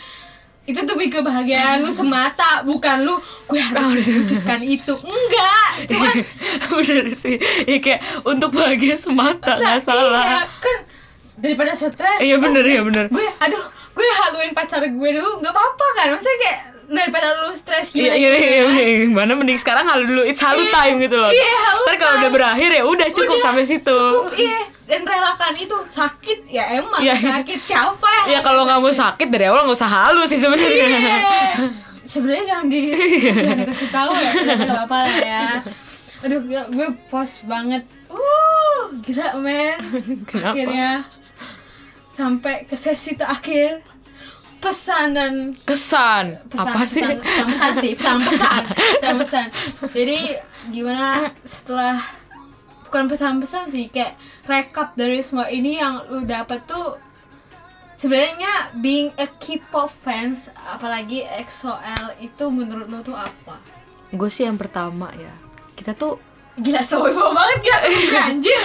itu 0.67 0.79
demi 0.83 1.07
kebahagiaan 1.07 1.79
lu 1.79 1.87
semata 1.87 2.59
bukan 2.67 3.07
lu 3.07 3.15
gue 3.47 3.55
harus 3.55 4.03
mewujudkan 4.03 4.59
itu. 4.59 4.93
Enggak 4.99 5.87
cuman 5.87 6.13
bener 6.83 7.05
sih. 7.15 7.39
Ya 7.63 7.79
kayak 7.79 8.03
untuk 8.27 8.51
bahagia 8.51 8.99
semata 8.99 9.55
nggak 9.55 9.79
salah. 9.79 10.27
iya, 10.27 10.41
kan 10.59 10.77
daripada 11.39 11.71
stres 11.71 12.19
iya 12.19 12.35
bener 12.35 12.65
iya 12.67 12.81
bener. 12.83 13.07
gue 13.07 13.27
aduh 13.39 13.63
gue 13.95 14.07
haluin 14.25 14.51
pacar 14.51 14.83
gue 14.83 15.09
dulu 15.15 15.31
nggak 15.39 15.53
apa-apa 15.55 15.87
kan? 16.03 16.07
Maksudnya 16.11 16.37
kayak 16.43 16.59
daripada 16.87 17.27
lu 17.37 17.51
stres 17.51 17.91
Iya, 17.91 18.11
gimana 18.11 18.15
iya, 18.15 18.29
iya, 18.31 18.39
gimana. 18.63 18.79
iya, 18.79 18.95
gimana 19.03 19.31
mending 19.35 19.59
sekarang 19.59 19.85
halu 19.85 20.03
dulu, 20.05 20.21
it's 20.23 20.39
halu 20.39 20.61
Iya, 20.61 20.71
time 20.73 20.95
gitu 20.99 21.15
loh. 21.15 21.27
iya, 21.29 21.53
halu 21.65 21.81
Ntar 21.83 21.95
kalau 21.97 22.13
udah 22.17 22.31
berakhir 22.31 22.69
ya 22.71 22.83
udah 22.83 23.07
cukup 23.11 23.35
Udah, 23.35 23.43
sampai 23.43 23.63
situ. 23.63 23.91
cukup 23.91 24.31
iya 24.33 24.61
dan 24.83 25.03
relakan 25.03 25.53
itu 25.53 25.75
sakit 25.85 26.39
ya 26.47 26.63
emang 26.73 27.03
Iya. 27.03 27.15
sakit 27.19 27.59
siapa 27.61 28.07
yang 28.23 28.27
Ya 28.29 28.39
kalau 28.39 28.63
mau 28.63 28.87
sakit 28.87 29.27
dari 29.27 29.45
awal 29.45 29.61
nggak 29.61 29.75
usah 29.75 29.91
halu 29.91 30.23
sih 30.23 30.39
sebenarnya. 30.39 30.85
Iya. 30.87 31.11
sebenarnya 32.07 32.43
jangan 32.47 32.65
di 32.67 32.81
jangan 33.21 33.57
dikasih 33.61 33.89
tahu 33.91 34.11
ya 34.15 34.31
nggak 34.31 34.71
apa-apa 34.79 34.97
lah 34.97 35.15
ya 35.19 35.45
aduh 36.17 36.39
gue, 36.41 36.61
gue 36.71 36.87
pos 37.11 37.43
banget 37.43 37.83
uh 38.07 38.79
gila 38.97 39.35
men 39.37 39.75
Kenapa? 40.23 40.55
akhirnya 40.55 40.89
sampai 42.07 42.63
ke 42.63 42.73
sesi 42.73 43.13
terakhir 43.13 43.83
pesan 44.57 45.13
dan 45.13 45.33
Kesan. 45.65 46.41
pesan 46.49 46.73
Apa 46.73 46.83
sih? 46.83 47.01
pesan, 47.01 47.17
pesan, 47.21 47.45
pesan 47.47 47.71
sih 47.81 47.91
pesan 47.93 48.17
pesan 48.21 48.61
pesan 48.97 49.15
pesan 49.21 49.47
jadi 49.93 50.19
gimana 50.73 51.31
setelah 51.47 52.01
bukan 52.87 53.11
pesan-pesan 53.11 53.67
sih 53.71 53.91
kayak 53.91 54.15
rekap 54.47 54.95
dari 54.95 55.19
semua 55.19 55.51
ini 55.51 55.75
yang 55.75 56.07
lu 56.07 56.23
dapet 56.23 56.63
tuh 56.63 56.95
sebenarnya 57.97 58.71
being 58.79 59.11
a 59.19 59.27
K-pop 59.27 59.91
fans 59.91 60.47
apalagi 60.69 61.25
EXO-L 61.25 62.15
itu 62.23 62.45
menurut 62.47 62.87
lu 62.87 63.03
tuh 63.03 63.17
apa? 63.17 63.59
Gue 64.13 64.31
sih 64.31 64.47
yang 64.47 64.55
pertama 64.55 65.11
ya. 65.17 65.33
Kita 65.75 65.97
tuh 65.97 66.15
gila 66.57 66.81
sobo 66.81 67.09
banget 67.37 67.57
gila 67.61 67.77
anjir. 68.33 68.63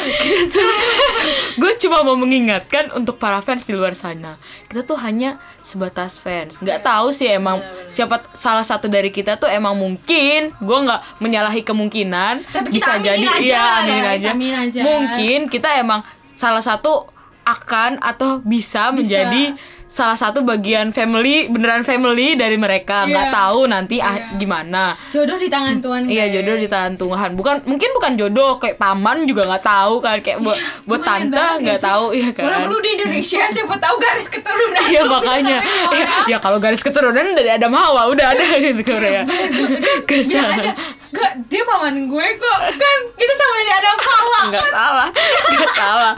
Gue 1.61 1.73
cuma 1.77 2.01
mau 2.01 2.17
mengingatkan 2.17 2.89
untuk 2.97 3.21
para 3.21 3.45
fans 3.45 3.69
di 3.69 3.77
luar 3.77 3.93
sana. 3.93 4.41
Kita 4.67 4.81
tuh 4.89 4.97
hanya 4.97 5.37
sebatas 5.61 6.17
fans. 6.17 6.57
Nggak 6.57 6.81
tahu 6.81 7.13
sih 7.13 7.29
emang 7.29 7.61
siapa 7.93 8.25
salah 8.33 8.65
satu 8.65 8.89
dari 8.89 9.13
kita 9.13 9.37
tuh 9.37 9.49
emang 9.53 9.77
mungkin 9.77 10.57
gue 10.57 10.79
nggak 10.89 11.21
menyalahi 11.21 11.61
kemungkinan 11.61 12.49
Tapi 12.49 12.69
bisa 12.73 12.97
jadi 12.97 13.21
aja, 13.21 13.41
iya 13.85 14.01
guys, 14.01 14.25
aja. 14.25 14.31
aminin 14.33 14.57
aja. 14.57 14.81
mungkin 14.81 15.39
kita 15.53 15.77
emang 15.77 16.01
salah 16.33 16.65
satu 16.65 17.13
akan 17.43 17.99
atau 17.99 18.39
bisa, 18.41 18.95
menjadi 18.95 19.59
salah 19.93 20.17
satu 20.17 20.41
bagian 20.41 20.89
family 20.89 21.53
beneran 21.53 21.85
family 21.85 22.33
dari 22.33 22.57
mereka. 22.57 23.05
Nggak 23.05 23.29
Iya. 23.29 23.35
tahu 23.35 23.61
nanti 23.69 23.97
ah, 24.01 24.33
gimana. 24.33 24.97
Jodoh 25.13 25.37
di 25.37 25.53
tangan 25.53 25.77
Tuhan 25.79 26.09
Iya 26.09 26.33
jodoh 26.33 26.57
di 26.57 26.65
tangan 26.65 26.97
Tuhan. 26.97 27.31
Bukan 27.37 27.69
mungkin 27.69 27.93
bukan 27.93 28.13
jodoh 28.17 28.57
kayak 28.57 28.81
paman 28.81 29.29
juga 29.29 29.45
nggak 29.45 29.61
tahu 29.61 30.01
kan. 30.01 30.17
Kayak 30.19 30.41
buat 30.41 30.57
buat 30.89 31.01
Lumayan 31.05 31.29
tante 31.29 31.47
nggak 31.61 31.81
tahu 31.85 32.05
iya 32.17 32.29
kan. 32.33 32.43
Walaupun 32.49 32.69
lu 32.73 32.79
di 32.81 32.91
Indonesia 32.97 33.43
siapa 33.55 33.77
tahu 33.77 33.95
garis 34.01 34.29
keturunan 34.33 34.83
Iya 34.89 35.03
makanya. 35.05 35.59
ya, 35.93 36.05
ya 36.27 36.37
kalau 36.41 36.57
garis 36.57 36.81
keturunan 36.81 37.37
dari 37.37 37.51
Adam 37.53 37.77
Hawa 37.77 38.09
udah 38.09 38.27
ada 38.33 38.45
gitu 38.57 38.81
Korea. 38.83 39.29
bilang 40.09 40.51
aja 40.57 40.73
gak 41.13 41.33
dia 41.47 41.63
paman 41.63 42.09
gue 42.09 42.27
kok. 42.37 42.59
Kan 42.73 42.99
kita 43.15 43.33
sama 43.37 43.57
dia 43.61 43.77
ada 43.77 43.91
hawa. 43.95 44.41
Nggak 44.49 44.65
salah, 44.69 45.09
nggak 45.53 45.73
salah. 45.73 46.13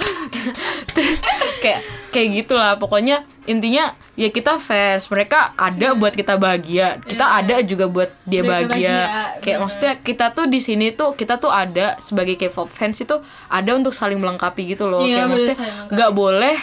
Terus 0.95 1.19
kayak 1.61 1.81
kayak 2.11 2.29
gitulah. 2.43 2.73
Pokoknya 2.79 3.27
intinya 3.45 3.93
ya 4.15 4.31
kita 4.31 4.57
fans. 4.57 5.11
Mereka 5.11 5.59
ada 5.59 5.99
buat 5.99 6.15
kita 6.15 6.39
bahagia. 6.39 7.03
Kita 7.03 7.27
Iya. 7.27 7.39
ada 7.43 7.55
juga 7.67 7.85
buat 7.91 8.11
dia 8.25 8.47
Mereka 8.47 8.71
bahagia. 8.71 8.95
bahagia, 8.95 9.43
kayak 9.43 9.59
maksudnya 9.61 9.93
kita 9.99 10.27
tuh 10.31 10.47
di 10.47 10.61
sini 10.63 10.95
tuh 10.95 11.19
kita 11.19 11.37
tuh 11.37 11.51
ada 11.51 11.99
sebagai 11.99 12.39
K-pop 12.39 12.71
fans 12.71 13.03
itu 13.03 13.19
ada 13.51 13.71
untuk 13.75 13.93
saling 13.93 14.17
melengkapi 14.17 14.75
gitu 14.75 14.87
loh. 14.87 15.03
Iya, 15.03 15.27
kayak 15.27 15.29
maksudnya 15.29 15.57
nggak 15.91 16.13
boleh 16.15 16.57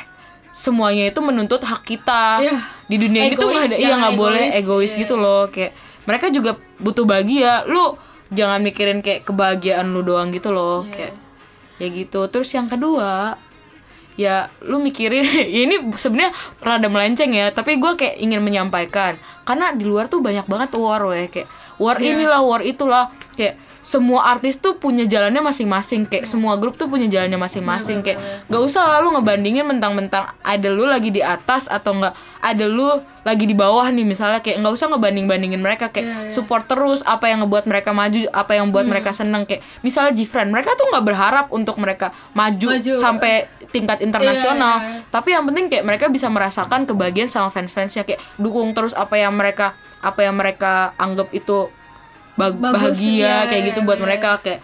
semuanya 0.52 1.08
itu 1.08 1.20
menuntut 1.24 1.64
hak 1.64 1.84
kita. 1.84 2.44
Iya. 2.44 2.60
di 2.92 3.00
dunia 3.00 3.24
ini 3.24 3.40
tuh 3.40 3.48
Egois, 3.48 3.56
nggak 3.56 3.68
ada 3.72 3.78
iya 3.80 3.96
nggak 4.04 4.18
boleh 4.20 4.46
egois, 4.52 4.60
egois 4.60 4.92
iya. 4.96 5.00
gitu 5.08 5.16
loh. 5.16 5.48
Kayak 5.48 5.72
mereka 6.04 6.28
juga 6.28 6.52
butuh 6.76 7.08
bahagia. 7.08 7.64
Lu 7.72 7.96
jangan 8.32 8.60
mikirin 8.60 9.00
kayak 9.00 9.24
kebahagiaan 9.24 9.92
lu 9.92 10.02
doang 10.02 10.32
gitu 10.32 10.50
loh 10.50 10.84
Iya. 10.84 10.92
kayak 10.92 11.14
ya 11.78 11.88
gitu 11.90 12.22
terus 12.28 12.50
yang 12.50 12.66
kedua 12.66 13.36
ya 14.14 14.48
lu 14.62 14.78
mikirin 14.78 15.24
ya 15.52 15.62
ini 15.64 15.92
sebenarnya 15.92 16.32
rada 16.60 16.88
melenceng 16.88 17.32
ya 17.32 17.50
tapi 17.50 17.76
gue 17.76 17.92
kayak 17.96 18.16
ingin 18.18 18.40
menyampaikan 18.40 19.16
karena 19.44 19.72
di 19.72 19.84
luar 19.84 20.06
tuh 20.06 20.20
banyak 20.20 20.46
banget 20.46 20.70
war 20.74 21.02
weh 21.06 21.28
kayak 21.28 21.48
war 21.76 21.98
Iya. 21.98 22.14
inilah 22.14 22.42
war 22.42 22.62
itulah 22.62 23.10
kayak 23.34 23.58
semua 23.82 24.30
artis 24.30 24.62
tuh 24.62 24.78
punya 24.78 25.10
jalannya 25.10 25.42
masing-masing. 25.42 26.06
Kayak 26.06 26.30
semua 26.30 26.54
grup 26.56 26.78
tuh 26.78 26.86
punya 26.86 27.10
jalannya 27.10 27.42
masing-masing. 27.42 28.06
kayak 28.06 28.22
gak 28.48 28.62
usah 28.62 28.86
lah 28.86 29.00
lu 29.02 29.10
ngebandingin 29.18 29.66
mentang-mentang 29.66 30.30
ada 30.46 30.70
lu 30.70 30.86
lagi 30.86 31.10
di 31.10 31.20
atas 31.20 31.66
atau 31.66 31.98
enggak 31.98 32.14
ada 32.42 32.66
lu 32.66 33.02
lagi 33.26 33.46
di 33.50 33.58
bawah 33.58 33.90
nih 33.90 34.06
misalnya. 34.06 34.40
Kayak 34.46 34.62
nggak 34.62 34.74
usah 34.78 34.88
ngebanding-bandingin 34.94 35.62
mereka. 35.62 35.90
Kayak 35.90 36.08
Iya, 36.08 36.18
iya. 36.28 36.32
support 36.34 36.66
terus 36.70 37.02
apa 37.06 37.30
yang 37.30 37.46
ngebuat 37.46 37.66
mereka 37.66 37.90
maju 37.94 38.20
apa 38.34 38.52
yang 38.58 38.70
buat 38.70 38.86
mereka 38.86 39.12
seneng. 39.14 39.50
Kayak 39.50 39.66
misalnya 39.82 40.14
Gfriend 40.14 40.54
mereka 40.54 40.78
tuh 40.78 40.86
nggak 40.90 41.06
berharap 41.06 41.46
untuk 41.50 41.78
mereka 41.82 42.14
maju, 42.38 42.78
Maju. 42.78 42.94
sampai 43.02 43.50
tingkat 43.74 44.04
internasional. 44.06 44.84
Iya, 44.84 44.90
iya. 45.02 45.10
tapi 45.10 45.30
yang 45.34 45.44
penting 45.50 45.66
kayak 45.72 45.86
mereka 45.88 46.06
bisa 46.12 46.28
merasakan 46.30 46.86
kebahagiaan 46.86 47.30
sama 47.30 47.50
fans-fansnya. 47.50 48.06
Kayak 48.06 48.22
dukung 48.38 48.74
terus 48.78 48.94
apa 48.94 49.18
yang 49.18 49.34
mereka 49.34 49.74
apa 50.02 50.26
yang 50.26 50.36
mereka 50.38 50.98
anggap 50.98 51.30
itu 51.34 51.70
ba- 52.42 52.74
Bagus, 52.74 52.98
bahagia 52.98 53.14
iya, 53.14 53.36
kayak 53.46 53.64
gitu 53.70 53.80
iya, 53.82 53.88
buat 53.88 54.00
iya. 54.02 54.06
mereka 54.10 54.30
kayak 54.42 54.60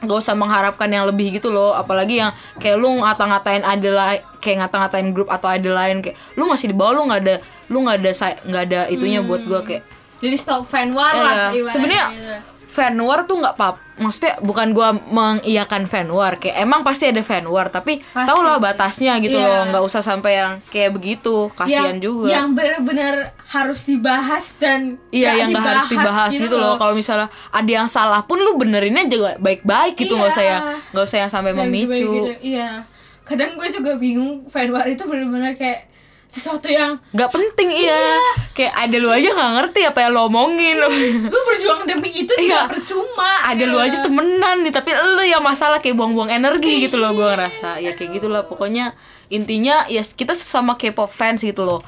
gak 0.00 0.16
usah 0.16 0.32
mengharapkan 0.32 0.88
yang 0.88 1.04
lebih 1.04 1.36
gitu 1.36 1.52
loh 1.52 1.76
apalagi 1.76 2.24
yang 2.24 2.32
kayak 2.56 2.80
lu 2.80 3.04
ngata-ngatain 3.04 3.60
ada 3.60 3.90
lain 3.92 4.20
kayak 4.40 4.56
ngata-ngatain 4.64 5.12
grup 5.12 5.28
atau 5.28 5.52
ada 5.52 5.68
lain 5.68 6.00
kayak 6.00 6.16
lu 6.40 6.48
masih 6.48 6.72
di 6.72 6.76
bawah 6.78 6.96
lu 6.96 7.04
nggak 7.04 7.20
ada 7.20 7.34
lu 7.68 7.84
nggak 7.84 7.96
ada 8.00 8.10
nggak 8.48 8.62
ada 8.64 8.80
itunya 8.88 9.20
buat 9.20 9.44
gua 9.44 9.60
kayak 9.60 9.84
jadi 10.24 10.36
stop 10.40 10.64
fan 10.64 10.96
war 10.96 11.12
Iya, 11.12 11.20
lah 11.20 11.36
sebenarnya 11.68 12.04
gitu. 12.16 12.49
Fan 12.70 12.94
war 12.96 13.26
tuh 13.26 13.34
nggak 13.36 13.58
pap 13.58 13.82
maksudnya 13.96 14.38
bukan 14.40 14.70
gua 14.70 14.94
mengiyakan 14.94 15.84
fan 15.84 16.06
war 16.08 16.38
kayak 16.38 16.56
emang 16.56 16.80
pasti 16.80 17.04
ada 17.04 17.18
fan 17.20 17.42
war 17.44 17.66
tapi 17.66 17.98
tau 18.08 18.40
lah 18.40 18.56
batasnya 18.56 19.18
gitu 19.18 19.34
Iya. 19.34 19.44
loh 19.44 19.60
nggak 19.68 19.82
usah 19.82 20.00
sampai 20.00 20.38
yang 20.38 20.52
kayak 20.70 20.94
begitu 20.94 21.50
kasihan 21.52 21.92
yang, 21.92 22.00
juga 22.00 22.30
yang 22.30 22.46
benar-benar 22.54 23.34
harus 23.44 23.82
dibahas 23.82 24.54
dan 24.56 25.02
Iya 25.10 25.34
yang 25.36 25.50
gak 25.50 25.66
harus 25.66 25.86
dibahas 25.88 26.30
gitu, 26.30 26.54
loh. 26.54 26.78
Kalau 26.78 26.94
misalnya 26.94 27.26
ada 27.50 27.66
yang 27.68 27.90
salah 27.90 28.22
pun 28.22 28.38
lu 28.38 28.54
benerinnya 28.54 29.04
juga 29.04 29.34
baik-baik 29.36 29.98
gitu 29.98 30.14
nggak 30.14 30.30
usah 30.30 30.40
Iya. 30.40 30.52
yang 30.54 30.62
nggak 30.88 31.04
usah 31.04 31.18
yang 31.18 31.30
sampai 31.30 31.50
Kayak 31.50 31.66
memicu. 31.66 32.06
gitu, 32.14 32.30
iya 32.40 32.86
kadang 33.20 33.54
gue 33.54 33.68
juga 33.68 33.94
bingung 33.94 34.46
fan 34.46 34.70
war 34.70 34.86
itu 34.86 35.02
benar-benar 35.04 35.54
kayak 35.54 35.89
sesuatu 36.30 36.70
yang 36.70 37.02
Gak 37.10 37.28
penting 37.28 37.74
iya. 37.74 38.14
Kayak 38.54 38.74
ada 38.78 38.96
lu 38.96 39.10
aja 39.10 39.28
nggak 39.34 39.52
ngerti 39.58 39.80
apa 39.82 39.98
yang 40.00 40.12
lo 40.14 40.20
omongin. 40.24 40.78
lu 41.26 41.38
berjuang 41.44 41.82
demi 41.84 42.10
itu 42.14 42.30
juga 42.30 42.64
Iya. 42.64 42.70
percuma 42.70 43.30
ada 43.44 43.64
lu 43.66 43.76
gitu. 43.76 43.86
aja 43.90 43.96
temenan 44.06 44.56
nih 44.62 44.70
tapi 44.70 44.94
lu 44.94 45.24
yang 45.26 45.42
masalah 45.42 45.82
kayak 45.82 45.98
buang-buang 45.98 46.30
energi 46.30 46.86
gitu 46.86 46.96
loh 46.96 47.10
gua 47.12 47.34
ngerasa 47.34 47.78
ya 47.78 47.92
kayak 47.92 48.16
gitulah 48.16 48.46
pokoknya 48.46 48.94
intinya 49.26 49.86
ya 49.86 50.00
kita 50.00 50.32
sesama 50.32 50.74
K-pop 50.74 51.10
fans 51.10 51.42
gitu 51.42 51.66
loh 51.66 51.82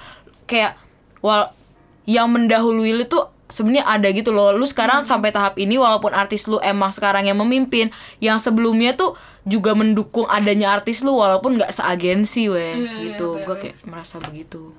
kayak 0.45 0.74
wal 1.22 1.55
yang 2.03 2.26
mendahului 2.26 2.90
lu 2.93 3.07
tuh 3.07 3.30
sebenarnya 3.53 3.84
ada 3.86 4.09
gitu 4.09 4.30
loh 4.30 4.50
lu 4.50 4.59
Hmm. 4.59 4.72
sekarang 4.72 5.00
sampai 5.05 5.28
tahap 5.28 5.55
ini 5.57 5.76
walaupun 5.76 6.11
artis 6.11 6.44
lu 6.44 6.57
emang 6.59 6.88
sekarang 6.88 7.22
yang 7.22 7.36
memimpin 7.36 7.92
yang 8.18 8.36
sebelumnya 8.36 8.92
tuh 8.92 9.12
juga 9.42 9.72
mendukung 9.72 10.24
adanya 10.26 10.72
artis 10.72 11.00
lu 11.00 11.12
walaupun 11.14 11.55
nggak 11.55 11.68
seagensi 11.70 12.48
weh 12.48 12.74
Iya, 12.80 13.12
gitu 13.12 13.36
gua 13.38 13.55
bener. 13.55 13.61
kayak 13.70 13.76
merasa 13.84 14.16
begitu 14.18 14.72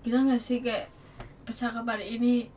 gila 0.00 0.24
gak 0.26 0.40
sih 0.40 0.58
kayak 0.58 0.88
percakapan 1.42 2.00
ini 2.00 2.48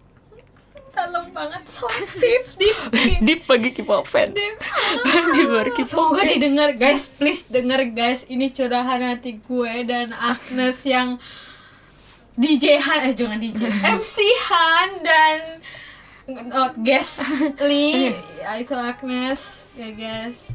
dalam 0.91 1.32
banget 1.32 1.63
so 1.65 1.88
deep 2.13 2.43
deep 2.55 2.78
deep. 2.91 3.19
deep 3.26 3.41
bagi 3.45 3.72
K-pop 3.72 4.03
fans 4.03 4.36
di 4.36 5.41
luar 5.47 5.67
K-pop 5.69 5.88
Semoga 5.88 6.24
didengar 6.26 6.76
guys, 6.76 7.07
please 7.09 7.47
denger 7.47 7.91
guys. 7.91 8.24
Ini 8.26 8.51
curahan 8.51 8.99
hati 9.01 9.39
gue 9.39 9.74
dan 9.84 10.11
Agnes 10.11 10.84
yang 10.84 11.15
DJ 12.40 12.80
Han, 12.80 13.00
eh 13.12 13.14
jangan 13.16 13.38
DJ, 13.40 13.68
MC 14.00 14.16
Han 14.48 14.90
dan 15.04 15.40
not 16.48 16.80
guest 16.80 17.24
Lee, 17.68 18.16
itu 18.60 18.76
Agnes, 18.76 19.68
ya 19.76 19.90
guys. 19.92 20.48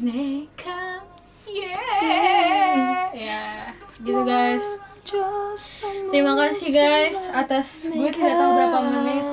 Neka, 0.00 1.04
yeah, 1.50 3.10
ya 3.12 3.44
gitu 4.00 4.22
guys. 4.24 4.64
Terima 6.14 6.38
kasih 6.38 6.68
guys 6.70 7.18
atas 7.34 7.90
gue 7.90 8.10
tidak 8.14 8.38
tahu 8.38 8.50
berapa 8.54 8.78
menit. 8.86 9.26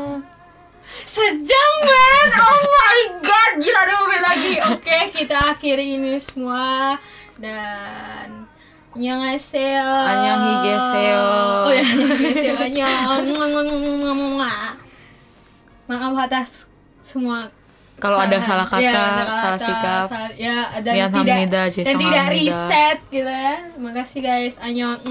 Sejam 1.05 1.71
men, 1.85 2.29
oh 2.33 2.61
my 2.65 2.99
god, 3.21 3.51
gila 3.61 3.79
ada 3.85 3.93
mobil 4.01 4.21
lagi. 4.23 4.53
Oke, 4.73 4.97
kita 5.13 5.37
akhiri 5.53 6.01
ini 6.01 6.17
semua 6.17 6.97
dan 7.37 8.46
Annyeonghaseyo. 8.97 9.85
Annyeonghaseyo. 10.09 11.21
Oh 11.69 11.69
ya, 11.69 11.85
annyeonghaseyo. 11.85 12.53
Annyeong. 12.57 13.29
Maaf 15.87 16.17
atas 16.19 16.65
semua 17.05 17.47
Kalau 17.97 18.17
ada 18.21 18.37
salah 18.37 18.65
kata, 18.65 18.81
Ya, 18.83 18.93
ada 18.93 19.33
salah 19.33 19.57
sikap. 19.57 20.05
salah- 20.05 20.33
ya, 20.37 20.69
dan 20.85 21.09
tidak 21.09 21.09
hamnida, 21.17 21.61
dan 21.65 21.95
tidak 21.97 22.21
hamnida. 22.29 22.29
reset 22.29 22.97
gitu 23.09 23.25
ya. 23.25 23.55
Makasih 23.77 24.19
guys. 24.21 24.55
Annyeong. 24.61 25.01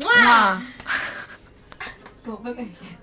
Nah. 0.00 0.60
Goblok 2.24 2.56
aja. 2.56 2.99